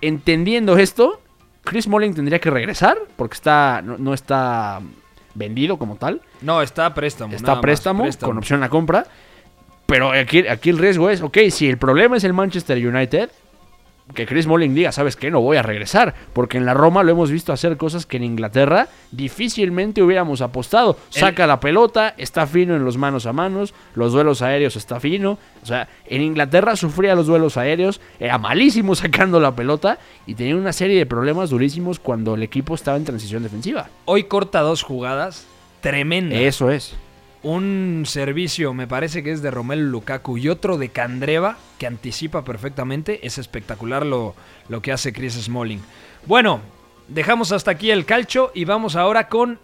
entendiendo 0.00 0.76
esto, 0.78 1.20
Chris 1.62 1.84
Smalling 1.84 2.14
tendría 2.14 2.38
que 2.40 2.50
regresar, 2.50 2.98
porque 3.16 3.34
está 3.34 3.80
no, 3.82 3.96
no 3.98 4.12
está 4.14 4.80
vendido 5.34 5.78
como 5.78 5.96
tal. 5.96 6.20
No, 6.40 6.62
está 6.62 6.86
a 6.86 6.94
préstamo. 6.94 7.34
Está 7.34 7.52
a 7.52 7.60
préstamo, 7.60 8.06
con 8.20 8.38
opción 8.38 8.62
a 8.62 8.68
compra. 8.68 9.06
Pero 9.86 10.12
aquí, 10.12 10.46
aquí 10.46 10.70
el 10.70 10.78
riesgo 10.78 11.10
es, 11.10 11.20
ok, 11.20 11.38
si 11.50 11.68
el 11.68 11.76
problema 11.76 12.16
es 12.16 12.24
el 12.24 12.32
Manchester 12.32 12.78
United, 12.78 13.30
que 14.12 14.26
Chris 14.26 14.44
Smalling 14.44 14.74
diga, 14.74 14.92
¿sabes 14.92 15.16
qué? 15.16 15.30
No 15.30 15.40
voy 15.40 15.56
a 15.56 15.62
regresar. 15.62 16.14
Porque 16.34 16.58
en 16.58 16.66
la 16.66 16.74
Roma 16.74 17.02
lo 17.02 17.12
hemos 17.12 17.30
visto 17.30 17.52
hacer 17.52 17.76
cosas 17.76 18.04
que 18.04 18.18
en 18.18 18.24
Inglaterra 18.24 18.88
difícilmente 19.12 20.02
hubiéramos 20.02 20.42
apostado. 20.42 20.98
Saca 21.08 21.46
la 21.46 21.58
pelota, 21.60 22.14
está 22.18 22.46
fino 22.46 22.76
en 22.76 22.84
los 22.84 22.98
manos 22.98 23.24
a 23.24 23.32
manos, 23.32 23.72
los 23.94 24.12
duelos 24.12 24.42
aéreos 24.42 24.76
está 24.76 25.00
fino. 25.00 25.38
O 25.62 25.66
sea, 25.66 25.88
en 26.06 26.20
Inglaterra 26.20 26.76
sufría 26.76 27.14
los 27.14 27.26
duelos 27.26 27.56
aéreos, 27.56 28.00
era 28.20 28.36
malísimo 28.36 28.94
sacando 28.94 29.40
la 29.40 29.56
pelota 29.56 29.98
y 30.26 30.34
tenía 30.34 30.56
una 30.56 30.72
serie 30.72 30.98
de 30.98 31.06
problemas 31.06 31.50
durísimos 31.50 31.98
cuando 31.98 32.34
el 32.34 32.42
equipo 32.42 32.74
estaba 32.74 32.98
en 32.98 33.04
transición 33.04 33.42
defensiva. 33.42 33.88
Hoy 34.04 34.24
corta 34.24 34.60
dos 34.60 34.82
jugadas 34.82 35.46
tremendas. 35.80 36.40
Eso 36.40 36.70
es. 36.70 36.94
Un 37.44 38.04
servicio, 38.06 38.72
me 38.74 38.86
parece 38.86 39.22
que 39.22 39.30
es 39.30 39.42
de 39.42 39.50
Romelu 39.50 39.82
Lukaku 39.90 40.38
y 40.38 40.48
otro 40.48 40.78
de 40.78 40.88
Candreva, 40.88 41.58
que 41.78 41.86
anticipa 41.86 42.42
perfectamente. 42.42 43.26
Es 43.26 43.38
espectacular 43.38 44.04
lo, 44.04 44.34
lo 44.68 44.80
que 44.80 44.92
hace 44.92 45.12
Chris 45.12 45.34
Smalling. 45.34 45.82
Bueno, 46.26 46.60
dejamos 47.08 47.52
hasta 47.52 47.70
aquí 47.70 47.90
el 47.90 48.06
calcio 48.06 48.50
y 48.54 48.64
vamos 48.64 48.96
ahora 48.96 49.28
con 49.28 49.58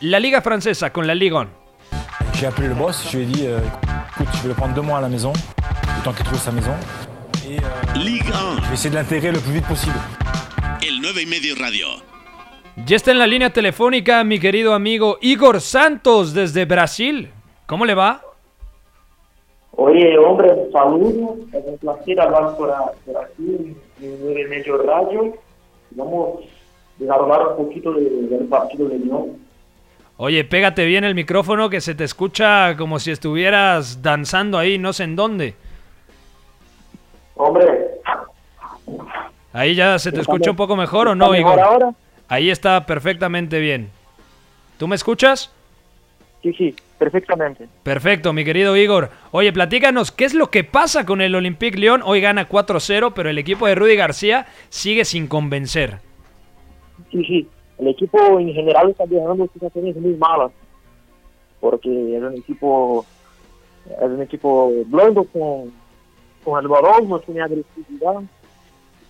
la 0.00 0.18
Liga 0.18 0.40
Francesa, 0.40 0.92
con 0.92 1.06
la 1.06 1.14
Ligue 1.14 1.34
1. 1.36 1.46
J'ai 2.34 2.46
appelé 2.46 2.68
le 2.68 2.74
boss, 2.74 3.06
je 3.10 3.18
lui 3.18 3.24
ai 3.24 3.26
dit 3.26 3.46
euh, 3.46 3.60
écoute, 4.14 4.28
je 4.34 4.42
vais 4.42 4.48
le 4.48 4.54
prendre 4.54 4.74
deux 4.74 4.82
mois 4.82 4.98
à 4.98 5.00
la 5.00 5.08
maison, 5.08 5.32
le 5.34 6.02
temps 6.02 6.12
qu'il 6.12 6.24
trouve 6.24 6.40
sa 6.40 6.52
maison. 6.52 6.74
Et 7.48 7.58
euh, 7.58 7.98
Ligue 7.98 8.30
1, 8.30 8.62
je 8.62 8.68
vais 8.68 8.74
essayer 8.74 8.90
de 8.90 8.94
l'intégrer 8.96 9.30
le 9.32 9.40
plus 9.40 9.52
vite 9.52 9.66
possible. 9.66 9.94
el 10.82 11.00
9 11.00 11.22
y 11.22 11.26
medio 11.26 11.54
radio. 11.56 12.15
Ya 12.84 12.96
está 12.96 13.10
en 13.10 13.18
la 13.18 13.26
línea 13.26 13.50
telefónica 13.50 14.22
mi 14.22 14.38
querido 14.38 14.74
amigo 14.74 15.18
Igor 15.22 15.60
Santos 15.60 16.34
desde 16.34 16.64
Brasil. 16.66 17.30
¿Cómo 17.66 17.84
le 17.84 17.94
va? 17.94 18.22
Oye, 19.72 20.16
hombre, 20.18 20.52
un 20.52 20.70
saludo. 20.72 21.36
Es 21.52 21.64
un 21.66 21.78
placer 21.78 22.20
hablar 22.20 22.56
por, 22.56 22.70
aquí 22.70 23.76
en 24.00 24.48
Medio 24.50 24.78
Radio. 24.82 25.34
Vamos 25.92 26.40
a 27.08 27.14
hablar 27.14 27.48
un 27.48 27.66
poquito 27.66 27.92
de- 27.92 28.08
del 28.28 28.46
partido 28.46 28.88
de 28.88 28.98
Lyon. 28.98 29.38
Oye, 30.18 30.44
pégate 30.44 30.84
bien 30.86 31.04
el 31.04 31.14
micrófono 31.14 31.68
que 31.68 31.80
se 31.80 31.94
te 31.94 32.04
escucha 32.04 32.74
como 32.76 32.98
si 32.98 33.10
estuvieras 33.10 34.00
danzando 34.02 34.58
ahí, 34.58 34.78
no 34.78 34.92
sé 34.92 35.04
en 35.04 35.16
dónde. 35.16 35.54
Hombre, 37.34 37.90
Ahí 39.52 39.74
ya 39.74 39.98
se 39.98 40.10
te 40.12 40.20
¿Está 40.20 40.32
escucha 40.32 40.50
un 40.50 40.56
poco 40.56 40.76
mejor 40.76 41.08
o 41.08 41.12
¿está 41.12 41.24
no, 41.24 41.32
mejor 41.32 41.52
Igor. 41.54 41.60
ahora? 41.60 41.94
Ahí 42.28 42.50
está 42.50 42.86
perfectamente 42.86 43.58
bien. 43.60 43.90
¿Tú 44.78 44.88
me 44.88 44.96
escuchas? 44.96 45.52
sí, 46.42 46.52
sí, 46.52 46.76
perfectamente. 46.98 47.68
Perfecto, 47.82 48.32
mi 48.32 48.44
querido 48.44 48.76
Igor. 48.76 49.10
Oye, 49.32 49.52
platícanos, 49.52 50.12
¿qué 50.12 50.24
es 50.24 50.34
lo 50.34 50.50
que 50.50 50.64
pasa 50.64 51.04
con 51.04 51.20
el 51.20 51.34
Olympique 51.34 51.78
Lyon? 51.78 52.02
Hoy 52.04 52.20
gana 52.20 52.48
4-0, 52.48 53.12
pero 53.14 53.30
el 53.30 53.38
equipo 53.38 53.66
de 53.66 53.74
Rudy 53.74 53.96
García 53.96 54.46
sigue 54.68 55.04
sin 55.04 55.26
convencer. 55.26 55.98
Sí, 57.10 57.24
sí. 57.24 57.48
El 57.78 57.88
equipo 57.88 58.38
en 58.38 58.52
general 58.54 58.90
está 58.90 59.04
dejando 59.06 59.48
situaciones 59.52 59.96
muy 59.96 60.14
malas. 60.14 60.52
Porque 61.60 62.16
es 62.16 62.22
un 62.22 62.34
equipo, 62.34 63.04
es 63.86 64.08
un 64.08 64.22
equipo 64.22 64.72
blando 64.86 65.24
con, 65.24 65.72
con 66.44 66.62
el 66.62 66.68
balón, 66.68 67.08
no 67.08 67.18
tiene 67.18 67.42
agresividad. 67.42 68.22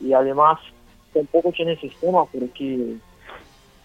Y 0.00 0.12
además 0.12 0.58
tampoco 1.16 1.52
tiene 1.52 1.76
sistema 1.76 2.24
porque, 2.26 2.96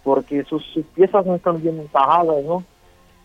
porque 0.03 0.43
sus, 0.43 0.63
sus 0.73 0.85
piezas 0.87 1.25
no 1.25 1.35
están 1.35 1.61
bien 1.61 1.79
encajadas, 1.79 2.43
¿no? 2.43 2.63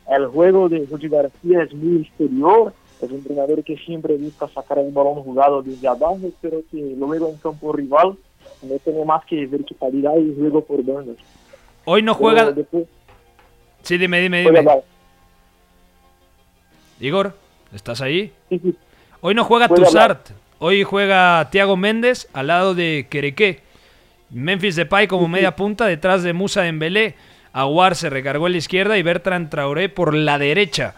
El 0.08 0.26
juego 0.28 0.68
de 0.68 0.86
Rudy 0.88 1.08
García 1.08 1.62
es 1.62 1.74
muy 1.74 2.02
exterior. 2.02 2.72
Es 3.02 3.10
un 3.10 3.16
entrenador 3.16 3.62
que 3.62 3.76
siempre 3.76 4.16
busca 4.16 4.48
sacar 4.48 4.78
el 4.78 4.92
balón 4.92 5.22
jugado 5.22 5.62
desde 5.62 5.88
abajo, 5.88 6.30
pero 6.40 6.62
que 6.70 6.94
luego 6.96 7.28
en 7.28 7.36
campo 7.36 7.72
rival 7.72 8.16
no 8.62 8.78
tiene 8.78 9.04
más 9.04 9.24
que 9.26 9.44
verticalidad 9.46 10.16
y 10.16 10.34
juego 10.38 10.62
por 10.62 10.82
bandas. 10.84 11.16
Hoy 11.84 12.02
no 12.02 12.14
juega... 12.14 12.52
Después 12.52 12.86
Sí, 13.82 13.98
dime, 13.98 14.20
dime, 14.20 14.40
dime. 14.40 14.64
Igor, 16.98 17.36
¿estás 17.72 18.00
ahí? 18.00 18.32
Sí, 18.48 18.58
sí. 18.58 18.74
Hoy 19.20 19.34
no 19.34 19.44
juega 19.44 19.68
Tussart. 19.68 20.30
Hoy 20.58 20.82
juega 20.82 21.48
Thiago 21.50 21.76
Méndez 21.76 22.28
al 22.32 22.48
lado 22.48 22.74
de 22.74 23.06
Querequé. 23.08 23.60
Memphis 24.30 24.76
Depay 24.76 25.06
como 25.06 25.28
media 25.28 25.54
punta 25.56 25.86
detrás 25.86 26.22
de 26.22 26.32
Musa 26.32 26.62
Dembélé. 26.62 27.14
Aguar 27.52 27.94
se 27.94 28.10
recargó 28.10 28.46
a 28.46 28.50
la 28.50 28.56
izquierda 28.58 28.98
y 28.98 29.02
Bertrand 29.02 29.48
Traoré 29.48 29.88
por 29.88 30.14
la 30.14 30.38
derecha. 30.38 30.94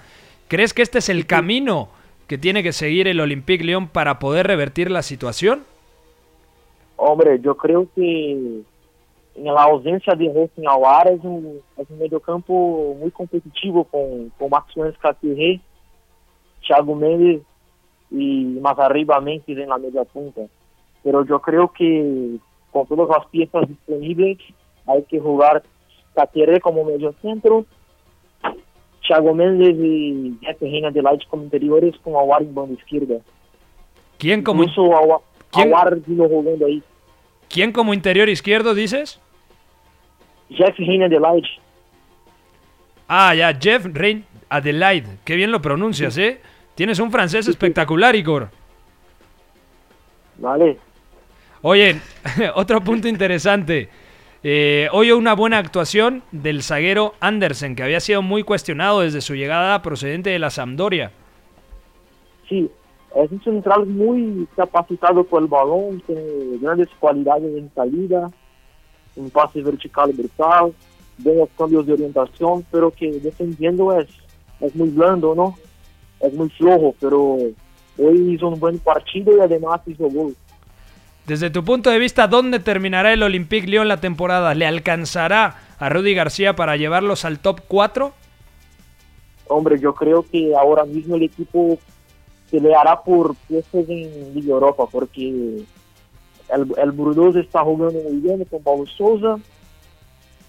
¿Crees 0.48 0.74
que 0.74 0.82
este 0.82 0.98
es 0.98 1.08
el 1.08 1.26
camino 1.26 1.88
que 2.26 2.38
tiene 2.38 2.62
que 2.62 2.72
seguir 2.72 3.06
el 3.06 3.20
Olympique 3.20 3.64
Lyon 3.64 3.88
para 3.88 4.18
poder 4.18 4.46
revertir 4.46 4.90
la 4.90 5.02
situación? 5.02 5.62
Hombre, 6.96 7.38
yo 7.40 7.56
creo 7.56 7.86
que 7.94 8.32
en 8.32 8.64
la 9.44 9.62
ausencia 9.62 10.14
de 10.14 10.28
Hosting 10.34 10.66
Aguar 10.66 11.08
es 11.08 11.20
un, 11.22 11.60
es 11.76 11.88
un 11.88 11.98
mediocampo 11.98 12.96
muy 12.98 13.10
competitivo 13.10 13.84
con, 13.84 14.30
con 14.38 14.50
Maxwell 14.50 14.96
Catiré, 14.98 15.60
Thiago 16.66 16.94
Mendes 16.96 17.42
y 18.10 18.58
más 18.60 18.78
arriba 18.78 19.20
Memphis 19.20 19.58
en 19.58 19.68
la 19.68 19.78
media 19.78 20.04
punta. 20.04 20.40
Pero 21.04 21.24
yo 21.24 21.40
creo 21.40 21.72
que 21.72 22.38
con 22.86 22.96
todas 22.96 23.18
las 23.18 23.26
piezas 23.28 23.68
disponibles 23.68 24.38
hay 24.86 25.02
que 25.04 25.20
jugar 25.20 25.62
Catiré 26.14 26.60
como 26.60 26.84
medio 26.84 27.14
centro, 27.22 27.64
Thiago 29.06 29.34
Mendes 29.34 29.76
y 29.78 30.36
Jeff 30.40 30.60
Reina 30.60 30.90
de 30.90 31.00
Light 31.00 31.22
como 31.28 31.44
interiores 31.44 31.94
con 32.02 32.16
Aguar 32.16 32.42
en 32.42 32.54
banda 32.54 32.74
izquierda. 32.74 33.16
¿Quién 34.18 34.42
como, 34.42 34.64
Incluso 34.64 34.96
Aguar, 34.96 35.20
¿Quién? 35.52 35.68
Aguar 35.68 35.96
vino 36.00 36.28
jugando 36.28 36.66
ahí. 36.66 36.82
¿quién 37.48 37.72
como 37.72 37.94
interior 37.94 38.28
izquierdo 38.28 38.74
dices? 38.74 39.20
Jeff 40.50 40.76
Reina 40.78 41.08
de 41.08 41.20
Light. 41.20 41.44
Ah, 43.06 43.34
ya, 43.34 43.56
Jeff 43.58 43.86
Rein 43.92 44.24
Adelaide. 44.48 45.18
Qué 45.24 45.36
bien 45.36 45.50
lo 45.52 45.62
pronuncias, 45.62 46.18
¿eh? 46.18 46.40
Tienes 46.74 46.98
un 47.00 47.10
francés 47.10 47.48
espectacular, 47.48 48.14
Igor. 48.14 48.50
Vale. 50.38 50.78
Oye, 51.62 52.00
otro 52.54 52.80
punto 52.80 53.08
interesante. 53.08 53.88
Eh, 54.44 54.88
hoy 54.92 55.10
una 55.10 55.34
buena 55.34 55.58
actuación 55.58 56.22
del 56.30 56.62
zaguero 56.62 57.14
Andersen, 57.18 57.74
que 57.74 57.82
había 57.82 57.98
sido 57.98 58.22
muy 58.22 58.44
cuestionado 58.44 59.00
desde 59.00 59.20
su 59.20 59.34
llegada 59.34 59.82
procedente 59.82 60.30
de 60.30 60.38
la 60.38 60.50
Sampdoria. 60.50 61.10
Sí, 62.48 62.70
es 63.16 63.32
un 63.32 63.42
central 63.42 63.86
muy 63.86 64.46
capacitado 64.54 65.24
por 65.24 65.42
el 65.42 65.48
balón, 65.48 66.00
tiene 66.06 66.22
grandes 66.60 66.88
cualidades 67.00 67.56
en 67.56 67.70
salida, 67.74 68.30
un 69.16 69.28
pase 69.30 69.60
vertical 69.60 70.12
brutal, 70.12 70.72
buenos 71.18 71.48
cambios 71.58 71.84
de 71.86 71.94
orientación, 71.94 72.64
pero 72.70 72.92
que 72.92 73.10
defendiendo 73.18 73.98
es, 73.98 74.08
es 74.60 74.74
muy 74.76 74.90
blando, 74.90 75.34
¿no? 75.34 75.56
Es 76.20 76.32
muy 76.32 76.48
flojo, 76.50 76.94
pero 77.00 77.38
hoy 77.98 78.34
hizo 78.34 78.48
un 78.48 78.60
buen 78.60 78.78
partido 78.78 79.36
y 79.36 79.40
además 79.40 79.80
hizo 79.86 80.08
gol. 80.08 80.36
Desde 81.28 81.50
tu 81.50 81.62
punto 81.62 81.90
de 81.90 81.98
vista, 81.98 82.26
¿dónde 82.26 82.58
terminará 82.58 83.12
el 83.12 83.22
Olympique 83.22 83.66
Lyon 83.66 83.86
la 83.86 84.00
temporada? 84.00 84.54
¿Le 84.54 84.64
alcanzará 84.64 85.58
a 85.78 85.90
Rudy 85.90 86.14
García 86.14 86.56
para 86.56 86.78
llevarlos 86.78 87.26
al 87.26 87.38
top 87.38 87.60
4? 87.68 88.14
Hombre, 89.48 89.78
yo 89.78 89.94
creo 89.94 90.22
que 90.22 90.54
ahora 90.56 90.86
mismo 90.86 91.16
el 91.16 91.24
equipo 91.24 91.78
peleará 92.50 93.02
por 93.02 93.34
puestos 93.46 93.86
en 93.90 94.32
Liga 94.32 94.52
Europa, 94.54 94.86
porque 94.90 95.28
el, 95.28 96.74
el 96.78 97.36
está 97.36 97.60
jugando 97.60 98.00
muy 98.00 98.20
bien 98.22 98.42
con 98.46 98.62
Paulo 98.62 98.86
Souza, 98.86 99.36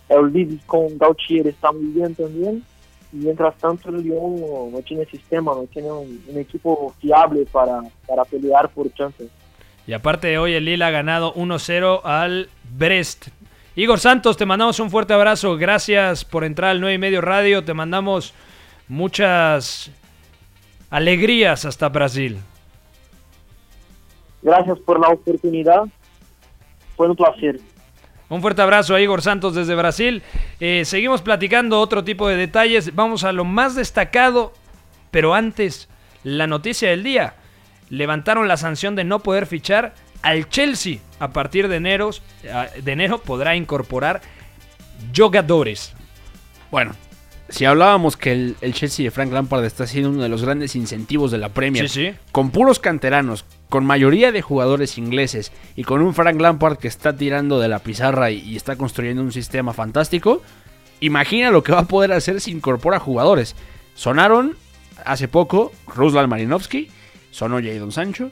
el 0.07 0.31
Leeds 0.31 0.63
con 0.63 0.97
Gautier 0.97 1.45
está 1.47 1.73
muy 1.73 1.87
bien 1.87 2.15
también, 2.15 2.63
y 3.11 3.17
mientras 3.17 3.53
tanto 3.57 3.89
el 3.89 3.97
Lyon 3.97 4.71
no 4.71 4.79
tiene 4.87 5.05
sistema, 5.07 5.53
no 5.53 5.65
tiene 5.65 5.91
un, 5.91 6.23
un 6.25 6.37
equipo 6.37 6.93
fiable 7.01 7.45
para, 7.51 7.81
para 8.07 8.23
pelear 8.23 8.69
por 8.69 8.89
Champions. 8.93 9.29
Y 9.89 9.93
aparte 9.93 10.37
hoy 10.37 10.53
el 10.53 10.65
Lille 10.65 10.83
ha 10.83 10.91
ganado 10.91 11.33
1-0 11.33 12.01
al 12.03 12.47
Brest. 12.77 13.29
Igor 13.75 13.99
Santos, 13.99 14.37
te 14.37 14.45
mandamos 14.45 14.79
un 14.79 14.91
fuerte 14.91 15.15
abrazo. 15.15 15.57
Gracias 15.57 16.23
por 16.23 16.43
entrar 16.43 16.69
al 16.69 16.79
9 16.79 16.93
y 16.93 16.97
medio 16.99 17.21
radio. 17.21 17.63
Te 17.63 17.73
mandamos 17.73 18.35
muchas 18.87 19.89
alegrías 20.91 21.65
hasta 21.65 21.89
Brasil. 21.89 22.37
Gracias 24.43 24.77
por 24.77 24.99
la 24.99 25.07
oportunidad. 25.07 25.85
Fue 26.95 27.09
un 27.09 27.15
placer. 27.15 27.59
Un 28.29 28.43
fuerte 28.43 28.61
abrazo 28.61 28.93
a 28.93 29.01
Igor 29.01 29.23
Santos 29.23 29.55
desde 29.55 29.73
Brasil. 29.73 30.21
Eh, 30.59 30.85
seguimos 30.85 31.23
platicando 31.23 31.81
otro 31.81 32.03
tipo 32.03 32.27
de 32.27 32.35
detalles. 32.35 32.93
Vamos 32.93 33.23
a 33.23 33.31
lo 33.31 33.43
más 33.43 33.73
destacado, 33.73 34.53
pero 35.09 35.33
antes, 35.33 35.89
la 36.23 36.45
noticia 36.45 36.91
del 36.91 37.01
día. 37.01 37.33
Levantaron 37.89 38.47
la 38.47 38.57
sanción 38.57 38.95
de 38.95 39.03
no 39.03 39.19
poder 39.19 39.45
fichar 39.45 39.93
al 40.21 40.49
Chelsea. 40.49 40.99
A 41.19 41.29
partir 41.29 41.67
de 41.67 41.77
enero, 41.77 42.11
de 42.81 42.91
enero 42.91 43.19
podrá 43.19 43.55
incorporar 43.55 44.21
jugadores. 45.15 45.93
Bueno, 46.71 46.93
si 47.49 47.65
hablábamos 47.65 48.15
que 48.15 48.31
el, 48.31 48.55
el, 48.61 48.73
Chelsea 48.73 49.05
de 49.05 49.11
Frank 49.11 49.31
Lampard 49.31 49.65
está 49.65 49.87
siendo 49.87 50.09
uno 50.11 50.21
de 50.21 50.29
los 50.29 50.43
grandes 50.43 50.75
incentivos 50.75 51.31
de 51.31 51.39
la 51.39 51.49
Premier, 51.49 51.89
Sí, 51.89 52.11
sí. 52.11 52.17
con 52.31 52.51
puros 52.51 52.79
canteranos, 52.79 53.43
con 53.69 53.85
mayoría 53.85 54.31
de 54.31 54.41
jugadores 54.41 54.97
ingleses 54.97 55.51
y 55.75 55.83
con 55.83 56.01
un 56.01 56.13
Frank 56.13 56.39
Lampard 56.39 56.77
que 56.77 56.87
está 56.87 57.15
tirando 57.15 57.59
de 57.59 57.67
la 57.67 57.79
pizarra 57.79 58.29
y, 58.29 58.39
y 58.39 58.55
está 58.55 58.75
construyendo 58.75 59.21
un 59.23 59.31
sistema 59.31 59.73
fantástico, 59.73 60.43
imagina 60.99 61.49
lo 61.49 61.63
que 61.63 61.71
va 61.71 61.79
a 61.79 61.85
poder 61.87 62.11
hacer 62.11 62.39
si 62.39 62.51
incorpora 62.51 62.99
jugadores. 62.99 63.55
Sonaron 63.95 64.55
hace 65.05 65.27
poco 65.27 65.71
Ruslan 65.87 66.29
Marinovsky, 66.29 66.89
sonó 67.31 67.57
Jadon 67.61 67.91
Sancho, 67.91 68.31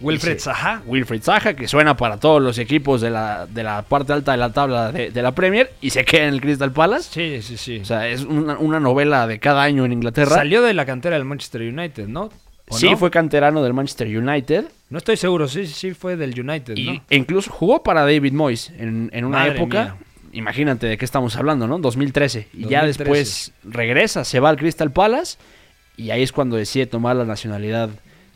Wilfred 0.00 0.38
Zaha. 0.38 0.82
Wilfried 0.86 1.22
Zaha, 1.22 1.54
que 1.54 1.66
suena 1.68 1.96
para 1.96 2.18
todos 2.18 2.42
los 2.42 2.58
equipos 2.58 3.00
de 3.00 3.08
la, 3.08 3.46
de 3.46 3.62
la 3.62 3.80
parte 3.82 4.12
alta 4.12 4.32
de 4.32 4.36
la 4.38 4.52
tabla 4.52 4.92
de, 4.92 5.10
de 5.10 5.22
la 5.22 5.32
Premier 5.32 5.72
y 5.80 5.88
se 5.90 6.04
queda 6.04 6.24
en 6.28 6.34
el 6.34 6.40
Crystal 6.42 6.70
Palace. 6.70 7.08
Sí, 7.12 7.42
sí, 7.42 7.56
sí. 7.56 7.78
O 7.80 7.84
sea, 7.86 8.06
es 8.08 8.22
una, 8.22 8.58
una 8.58 8.78
novela 8.78 9.26
de 9.26 9.38
cada 9.40 9.62
año 9.62 9.86
en 9.86 9.92
Inglaterra. 9.92 10.34
Salió 10.36 10.60
de 10.60 10.74
la 10.74 10.84
cantera 10.84 11.16
del 11.16 11.24
Manchester 11.24 11.62
United, 11.62 12.08
¿no? 12.08 12.28
¿O 12.68 12.76
Sí, 12.76 12.90
no? 12.90 12.96
fue 12.98 13.10
canterano 13.10 13.62
del 13.62 13.72
Manchester 13.72 14.06
United. 14.08 14.66
No 14.90 14.98
estoy 14.98 15.16
seguro, 15.16 15.48
sí, 15.48 15.66
sí 15.66 15.94
fue 15.94 16.16
del 16.16 16.38
United, 16.38 16.76
Y, 16.76 16.84
¿no? 16.84 17.02
e 17.08 17.16
incluso 17.16 17.50
jugó 17.50 17.82
para 17.82 18.02
David 18.02 18.32
Moyes 18.34 18.70
en, 18.78 19.08
en 19.14 19.24
una 19.24 19.38
Madre 19.38 19.52
época. 19.56 19.82
mía. 19.84 19.96
Imagínate 20.32 20.86
de 20.88 20.98
qué 20.98 21.06
estamos 21.06 21.34
hablando, 21.36 21.66
¿no? 21.66 21.78
2013. 21.78 22.48
Y 22.52 22.66
ya 22.66 22.80
2013. 22.84 22.86
después 22.98 23.52
regresa, 23.64 24.24
se 24.26 24.40
va 24.40 24.50
al 24.50 24.58
Crystal 24.58 24.90
Palace. 24.92 25.38
Y 25.96 26.10
ahí 26.10 26.22
es 26.22 26.32
cuando 26.32 26.56
decide 26.56 26.84
tomar 26.86 27.16
la 27.16 27.24
nacionalidad 27.24 27.88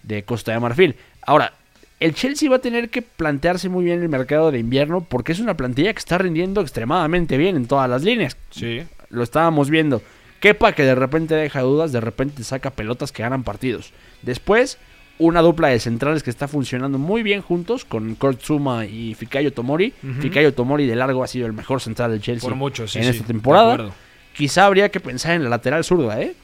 de 0.03 0.22
Costa 0.22 0.53
de 0.53 0.61
Marfil. 0.61 0.96
Ahora, 1.22 1.53
el 2.01 2.14
Chelsea 2.14 2.48
va 2.48 2.57
a 2.57 2.61
tener 2.61 2.88
que 2.88 3.03
plantearse 3.03 3.68
muy 3.68 3.84
bien 3.84 4.01
el 4.03 4.09
mercado 4.09 4.51
de 4.51 4.59
invierno 4.59 5.03
porque 5.03 5.32
es 5.32 5.40
una 5.40 5.57
plantilla 5.57 5.92
que 5.92 5.98
está 5.98 6.18
rindiendo 6.18 6.62
extremadamente 6.62 7.36
bien 7.36 7.57
en 7.57 7.66
todas 7.66 7.88
las 7.90 8.03
líneas. 8.03 8.36
Sí. 8.51 8.82
Lo 9.11 9.22
estábamos 9.22 9.68
viendo. 9.68 10.03
Kepa 10.40 10.72
que 10.72 10.82
de 10.82 10.94
repente 10.94 11.34
deja 11.34 11.61
dudas, 11.61 11.92
de 11.92 12.01
repente 12.01 12.42
saca 12.42 12.70
pelotas 12.70 13.12
que 13.12 13.22
ganan 13.22 13.44
partidos. 13.44 13.92
Después, 14.22 14.78
una 15.18 15.42
dupla 15.42 15.68
de 15.68 15.78
centrales 15.78 16.22
que 16.22 16.30
está 16.30 16.48
funcionando 16.48 16.96
muy 16.96 17.22
bien 17.22 17.42
juntos 17.42 17.84
con 17.84 18.14
Kurt 18.14 18.40
Zuma 18.40 18.86
y 18.86 19.14
Fikayo 19.14 19.53
Tomori. 19.53 19.92
Ujú. 20.03 20.22
Fikayo 20.22 20.55
Tomori 20.55 20.86
de 20.86 20.96
largo 20.96 21.22
ha 21.22 21.26
sido 21.26 21.46
el 21.46 21.53
mejor 21.53 21.82
central 21.82 22.12
del 22.12 22.22
Chelsea 22.22 22.48
Por 22.48 22.57
mucho, 22.57 22.88
sí, 22.88 22.98
en 22.98 23.05
sí, 23.05 23.11
esta 23.11 23.26
temporada. 23.26 23.90
Quizá 24.34 24.64
habría 24.64 24.88
que 24.88 25.01
pensar 25.01 25.34
en 25.34 25.44
la 25.44 25.51
lateral 25.51 25.84
zurda, 25.84 26.22
¿eh? 26.22 26.34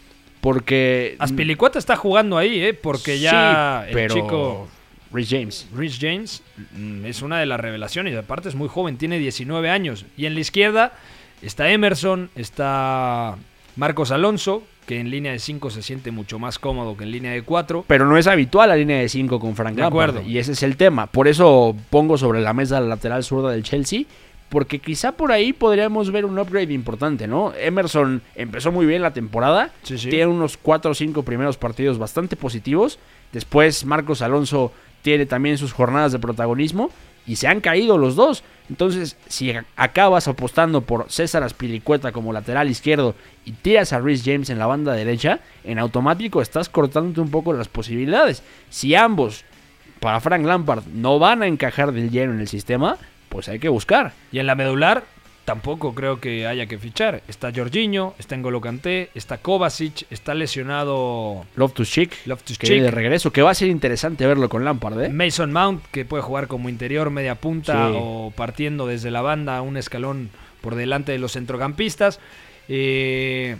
Porque 0.47 1.17
Aspilicueta 1.19 1.77
está 1.77 1.97
jugando 1.97 2.39
ahí, 2.39 2.63
¿eh? 2.63 2.73
Porque 2.73 3.19
ya 3.19 3.83
Sí, 3.83 3.89
el 3.89 3.95
pero 3.95 4.15
chico 4.15 4.69
Rhys 5.11 5.29
James. 5.29 5.67
Rhys 5.75 5.99
James 6.01 6.41
mm, 6.77 7.05
es 7.05 7.23
una 7.23 7.41
de 7.41 7.47
las 7.47 7.59
revelaciones. 7.59 8.15
y 8.15 8.17
Aparte 8.17 8.49
es 8.49 8.55
muy 8.55 8.69
joven, 8.69 8.97
tiene 8.97 9.19
19 9.19 9.69
años. 9.69 10.07
Y 10.17 10.27
en 10.27 10.35
la 10.35 10.41
izquierda 10.41 10.93
está 11.43 11.69
Emerson, 11.73 12.31
está 12.37 13.35
Marcos 13.75 14.13
Alonso, 14.13 14.63
que 14.87 15.01
en 15.01 15.11
línea 15.11 15.33
de 15.33 15.41
5 15.41 15.69
se 15.71 15.83
siente 15.83 16.13
mucho 16.13 16.39
más 16.39 16.61
cómodo 16.61 16.97
que 16.97 17.03
en 17.03 17.11
línea 17.11 17.33
de 17.33 17.43
4. 17.43 17.85
Pero 17.89 18.07
no 18.07 18.17
es 18.17 18.29
habitual 18.29 18.69
la 18.69 18.77
línea 18.77 18.99
de 18.99 19.09
5 19.09 19.41
con 19.41 19.57
Frank 19.57 19.75
De 19.75 19.83
Lampard, 19.83 20.11
acuerdo. 20.11 20.31
Y 20.31 20.39
ese 20.39 20.53
es 20.53 20.63
el 20.63 20.77
tema. 20.77 21.09
Por 21.09 21.27
eso 21.27 21.75
pongo 21.91 22.19
sobre 22.19 22.41
la 22.41 22.53
mesa 22.53 22.79
la 22.81 22.87
lateral 22.87 23.25
zurda 23.25 23.51
del 23.51 23.65
Chelsea. 23.65 24.05
Porque 24.49 24.79
quizá 24.79 25.13
por 25.13 25.33
ahí 25.33 25.53
podríamos 25.53 26.11
ver 26.13 26.25
un 26.25 26.39
upgrade 26.39 26.73
importante, 26.73 27.27
¿no? 27.27 27.53
Emerson 27.59 28.23
empezó 28.35 28.71
muy 28.71 28.87
bien 28.87 29.03
la 29.03 29.13
temporada. 29.13 29.71
Sí, 29.83 29.99
sí. 29.99 30.09
Tiene 30.09 30.27
unos 30.27 30.57
4 30.57 30.91
o 30.91 30.95
5 30.95 31.23
primeros 31.25 31.57
partidos 31.57 31.99
bastante 31.99 32.37
positivos. 32.37 32.99
Después 33.33 33.85
Marcos 33.85 34.23
Alonso 34.23 34.73
tiene 35.03 35.27
también 35.27 35.59
sus 35.59 35.73
jornadas 35.73 36.13
de 36.13 36.19
protagonismo. 36.19 36.91
Y 37.27 37.37
se 37.37 37.49
han 37.49 37.61
caído 37.61 37.99
los 37.99 38.15
dos. 38.15 38.45
Entonces, 38.71 39.17
si 39.27 39.53
acabas 39.77 40.29
apostando 40.29 40.83
por 40.83 41.11
César 41.11 41.43
Aspilicueta 41.43 42.13
como 42.13 42.33
lateral 42.33 42.71
izquierdo 42.71 43.17
y 43.45 43.53
tiras 43.53 43.93
a 43.93 43.99
Rhys 43.99 44.23
James 44.25 44.49
en 44.51 44.61
la 44.61 44.67
banda 44.67 44.93
derecha, 44.93 45.41
en 45.65 45.81
automático 45.81 46.41
estás 46.41 46.69
cortándote 46.69 47.21
un 47.21 47.31
poco 47.31 47.53
las 47.53 47.67
posibilidades. 47.69 48.45
Si 48.71 48.95
ambos, 48.95 49.45
para 49.99 50.21
Frank 50.21 50.45
Lampard, 50.45 50.85
no 50.95 51.19
van 51.19 51.43
a 51.43 51.47
encajar 51.49 51.93
del 51.93 52.11
lleno 52.11 52.33
en 52.33 52.41
el 52.41 52.49
sistema, 52.49 52.97
pues 53.29 53.49
hay 53.49 53.59
que 53.59 53.69
buscar. 53.69 54.13
Y 54.33 54.39
en 54.39 54.47
la 54.47 54.55
medular 54.55 55.05
tampoco 55.45 55.95
creo 55.95 56.21
que 56.21 56.47
haya 56.47 56.67
que 56.67 56.77
fichar. 56.77 57.23
Está 57.29 57.53
Jorginho, 57.55 58.15
está 58.19 58.37
N'Golo 58.37 58.61
Kanté, 58.61 59.11
está 59.15 59.39
Kovacic, 59.39 60.05
está 60.11 60.35
lesionado 60.35 61.47
Love 61.55 61.73
to 61.73 61.85
Loftus 62.27 62.59
viene 62.59 62.83
de 62.83 62.89
Cheek. 62.89 62.95
regreso, 62.95 63.33
que 63.33 63.43
va 63.43 63.53
a 63.53 63.55
ser 63.55 63.69
interesante 63.69 64.27
verlo 64.27 64.49
con 64.49 64.65
Lampard, 64.65 65.05
¿eh? 65.05 65.09
Mason 65.09 65.53
Mount, 65.53 65.85
que 65.93 66.05
puede 66.05 66.23
jugar 66.23 66.49
como 66.49 66.69
interior, 66.69 67.11
media 67.11 67.37
punta 67.37 67.89
Sí. 67.91 67.97
o 67.97 68.33
partiendo 68.35 68.87
desde 68.87 69.11
la 69.11 69.23
banda 69.23 69.63
un 69.63 69.77
escalón 69.77 70.31
por 70.61 70.75
delante 70.75 71.13
de 71.13 71.19
los 71.19 71.33
centrocampistas. 71.33 72.19
Eh, 72.69 73.57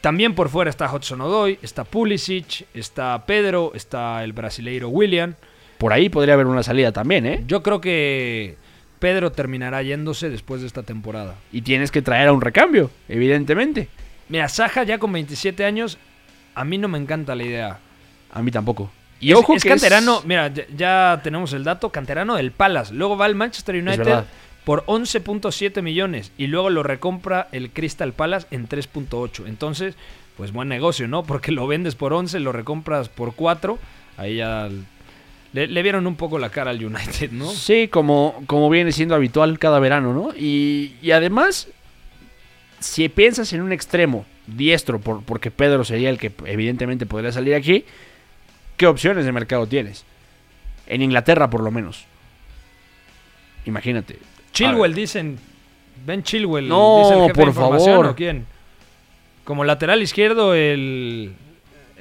también 0.00 0.34
por 0.34 0.48
fuera 0.48 0.70
está 0.70 0.92
Hudson 0.92 1.20
Odoi, 1.20 1.58
está 1.62 1.84
Pulisic, 1.84 2.66
está 2.74 3.24
Pedro, 3.26 3.72
está 3.74 4.24
el 4.24 4.32
brasileiro 4.32 4.88
William. 4.88 5.34
Por 5.78 5.92
ahí 5.92 6.08
podría 6.08 6.34
haber 6.34 6.46
una 6.46 6.62
salida 6.62 6.92
también, 6.92 7.26
¿eh? 7.26 7.44
Yo 7.46 7.62
creo 7.62 7.80
que 7.80 8.56
Pedro 8.98 9.32
terminará 9.32 9.82
yéndose 9.82 10.30
después 10.30 10.60
de 10.60 10.66
esta 10.66 10.82
temporada. 10.82 11.34
Y 11.52 11.62
tienes 11.62 11.90
que 11.90 12.02
traer 12.02 12.28
a 12.28 12.32
un 12.32 12.40
recambio, 12.40 12.90
evidentemente. 13.08 13.88
Mira, 14.28 14.48
Saja 14.48 14.84
ya 14.84 14.98
con 14.98 15.12
27 15.12 15.64
años, 15.64 15.98
a 16.54 16.64
mí 16.64 16.78
no 16.78 16.88
me 16.88 16.98
encanta 16.98 17.34
la 17.34 17.44
idea. 17.44 17.78
A 18.32 18.42
mí 18.42 18.50
tampoco. 18.50 18.90
Y 19.20 19.32
es, 19.32 19.38
ojo 19.38 19.54
es 19.54 19.62
que 19.62 19.68
canterano, 19.68 20.22
mira, 20.24 20.48
ya, 20.48 20.64
ya 20.76 21.20
tenemos 21.22 21.52
el 21.52 21.64
dato, 21.64 21.90
canterano 21.90 22.34
del 22.36 22.52
Palace. 22.52 22.92
Luego 22.94 23.16
va 23.16 23.26
al 23.26 23.34
Manchester 23.34 23.76
United 23.76 24.24
por 24.64 24.84
11.7 24.86 25.82
millones 25.82 26.32
y 26.36 26.46
luego 26.46 26.70
lo 26.70 26.82
recompra 26.82 27.48
el 27.52 27.70
Crystal 27.70 28.12
Palace 28.12 28.46
en 28.50 28.68
3.8. 28.68 29.46
Entonces, 29.46 29.94
pues 30.36 30.52
buen 30.52 30.68
negocio, 30.68 31.06
¿no? 31.06 31.22
Porque 31.24 31.52
lo 31.52 31.66
vendes 31.66 31.94
por 31.94 32.12
11, 32.12 32.40
lo 32.40 32.52
recompras 32.52 33.08
por 33.08 33.34
4. 33.34 33.78
Ahí 34.16 34.36
ya 34.36 34.68
le, 35.54 35.68
le 35.68 35.82
vieron 35.82 36.06
un 36.06 36.16
poco 36.16 36.38
la 36.38 36.50
cara 36.50 36.72
al 36.72 36.84
United, 36.84 37.30
¿no? 37.30 37.48
Sí, 37.48 37.86
como, 37.88 38.42
como 38.46 38.68
viene 38.68 38.90
siendo 38.90 39.14
habitual 39.14 39.58
cada 39.60 39.78
verano, 39.78 40.12
¿no? 40.12 40.34
Y, 40.36 40.96
y 41.00 41.12
además, 41.12 41.68
si 42.80 43.08
piensas 43.08 43.52
en 43.52 43.62
un 43.62 43.72
extremo 43.72 44.26
diestro, 44.48 44.98
por, 44.98 45.22
porque 45.22 45.52
Pedro 45.52 45.84
sería 45.84 46.10
el 46.10 46.18
que 46.18 46.32
evidentemente 46.44 47.06
podría 47.06 47.30
salir 47.30 47.54
aquí, 47.54 47.84
¿qué 48.76 48.88
opciones 48.88 49.24
de 49.24 49.32
mercado 49.32 49.66
tienes? 49.68 50.04
En 50.88 51.00
Inglaterra, 51.02 51.48
por 51.48 51.62
lo 51.62 51.70
menos. 51.70 52.04
Imagínate. 53.64 54.18
Chilwell, 54.52 54.92
dicen. 54.92 55.38
Ben 56.04 56.22
Chilwell. 56.24 56.68
No, 56.68 56.98
dice 56.98 57.14
el 57.14 57.20
jefe 57.20 57.28
de 57.28 57.34
por 57.34 57.48
información, 57.48 57.90
favor. 57.92 58.06
¿o 58.06 58.16
quién? 58.16 58.44
Como 59.44 59.64
lateral 59.64 60.02
izquierdo, 60.02 60.52
el, 60.54 61.32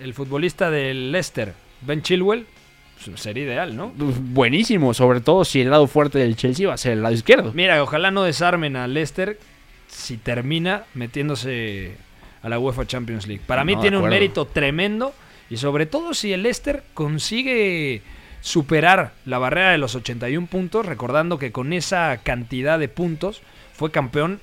el 0.02 0.14
futbolista 0.16 0.72
del 0.72 1.12
Leicester, 1.12 1.54
Ben 1.82 2.02
Chilwell, 2.02 2.48
sería 3.16 3.44
ideal, 3.44 3.76
¿no? 3.76 3.92
Buenísimo, 3.96 4.94
sobre 4.94 5.22
todo 5.22 5.46
si 5.46 5.62
el 5.62 5.70
lado 5.70 5.88
fuerte 5.88 6.20
del 6.20 6.36
Chelsea 6.36 6.68
va 6.68 6.76
a 6.76 6.78
ser 6.78 6.94
el 6.94 7.04
lado 7.04 7.14
izquierdo. 7.14 7.52
Mira, 7.54 7.82
ojalá 7.84 8.12
no 8.12 8.24
desarmen 8.24 8.76
a 8.76 8.88
Leicester 8.88 9.38
si 9.88 10.18
termina 10.18 10.84
metiéndose 10.94 11.96
a 12.42 12.50
la 12.50 12.60
UEFA 12.60 12.86
Champions 12.86 13.28
League. 13.28 13.44
Para 13.46 13.64
mí 13.66 13.76
No, 13.76 13.82
tiene 13.82 13.98
un 13.98 14.10
mérito 14.10 14.46
tremendo 14.46 15.14
Y 15.50 15.58
sobre 15.58 15.86
todo 15.86 16.14
si 16.14 16.34
el 16.34 16.44
Leicester 16.44 16.84
consigue 16.94 18.02
superar 18.42 19.14
la 19.26 19.38
barrera 19.38 19.72
de 19.72 19.78
los 19.78 19.96
81 19.96 20.48
puntos, 20.48 20.86
recordando 20.86 21.38
que 21.38 21.52
con 21.52 21.72
esa 21.72 22.20
cantidad 22.24 22.78
de 22.78 22.90
puntos 22.90 23.42
fue 23.74 23.92
campeón 23.92 24.40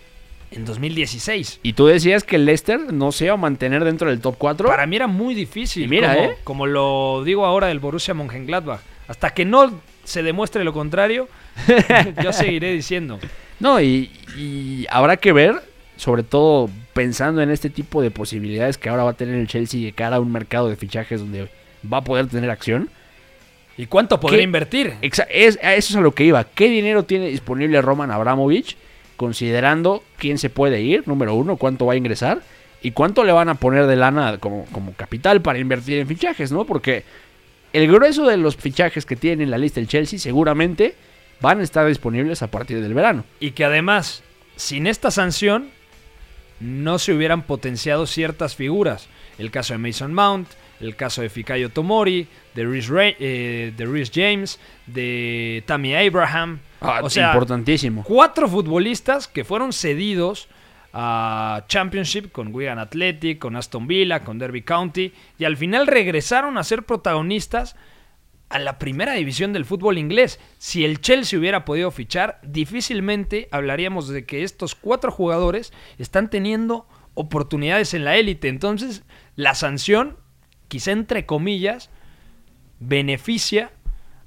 en 0.50 0.64
2016. 0.64 1.60
Y 1.62 1.72
tú 1.74 1.86
decías 1.86 2.24
que 2.24 2.36
el 2.36 2.44
Leicester 2.46 2.92
no 2.92 3.12
se 3.12 3.26
iba 3.26 3.34
a 3.34 3.36
mantener 3.36 3.84
dentro 3.84 4.10
del 4.10 4.20
top 4.20 4.36
4. 4.38 4.68
Para 4.68 4.86
mí 4.86 4.96
era 4.96 5.06
muy 5.06 5.34
difícil. 5.34 5.84
Y 5.84 5.88
mira, 5.88 6.14
como, 6.14 6.28
¿eh? 6.30 6.36
como 6.44 6.66
lo 6.66 7.22
digo 7.24 7.44
ahora 7.46 7.68
del 7.68 7.78
Borussia 7.80 8.14
Mönchengladbach. 8.14 8.80
Hasta 9.08 9.30
que 9.30 9.44
no 9.44 9.80
se 10.04 10.22
demuestre 10.22 10.64
lo 10.64 10.72
contrario, 10.72 11.28
yo 12.22 12.32
seguiré 12.32 12.72
diciendo. 12.72 13.18
No, 13.58 13.80
y, 13.80 14.10
y 14.36 14.86
habrá 14.90 15.16
que 15.18 15.32
ver, 15.32 15.62
sobre 15.96 16.22
todo 16.22 16.70
pensando 16.94 17.42
en 17.42 17.50
este 17.50 17.70
tipo 17.70 18.02
de 18.02 18.10
posibilidades 18.10 18.78
que 18.78 18.88
ahora 18.88 19.04
va 19.04 19.10
a 19.10 19.14
tener 19.14 19.34
el 19.34 19.46
Chelsea 19.46 19.80
de 19.82 19.92
cara 19.92 20.16
a 20.16 20.20
un 20.20 20.32
mercado 20.32 20.68
de 20.68 20.76
fichajes 20.76 21.20
donde 21.20 21.48
va 21.92 21.98
a 21.98 22.04
poder 22.04 22.26
tener 22.28 22.50
acción. 22.50 22.88
¿Y 23.76 23.86
cuánto 23.86 24.18
podrá 24.20 24.36
¿Qué? 24.38 24.42
invertir? 24.42 24.94
Exa- 25.00 25.26
es, 25.30 25.58
a 25.62 25.74
eso 25.74 25.92
es 25.92 25.96
a 25.96 26.00
lo 26.00 26.12
que 26.12 26.24
iba. 26.24 26.44
¿Qué 26.44 26.68
dinero 26.68 27.04
tiene 27.04 27.28
disponible 27.28 27.80
Roman 27.80 28.10
Abramovich? 28.10 28.76
Considerando 29.20 30.02
quién 30.16 30.38
se 30.38 30.48
puede 30.48 30.80
ir, 30.80 31.06
número 31.06 31.34
uno, 31.34 31.58
cuánto 31.58 31.84
va 31.84 31.92
a 31.92 31.96
ingresar 31.96 32.40
y 32.80 32.92
cuánto 32.92 33.22
le 33.22 33.32
van 33.32 33.50
a 33.50 33.56
poner 33.56 33.86
de 33.86 33.94
lana 33.94 34.38
como, 34.38 34.64
como 34.72 34.94
capital 34.94 35.42
para 35.42 35.58
invertir 35.58 35.98
en 35.98 36.06
fichajes, 36.06 36.52
¿no? 36.52 36.64
Porque 36.64 37.04
el 37.74 37.86
grueso 37.86 38.26
de 38.26 38.38
los 38.38 38.56
fichajes 38.56 39.04
que 39.04 39.16
tiene 39.16 39.42
en 39.44 39.50
la 39.50 39.58
lista 39.58 39.78
el 39.78 39.88
Chelsea 39.88 40.18
seguramente 40.18 40.94
van 41.42 41.60
a 41.60 41.64
estar 41.64 41.86
disponibles 41.86 42.40
a 42.40 42.46
partir 42.46 42.80
del 42.80 42.94
verano. 42.94 43.26
Y 43.40 43.50
que 43.50 43.66
además, 43.66 44.22
sin 44.56 44.86
esta 44.86 45.10
sanción, 45.10 45.68
no 46.58 46.98
se 46.98 47.12
hubieran 47.12 47.42
potenciado 47.42 48.06
ciertas 48.06 48.56
figuras. 48.56 49.08
El 49.36 49.50
caso 49.50 49.74
de 49.74 49.80
Mason 49.80 50.14
Mount, 50.14 50.48
el 50.80 50.96
caso 50.96 51.22
de 51.22 51.28
Fikayo 51.28 51.68
Tomori, 51.70 52.26
de 52.54 52.64
Rhys, 52.64 52.88
Ra- 52.88 53.14
eh, 53.18 53.72
de 53.76 53.86
Rhys 53.86 54.10
James, 54.14 54.58
de 54.86 55.62
Tammy 55.66 55.94
Abraham. 55.94 56.60
Ah, 56.80 57.00
o 57.02 57.10
sea, 57.10 57.26
importantísimo. 57.28 58.02
cuatro 58.04 58.48
futbolistas 58.48 59.28
que 59.28 59.44
fueron 59.44 59.72
cedidos 59.72 60.48
a 60.92 61.64
Championship 61.68 62.32
con 62.32 62.54
Wigan 62.54 62.78
Athletic, 62.78 63.38
con 63.38 63.54
Aston 63.56 63.86
Villa, 63.86 64.20
con 64.24 64.38
Derby 64.38 64.62
County 64.62 65.12
y 65.38 65.44
al 65.44 65.56
final 65.56 65.86
regresaron 65.86 66.58
a 66.58 66.64
ser 66.64 66.82
protagonistas 66.84 67.76
a 68.48 68.58
la 68.58 68.78
primera 68.80 69.12
división 69.12 69.52
del 69.52 69.64
fútbol 69.64 69.98
inglés. 69.98 70.40
Si 70.58 70.84
el 70.84 71.00
Chelsea 71.00 71.38
hubiera 71.38 71.64
podido 71.64 71.92
fichar, 71.92 72.40
difícilmente 72.42 73.46
hablaríamos 73.52 74.08
de 74.08 74.24
que 74.24 74.42
estos 74.42 74.74
cuatro 74.74 75.12
jugadores 75.12 75.72
están 75.98 76.28
teniendo 76.30 76.88
oportunidades 77.14 77.94
en 77.94 78.04
la 78.04 78.16
élite. 78.16 78.48
Entonces, 78.48 79.04
la 79.36 79.54
sanción, 79.54 80.16
quizá 80.70 80.92
entre 80.92 81.26
comillas, 81.26 81.90
beneficia 82.78 83.72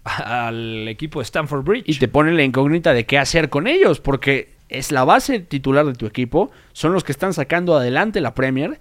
al 0.03 0.87
equipo 0.89 1.19
de 1.19 1.23
Stamford 1.23 1.63
Bridge. 1.63 1.85
Y 1.87 1.95
te 1.97 2.09
pone 2.09 2.33
la 2.33 2.43
incógnita 2.43 2.93
de 2.93 3.05
qué 3.05 3.17
hacer 3.17 3.49
con 3.49 3.65
ellos, 3.65 4.01
porque 4.01 4.51
es 4.67 4.91
la 4.91 5.05
base 5.05 5.39
titular 5.39 5.85
de 5.85 5.93
tu 5.93 6.05
equipo, 6.05 6.51
son 6.73 6.93
los 6.93 7.03
que 7.05 7.13
están 7.13 7.33
sacando 7.33 7.77
adelante 7.77 8.19
la 8.19 8.35
Premier, 8.35 8.79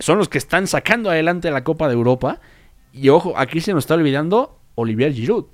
son 0.00 0.18
los 0.18 0.28
que 0.28 0.38
están 0.38 0.66
sacando 0.66 1.08
adelante 1.08 1.50
la 1.50 1.62
Copa 1.62 1.86
de 1.86 1.94
Europa. 1.94 2.40
Y 2.92 3.08
ojo, 3.10 3.38
aquí 3.38 3.60
se 3.60 3.72
nos 3.72 3.84
está 3.84 3.94
olvidando 3.94 4.58
Olivier 4.74 5.12
Giroud, 5.12 5.46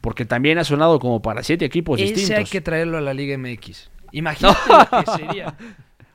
porque 0.00 0.24
también 0.24 0.58
ha 0.58 0.64
sonado 0.64 0.98
como 0.98 1.22
para 1.22 1.44
siete 1.44 1.64
equipos 1.64 2.00
Ese 2.00 2.12
distintos. 2.12 2.38
hay 2.38 2.44
que 2.44 2.60
traerlo 2.60 2.98
a 2.98 3.00
la 3.00 3.14
Liga 3.14 3.38
MX. 3.38 3.90
Imagínate 4.12 4.58
lo 4.68 5.04
que 5.04 5.10
sería. 5.12 5.54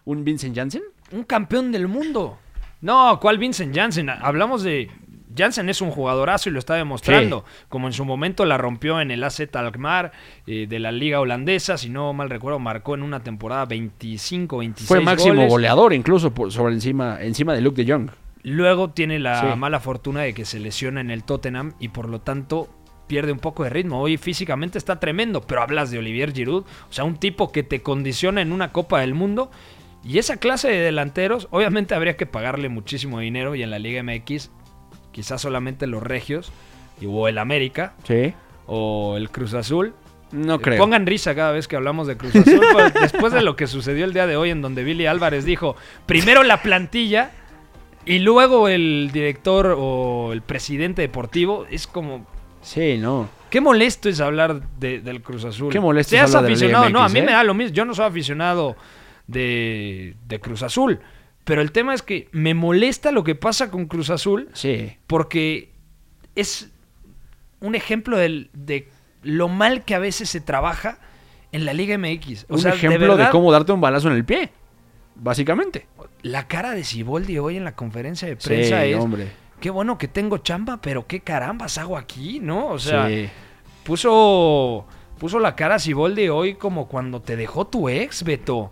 ¿Un 0.04 0.26
Vincent 0.26 0.56
Janssen? 0.56 0.84
Un 1.12 1.24
campeón 1.24 1.72
del 1.72 1.88
mundo. 1.88 2.38
No, 2.82 3.20
¿cuál 3.20 3.38
Vincent 3.38 3.76
Janssen? 3.76 4.10
Hablamos 4.10 4.64
de. 4.64 4.90
Janssen 5.38 5.70
es 5.70 5.80
un 5.82 5.92
jugadorazo 5.92 6.50
y 6.50 6.52
lo 6.52 6.60
está 6.60 6.74
demostrando. 6.76 7.46
Como 7.70 7.88
en 7.88 7.94
su 7.94 8.04
momento 8.04 8.46
la 8.46 8.58
rompió 8.58 9.00
en 9.00 9.12
el 9.12 9.24
AZ 9.24 9.42
Alkmaar 9.54 10.12
eh, 10.48 10.66
de 10.68 10.80
la 10.80 10.92
Liga 10.92 11.20
Holandesa. 11.20 11.78
Si 11.78 11.90
no 11.90 12.12
mal 12.14 12.30
recuerdo, 12.30 12.60
marcó 12.60 12.96
en 12.96 13.04
una 13.04 13.22
temporada 13.22 13.66
25, 13.66 14.58
26 14.58 14.88
Fue 14.88 15.00
máximo 15.02 15.36
goles. 15.36 15.50
goleador 15.50 15.94
incluso 15.94 16.34
por 16.34 16.52
sobre 16.52 16.74
encima, 16.74 17.20
encima 17.22 17.54
de 17.54 17.62
Luke 17.62 17.84
de 17.84 17.92
Jong. 17.92 18.10
Luego 18.44 18.90
tiene 18.90 19.20
la 19.20 19.40
Sí. 19.54 19.58
mala 19.58 19.80
fortuna 19.80 20.22
de 20.22 20.34
que 20.34 20.46
se 20.46 20.60
lesiona 20.60 21.00
en 21.00 21.12
el 21.12 21.24
Tottenham 21.24 21.74
y 21.80 21.90
por 21.90 22.10
lo 22.10 22.20
tanto 22.22 22.68
pierde 23.08 23.32
un 23.32 23.40
poco 23.40 23.64
de 23.64 23.70
ritmo. 23.70 24.02
Hoy 24.02 24.18
físicamente 24.18 24.78
está 24.78 25.00
tremendo, 25.00 25.42
pero 25.42 25.62
hablas 25.62 25.92
de 25.92 26.00
Olivier 26.00 26.34
Giroud, 26.34 26.64
o 26.64 26.94
sea, 26.94 27.04
un 27.04 27.18
tipo 27.18 27.52
que 27.52 27.64
te 27.64 27.82
condiciona 27.82 28.42
en 28.42 28.52
una 28.52 28.72
Copa 28.72 29.02
del 29.02 29.14
Mundo. 29.14 29.52
Y 30.04 30.18
esa 30.18 30.38
clase 30.38 30.70
de 30.70 30.80
delanteros, 30.80 31.48
obviamente 31.52 31.94
habría 31.94 32.16
que 32.16 32.26
pagarle 32.26 32.70
muchísimo 32.70 33.20
dinero 33.20 33.56
y 33.56 33.64
en 33.64 33.70
la 33.70 33.80
Liga 33.80 34.02
MX 34.02 34.50
quizás 35.12 35.42
solamente 35.42 35.88
los 35.88 36.02
Regios 36.04 36.52
o 37.06 37.28
el 37.28 37.38
América 37.38 37.94
Sí. 38.04 38.34
o 38.68 39.16
el 39.18 39.30
Cruz 39.30 39.54
Azul. 39.54 39.94
No 40.32 40.56
Eh, 40.56 40.60
creo. 40.62 40.78
Pongan 40.78 41.06
risa 41.06 41.34
cada 41.36 41.52
vez 41.52 41.68
que 41.68 41.76
hablamos 41.76 42.08
de 42.08 42.16
Cruz 42.16 42.36
Azul, 42.36 42.62
pues, 42.72 42.94
después 43.14 43.34
de 43.34 43.42
lo 43.42 43.56
que 43.56 43.68
sucedió 43.68 44.06
el 44.06 44.14
día 44.14 44.28
de 44.28 44.38
hoy 44.38 44.52
en 44.52 44.62
donde 44.62 44.84
Billy 44.84 45.06
Álvarez 45.08 45.44
dijo, 45.44 45.76
primero 46.06 46.44
la 46.44 46.62
plantilla 46.62 47.32
y 48.06 48.20
luego 48.20 48.68
el 48.70 49.10
director 49.12 49.76
o 49.78 50.32
el 50.32 50.42
presidente 50.42 51.02
deportivo, 51.02 51.66
es 51.70 51.88
como, 51.88 52.26
Sí, 52.62 52.98
no. 52.98 53.28
qué 53.50 53.60
molesto 53.60 54.08
es 54.08 54.20
hablar 54.22 54.62
de- 54.80 55.02
del 55.02 55.22
Cruz 55.22 55.44
Azul. 55.46 55.72
Qué 55.74 55.80
molesto 55.80 56.16
es 56.16 56.20
Seas 56.22 56.30
hablar 56.36 56.44
de 56.44 56.50
la 56.50 56.54
aficionado, 56.56 56.86
Liga 56.88 57.00
no, 57.00 57.06
a 57.06 57.10
mí 57.10 57.20
¿eh? 57.20 57.24
me 57.24 57.32
da 57.32 57.44
lo 57.44 57.54
mismo, 57.54 57.74
yo 57.74 57.86
no 57.86 57.94
soy 57.96 58.06
aficionado 58.06 58.76
de, 59.30 60.16
de 60.28 60.40
Cruz 60.40 60.64
Azul, 60.64 61.00
pero 61.44 61.62
el 61.62 61.72
tema 61.72 61.94
es 61.94 62.02
que 62.02 62.28
me 62.32 62.54
molesta 62.54 63.12
lo 63.12 63.24
que 63.24 63.36
pasa 63.36 63.70
con 63.72 63.86
Cruz 63.88 64.10
Azul 64.10 64.50
Sí. 64.54 64.98
porque 65.08 65.72
es 66.36 66.70
un 67.60 67.76
ejemplo 67.76 68.18
del- 68.18 68.50
de 68.54 68.88
lo 69.24 69.48
mal 69.50 69.84
que 69.86 69.96
a 69.96 70.00
veces 70.00 70.30
se 70.30 70.42
trabaja 70.42 71.00
en 71.52 71.66
la 71.66 71.74
Liga 71.74 71.98
MX. 71.98 72.46
O 72.50 72.54
un 72.56 72.60
sea, 72.62 72.74
ejemplo 72.74 73.00
de, 73.00 73.08
verdad, 73.08 73.32
cómo 73.32 73.52
darte 73.52 73.72
un 73.72 73.82
balazo 73.82 74.08
en 74.10 74.16
el 74.16 74.24
pie. 74.26 74.50
Básicamente. 75.16 75.88
La 76.22 76.48
cara 76.48 76.72
de 76.72 76.84
Siboldi 76.84 77.38
hoy 77.40 77.58
en 77.58 77.66
la 77.66 77.76
conferencia 77.76 78.28
de 78.28 78.36
Sí, 78.40 78.48
prensa 78.48 78.86
es... 78.86 78.96
hombre. 78.98 79.28
Qué 79.60 79.70
bueno 79.70 79.98
que 79.98 80.08
tengo 80.08 80.38
chamba, 80.38 80.80
pero 80.82 81.06
qué 81.08 81.20
carambas 81.20 81.78
hago 81.78 81.98
aquí, 81.98 82.40
¿no? 82.40 82.68
O 82.70 82.80
sea, 82.80 83.10
Sí. 83.10 83.28
puso, 83.84 84.86
puso 85.18 85.40
la 85.40 85.56
cara 85.56 85.76
a 85.76 85.80
Siboldi 85.80 86.30
hoy 86.30 86.54
como 86.56 86.88
cuando 86.88 87.22
te 87.22 87.36
dejó 87.36 87.68
tu 87.68 87.90
ex, 87.90 88.24
Beto. 88.24 88.72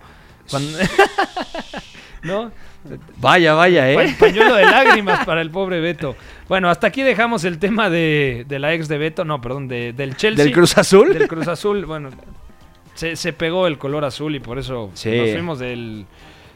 Cuando- 0.49 0.77
¿No? 2.23 2.51
Vaya, 3.17 3.53
vaya, 3.53 3.91
¿eh? 3.91 4.15
pañuelo 4.19 4.55
de 4.55 4.63
lágrimas 4.65 5.25
para 5.25 5.41
el 5.41 5.51
pobre 5.51 5.79
Beto. 5.79 6.15
Bueno, 6.47 6.69
hasta 6.69 6.87
aquí 6.87 7.03
dejamos 7.03 7.43
el 7.43 7.59
tema 7.59 7.89
de, 7.89 8.45
de 8.47 8.59
la 8.59 8.73
ex 8.73 8.87
de 8.87 8.97
Beto, 8.97 9.25
no, 9.25 9.41
perdón, 9.41 9.67
de- 9.67 9.93
del 9.93 10.15
Chelsea. 10.15 10.43
¿Del 10.45 10.53
Cruz 10.53 10.77
Azul? 10.77 11.13
Del 11.13 11.27
Cruz 11.27 11.47
Azul, 11.47 11.85
bueno, 11.85 12.09
se, 12.95 13.15
se 13.15 13.33
pegó 13.33 13.67
el 13.67 13.77
color 13.77 14.05
azul 14.05 14.35
y 14.35 14.39
por 14.39 14.57
eso 14.57 14.89
Sí. 14.93 15.11
nos 15.15 15.31
fuimos 15.31 15.59
del, 15.59 16.05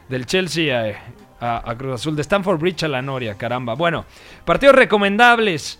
del 0.08 0.26
Chelsea 0.26 0.96
a, 1.40 1.56
a- 1.58 1.70
a 1.70 1.76
Cruz 1.78 1.94
Azul, 1.94 2.16
de 2.16 2.22
Stanford 2.22 2.58
Bridge 2.58 2.82
a 2.84 2.88
la 2.88 3.02
Noria, 3.02 3.34
caramba. 3.36 3.74
Bueno, 3.74 4.04
partidos 4.44 4.74
recomendables. 4.74 5.78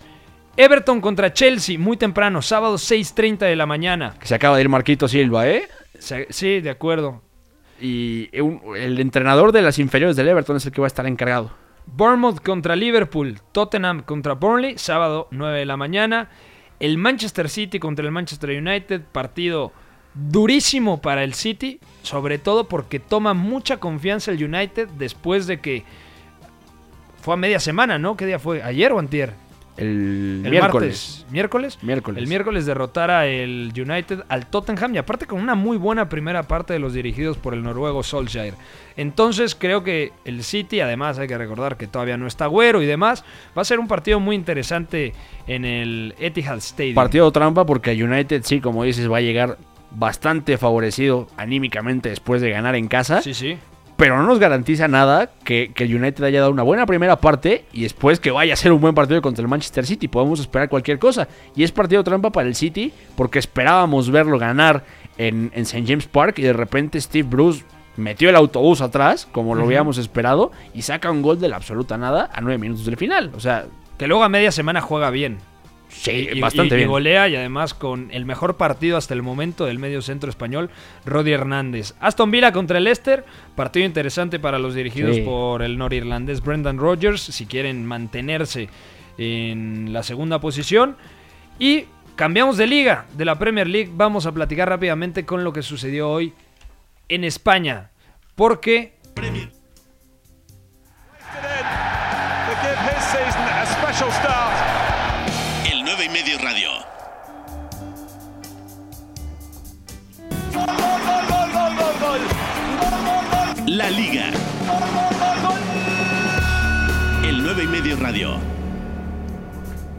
Everton 0.55 1.01
contra 1.01 1.33
Chelsea, 1.33 1.79
muy 1.79 1.97
temprano, 1.97 2.43
sábado 2.43 2.75
6.30 2.75 3.39
de 3.39 3.55
la 3.55 3.65
mañana. 3.65 4.13
Que 4.19 4.27
se 4.27 4.35
acaba 4.35 4.55
de 4.55 4.61
ir 4.61 4.69
Marquito 4.69 5.07
Silva, 5.07 5.47
¿eh? 5.47 5.67
Se- 5.97 6.27
Sí, 6.29 6.61
de 6.61 6.69
acuerdo. 6.69 7.23
Y 7.81 8.29
el 8.33 8.99
entrenador 8.99 9.51
de 9.51 9.61
las 9.61 9.79
inferiores 9.79 10.15
del 10.15 10.29
Everton 10.29 10.57
es 10.57 10.65
el 10.65 10.71
que 10.71 10.81
va 10.81 10.87
a 10.87 10.87
estar 10.87 11.05
encargado. 11.05 11.51
Bournemouth 11.85 12.39
contra 12.41 12.75
Liverpool, 12.75 13.39
Tottenham 13.51 14.03
contra 14.03 14.35
Burnley, 14.35 14.77
sábado 14.77 15.27
9 15.31 15.59
de 15.59 15.65
la 15.65 15.75
mañana. 15.75 16.29
El 16.79 16.97
Manchester 16.97 17.49
City 17.49 17.79
contra 17.79 18.05
el 18.05 18.11
Manchester 18.11 18.51
United, 18.51 19.01
partido 19.11 19.73
durísimo 20.13 21.01
para 21.01 21.23
el 21.23 21.33
City, 21.33 21.79
sobre 22.03 22.37
todo 22.37 22.67
porque 22.67 22.99
toma 22.99 23.33
mucha 23.33 23.77
confianza 23.77 24.31
el 24.31 24.43
United 24.43 24.87
después 24.97 25.47
de 25.47 25.59
que 25.59 25.83
fue 27.21 27.33
a 27.33 27.37
media 27.37 27.59
semana, 27.59 27.97
¿no? 27.97 28.15
¿Qué 28.15 28.25
día 28.25 28.39
fue? 28.39 28.61
¿Ayer 28.61 28.91
o 28.91 28.99
antier? 28.99 29.33
El, 29.77 30.41
El 30.45 30.51
miércoles. 30.51 30.61
martes. 30.61 31.25
¿Miércoles? 31.31 31.79
Miércoles. 31.81 32.21
El 32.21 32.27
miércoles 32.27 32.65
derrotara 32.65 33.25
el 33.25 33.71
United 33.75 34.23
al 34.29 34.47
Tottenham 34.47 34.93
y 34.93 34.97
aparte 34.99 35.25
con 35.25 35.41
una 35.41 35.55
muy 35.55 35.77
buena 35.77 36.09
primera 36.09 36.43
parte 36.43 36.73
de 36.73 36.79
los 36.79 36.93
dirigidos 36.93 37.37
por 37.37 37.53
el 37.53 37.63
noruego 37.63 38.03
Solskjaer. 38.03 38.53
Entonces 38.97 39.55
creo 39.55 39.83
que 39.83 40.11
el 40.25 40.43
City, 40.43 40.79
además 40.79 41.17
hay 41.17 41.27
que 41.27 41.37
recordar 41.37 41.77
que 41.77 41.87
todavía 41.87 42.17
no 42.17 42.27
está 42.27 42.45
güero 42.45 42.81
y 42.81 42.85
demás, 42.85 43.23
va 43.57 43.63
a 43.63 43.65
ser 43.65 43.79
un 43.79 43.87
partido 43.87 44.19
muy 44.19 44.35
interesante 44.35 45.13
en 45.47 45.65
el 45.65 46.13
Etihad 46.19 46.57
Stadium. 46.57 46.95
Partido 46.95 47.31
trampa 47.31 47.65
porque 47.65 47.91
el 47.91 48.03
United, 48.03 48.43
sí, 48.43 48.59
como 48.61 48.83
dices, 48.83 49.11
va 49.11 49.17
a 49.17 49.21
llegar 49.21 49.57
bastante 49.95 50.57
favorecido 50.57 51.27
anímicamente 51.37 52.09
después 52.09 52.41
de 52.41 52.49
ganar 52.51 52.75
en 52.75 52.87
casa. 52.87 53.21
Sí, 53.21 53.33
sí. 53.33 53.57
Pero 53.95 54.17
no 54.17 54.23
nos 54.23 54.39
garantiza 54.39 54.87
nada 54.87 55.29
que, 55.43 55.71
que 55.73 55.83
el 55.83 55.95
United 55.95 56.23
haya 56.23 56.39
dado 56.39 56.51
una 56.51 56.63
buena 56.63 56.85
primera 56.85 57.17
parte 57.17 57.65
y 57.71 57.83
después 57.83 58.19
que 58.19 58.31
vaya 58.31 58.53
a 58.53 58.57
ser 58.57 58.71
un 58.71 58.81
buen 58.81 58.95
partido 58.95 59.21
contra 59.21 59.41
el 59.41 59.47
Manchester 59.47 59.85
City. 59.85 60.07
Podemos 60.07 60.39
esperar 60.39 60.67
cualquier 60.69 60.99
cosa. 60.99 61.27
Y 61.55 61.63
es 61.63 61.71
partido 61.71 62.03
trampa 62.03 62.31
para 62.31 62.47
el 62.47 62.55
City 62.55 62.91
porque 63.15 63.39
esperábamos 63.39 64.09
verlo 64.09 64.39
ganar 64.39 64.83
en, 65.17 65.51
en 65.53 65.61
St. 65.61 65.83
James 65.85 66.07
Park 66.07 66.39
y 66.39 66.41
de 66.41 66.53
repente 66.53 66.99
Steve 66.99 67.27
Bruce 67.29 67.63
metió 67.95 68.29
el 68.29 68.35
autobús 68.35 68.81
atrás, 68.81 69.27
como 69.31 69.53
lo 69.55 69.63
habíamos 69.63 69.97
esperado, 69.97 70.51
y 70.73 70.81
saca 70.81 71.11
un 71.11 71.21
gol 71.21 71.39
de 71.39 71.49
la 71.49 71.57
absoluta 71.57 71.97
nada 71.97 72.29
a 72.33 72.41
nueve 72.41 72.57
minutos 72.57 72.85
del 72.85 72.97
final. 72.97 73.31
O 73.35 73.39
sea, 73.39 73.65
Que 73.97 74.07
luego 74.07 74.23
a 74.23 74.29
media 74.29 74.51
semana 74.51 74.81
juega 74.81 75.11
bien. 75.11 75.37
Sí, 75.93 76.27
Y- 76.33 76.39
bastante 76.41 76.73
y- 76.75 76.77
y 76.77 76.81
bien. 76.81 76.89
golea 76.89 77.29
y 77.29 77.35
además 77.35 77.73
con 77.73 78.09
el 78.11 78.25
mejor 78.25 78.57
partido 78.57 78.97
hasta 78.97 79.13
el 79.13 79.21
momento 79.21 79.65
del 79.65 79.79
medio 79.79 80.01
centro 80.01 80.29
español, 80.29 80.69
Roddy 81.05 81.31
Hernández. 81.31 81.93
Aston 81.99 82.31
Villa 82.31 82.51
contra 82.51 82.77
el 82.79 82.83
Leicester, 82.85 83.23
partido 83.55 83.85
interesante 83.85 84.39
para 84.39 84.59
los 84.59 84.73
dirigidos 84.75 85.15
Sí. 85.17 85.21
por 85.21 85.61
el 85.61 85.77
norirlandés 85.77 86.41
Brendan 86.41 86.77
Rodgers, 86.77 87.21
si 87.21 87.45
quieren 87.45 87.85
mantenerse 87.85 88.69
en 89.17 89.93
la 89.93 90.03
segunda 90.03 90.39
posición. 90.41 90.97
Y 91.59 91.85
cambiamos 92.15 92.57
de 92.57 92.67
liga, 92.67 93.05
de 93.15 93.25
la 93.25 93.37
Premier 93.37 93.67
League, 93.67 93.91
vamos 93.93 94.25
a 94.25 94.31
platicar 94.31 94.67
rápidamente 94.69 95.25
con 95.25 95.43
lo 95.43 95.53
que 95.53 95.61
sucedió 95.61 96.09
hoy 96.09 96.33
en 97.09 97.23
España, 97.23 97.91
porque 98.35 98.93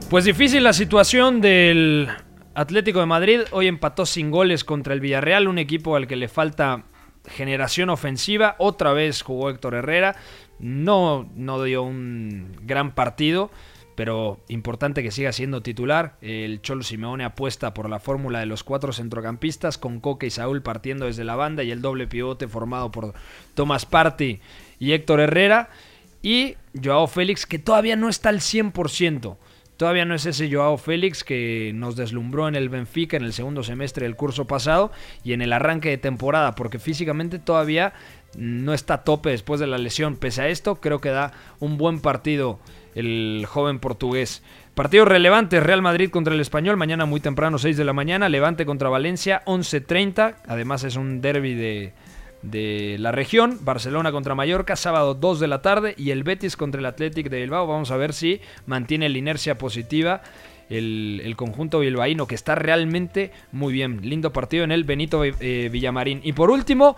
Pues 0.09 0.25
difícil 0.25 0.63
la 0.63 0.73
situación 0.73 1.41
del 1.41 2.09
Atlético 2.55 3.01
de 3.01 3.07
Madrid. 3.07 3.41
Hoy 3.51 3.67
empató 3.67 4.07
sin 4.07 4.31
goles 4.31 4.63
contra 4.63 4.95
el 4.95 5.01
Villarreal, 5.01 5.49
un 5.49 5.59
equipo 5.59 5.97
al 5.97 6.07
que 6.07 6.15
le 6.15 6.29
falta 6.29 6.85
generación 7.27 7.91
ofensiva. 7.91 8.55
Otra 8.59 8.93
vez 8.93 9.23
jugó 9.23 9.51
Héctor 9.51 9.75
Herrera. 9.75 10.15
No, 10.61 11.29
no 11.35 11.61
dio 11.65 11.83
un 11.83 12.57
gran 12.63 12.95
partido, 12.95 13.51
pero 13.97 14.39
importante 14.47 15.03
que 15.03 15.11
siga 15.11 15.33
siendo 15.33 15.63
titular. 15.63 16.17
El 16.21 16.63
Cholo 16.63 16.85
Simeone 16.85 17.25
apuesta 17.25 17.75
por 17.75 17.91
la 17.91 17.99
fórmula 17.99 18.39
de 18.39 18.47
los 18.47 18.63
cuatro 18.63 18.93
centrocampistas, 18.93 19.77
con 19.77 19.99
Coque 19.99 20.27
y 20.27 20.31
Saúl 20.31 20.63
partiendo 20.63 21.07
desde 21.07 21.25
la 21.25 21.35
banda 21.35 21.65
y 21.65 21.73
el 21.73 21.83
doble 21.83 22.07
pivote 22.07 22.47
formado 22.47 22.93
por 22.93 23.15
Tomás 23.55 23.87
Party 23.87 24.41
y 24.79 24.93
Héctor 24.93 25.19
Herrera. 25.19 25.71
Y 26.25 26.57
Joao 26.83 27.07
Félix, 27.07 27.45
que 27.45 27.59
todavía 27.59 27.97
no 27.97 28.09
está 28.09 28.31
al 28.31 28.41
100%. 28.41 29.37
Todavía 29.77 30.07
no 30.07 30.15
es 30.15 30.25
ese 30.25 30.51
Joao 30.51 30.79
Félix 30.79 31.23
que 31.23 31.73
nos 31.75 31.97
deslumbró 31.97 32.49
en 32.49 32.55
el 32.55 32.71
Benfica 32.71 33.19
en 33.19 33.25
el 33.25 33.35
segundo 33.35 33.63
semestre 33.63 34.07
del 34.07 34.17
curso 34.17 34.47
pasado 34.47 34.91
y 35.23 35.35
en 35.35 35.43
el 35.43 35.53
arranque 35.53 35.91
de 35.91 35.99
temporada, 35.99 36.55
porque 36.55 36.79
físicamente 36.79 37.39
todavía 37.39 37.93
no 38.39 38.73
está 38.73 38.95
a 38.95 39.05
tope 39.05 39.29
después 39.29 39.61
de 39.61 39.67
la 39.67 39.77
lesión. 39.77 40.17
Pese 40.17 40.41
a 40.41 40.49
esto, 40.49 40.77
creo 40.77 40.99
que 40.99 41.11
da 41.11 41.33
un 41.61 41.77
buen 41.77 42.01
partido 42.01 42.59
el 42.95 43.45
joven 43.47 43.79
portugués. 43.79 44.43
Partidos 44.75 45.07
relevantes, 45.07 45.63
Real 45.63 45.83
Madrid 45.83 46.09
contra 46.09 46.33
el 46.33 46.41
Español, 46.41 46.79
mañana 46.79 47.05
muy 47.05 47.21
temprano, 47.21 47.59
6 47.59 47.77
de 47.77 47.85
la 47.85 47.93
mañana, 47.93 48.31
Levante 48.31 48.65
contra 48.65 48.89
Valencia, 48.89 49.43
11.30, 49.45 50.37
además 50.49 50.85
es 50.85 50.97
un 50.97 51.21
derby 51.21 51.53
de, 51.53 51.93
de 52.51 52.97
la 52.99 53.13
región, 53.13 53.59
Barcelona 53.63 54.13
contra 54.13 54.35
Mallorca, 54.35 54.77
sábado 54.77 55.15
2 55.15 55.41
de 55.41 55.49
la 55.49 55.63
tarde, 55.63 55.95
y 55.97 56.11
el 56.11 56.23
Betis 56.25 56.57
contra 56.57 56.81
el 56.81 56.87
Athletic 56.87 57.29
de 57.29 57.41
Bilbao, 57.41 57.67
vamos 57.67 57.91
a 57.91 57.97
ver 57.97 58.13
si 58.13 58.41
mantiene 58.67 59.09
la 59.09 59.19
inercia 59.19 59.57
positiva 59.59 60.23
el, 60.71 61.23
el 61.25 61.37
conjunto 61.37 61.81
bilbaíno, 61.81 62.27
que 62.27 62.35
está 62.35 62.55
realmente 62.55 63.33
muy 63.53 63.73
bien, 63.73 64.01
lindo 64.03 64.33
partido 64.33 64.65
en 64.65 64.73
el 64.73 64.85
Benito 64.85 65.25
eh, 65.25 65.69
Villamarín. 65.71 66.21
Y 66.23 66.33
por 66.33 66.51
último... 66.51 66.97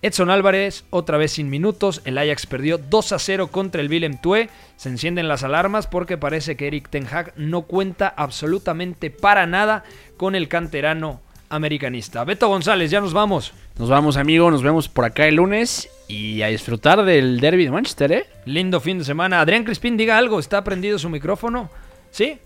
Edson 0.00 0.30
Álvarez, 0.30 0.84
otra 0.90 1.18
vez 1.18 1.32
sin 1.32 1.50
minutos. 1.50 2.02
El 2.04 2.18
Ajax 2.18 2.46
perdió 2.46 2.78
2 2.78 3.12
a 3.12 3.18
0 3.18 3.48
contra 3.48 3.80
el 3.80 3.90
Willem 3.90 4.16
Tue. 4.20 4.48
Se 4.76 4.90
encienden 4.90 5.26
las 5.26 5.42
alarmas 5.42 5.88
porque 5.88 6.16
parece 6.16 6.56
que 6.56 6.68
Eric 6.68 6.88
Ten 6.88 7.04
Hag 7.10 7.32
no 7.36 7.62
cuenta 7.62 8.06
absolutamente 8.06 9.10
para 9.10 9.48
nada 9.48 9.82
con 10.16 10.36
el 10.36 10.46
canterano 10.46 11.20
americanista. 11.50 12.24
Beto 12.24 12.48
González, 12.48 12.90
ya 12.90 13.00
nos 13.00 13.12
vamos. 13.12 13.52
Nos 13.78 13.88
vamos, 13.88 14.16
amigo. 14.16 14.50
Nos 14.50 14.62
vemos 14.62 14.88
por 14.88 15.04
acá 15.04 15.26
el 15.26 15.36
lunes 15.36 15.88
y 16.08 16.42
a 16.42 16.48
disfrutar 16.48 17.04
del 17.04 17.40
derby 17.40 17.64
de 17.64 17.70
Manchester, 17.70 18.12
¿eh? 18.12 18.26
Lindo 18.44 18.80
fin 18.80 18.98
de 18.98 19.04
semana. 19.04 19.40
Adrián 19.40 19.64
Crispín, 19.64 19.96
diga 19.96 20.18
algo. 20.18 20.38
¿Está 20.40 20.62
prendido 20.64 20.98
su 20.98 21.08
micrófono? 21.08 21.70
¿Sí? 22.10 22.38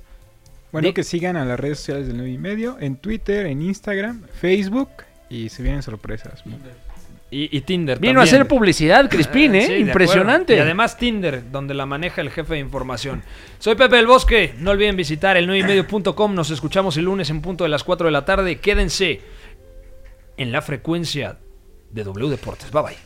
Bueno, 0.72 0.88
Di- 0.88 0.94
que 0.94 1.04
sigan 1.04 1.36
a 1.36 1.44
las 1.44 1.58
redes 1.60 1.78
sociales 1.78 2.06
del 2.06 2.16
9 2.16 2.32
y 2.32 2.38
medio, 2.38 2.76
en 2.80 2.96
Twitter, 2.96 3.46
en 3.46 3.60
Instagram, 3.62 4.22
Facebook 4.40 4.88
y 5.28 5.48
se 5.50 5.62
vienen 5.62 5.82
sorpresas. 5.82 6.42
Y, 7.32 7.56
y 7.56 7.62
Tinder 7.62 7.98
Vino 7.98 8.20
a 8.20 8.24
hacer 8.24 8.46
publicidad, 8.46 9.08
Crispín, 9.08 9.54
¿eh? 9.54 9.62
Sí, 9.62 9.72
de 9.72 9.78
Impresionante. 9.78 10.54
Y 10.54 10.58
además 10.58 10.98
Tinder, 10.98 11.50
donde 11.50 11.72
la 11.72 11.86
maneja 11.86 12.20
el 12.20 12.28
jefe 12.28 12.54
de 12.54 12.60
información. 12.60 13.22
Soy 13.58 13.74
Pepe 13.74 13.96
del 13.96 14.06
Bosque. 14.06 14.54
No 14.58 14.72
olviden 14.72 14.96
visitar 14.96 15.38
el 15.38 15.48
9ymedio.com. 15.48 16.34
Nos 16.34 16.50
escuchamos 16.50 16.98
el 16.98 17.06
lunes 17.06 17.30
en 17.30 17.40
punto 17.40 17.64
de 17.64 17.70
las 17.70 17.84
4 17.84 18.04
de 18.04 18.12
la 18.12 18.26
tarde. 18.26 18.56
Quédense 18.56 19.22
en 20.36 20.52
la 20.52 20.60
frecuencia 20.60 21.38
de 21.90 22.04
W 22.04 22.28
Deportes. 22.28 22.70
Bye 22.70 22.82
bye. 22.82 22.96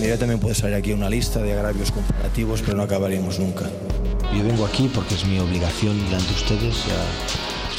Mira, 0.00 0.16
también 0.16 0.40
puede 0.40 0.54
salir 0.54 0.76
aquí 0.76 0.94
una 0.94 1.10
lista 1.10 1.42
de 1.42 1.52
agravios 1.52 1.92
comparativos, 1.92 2.62
pero 2.62 2.78
no 2.78 2.84
acabaríamos 2.84 3.38
nunca. 3.38 3.66
Yo 4.34 4.42
vengo 4.44 4.64
aquí 4.64 4.90
porque 4.94 5.14
es 5.14 5.26
mi 5.26 5.38
obligación 5.38 6.02
delante 6.06 6.28
de 6.28 6.34
ustedes. 6.34 6.86
ya 6.86 7.59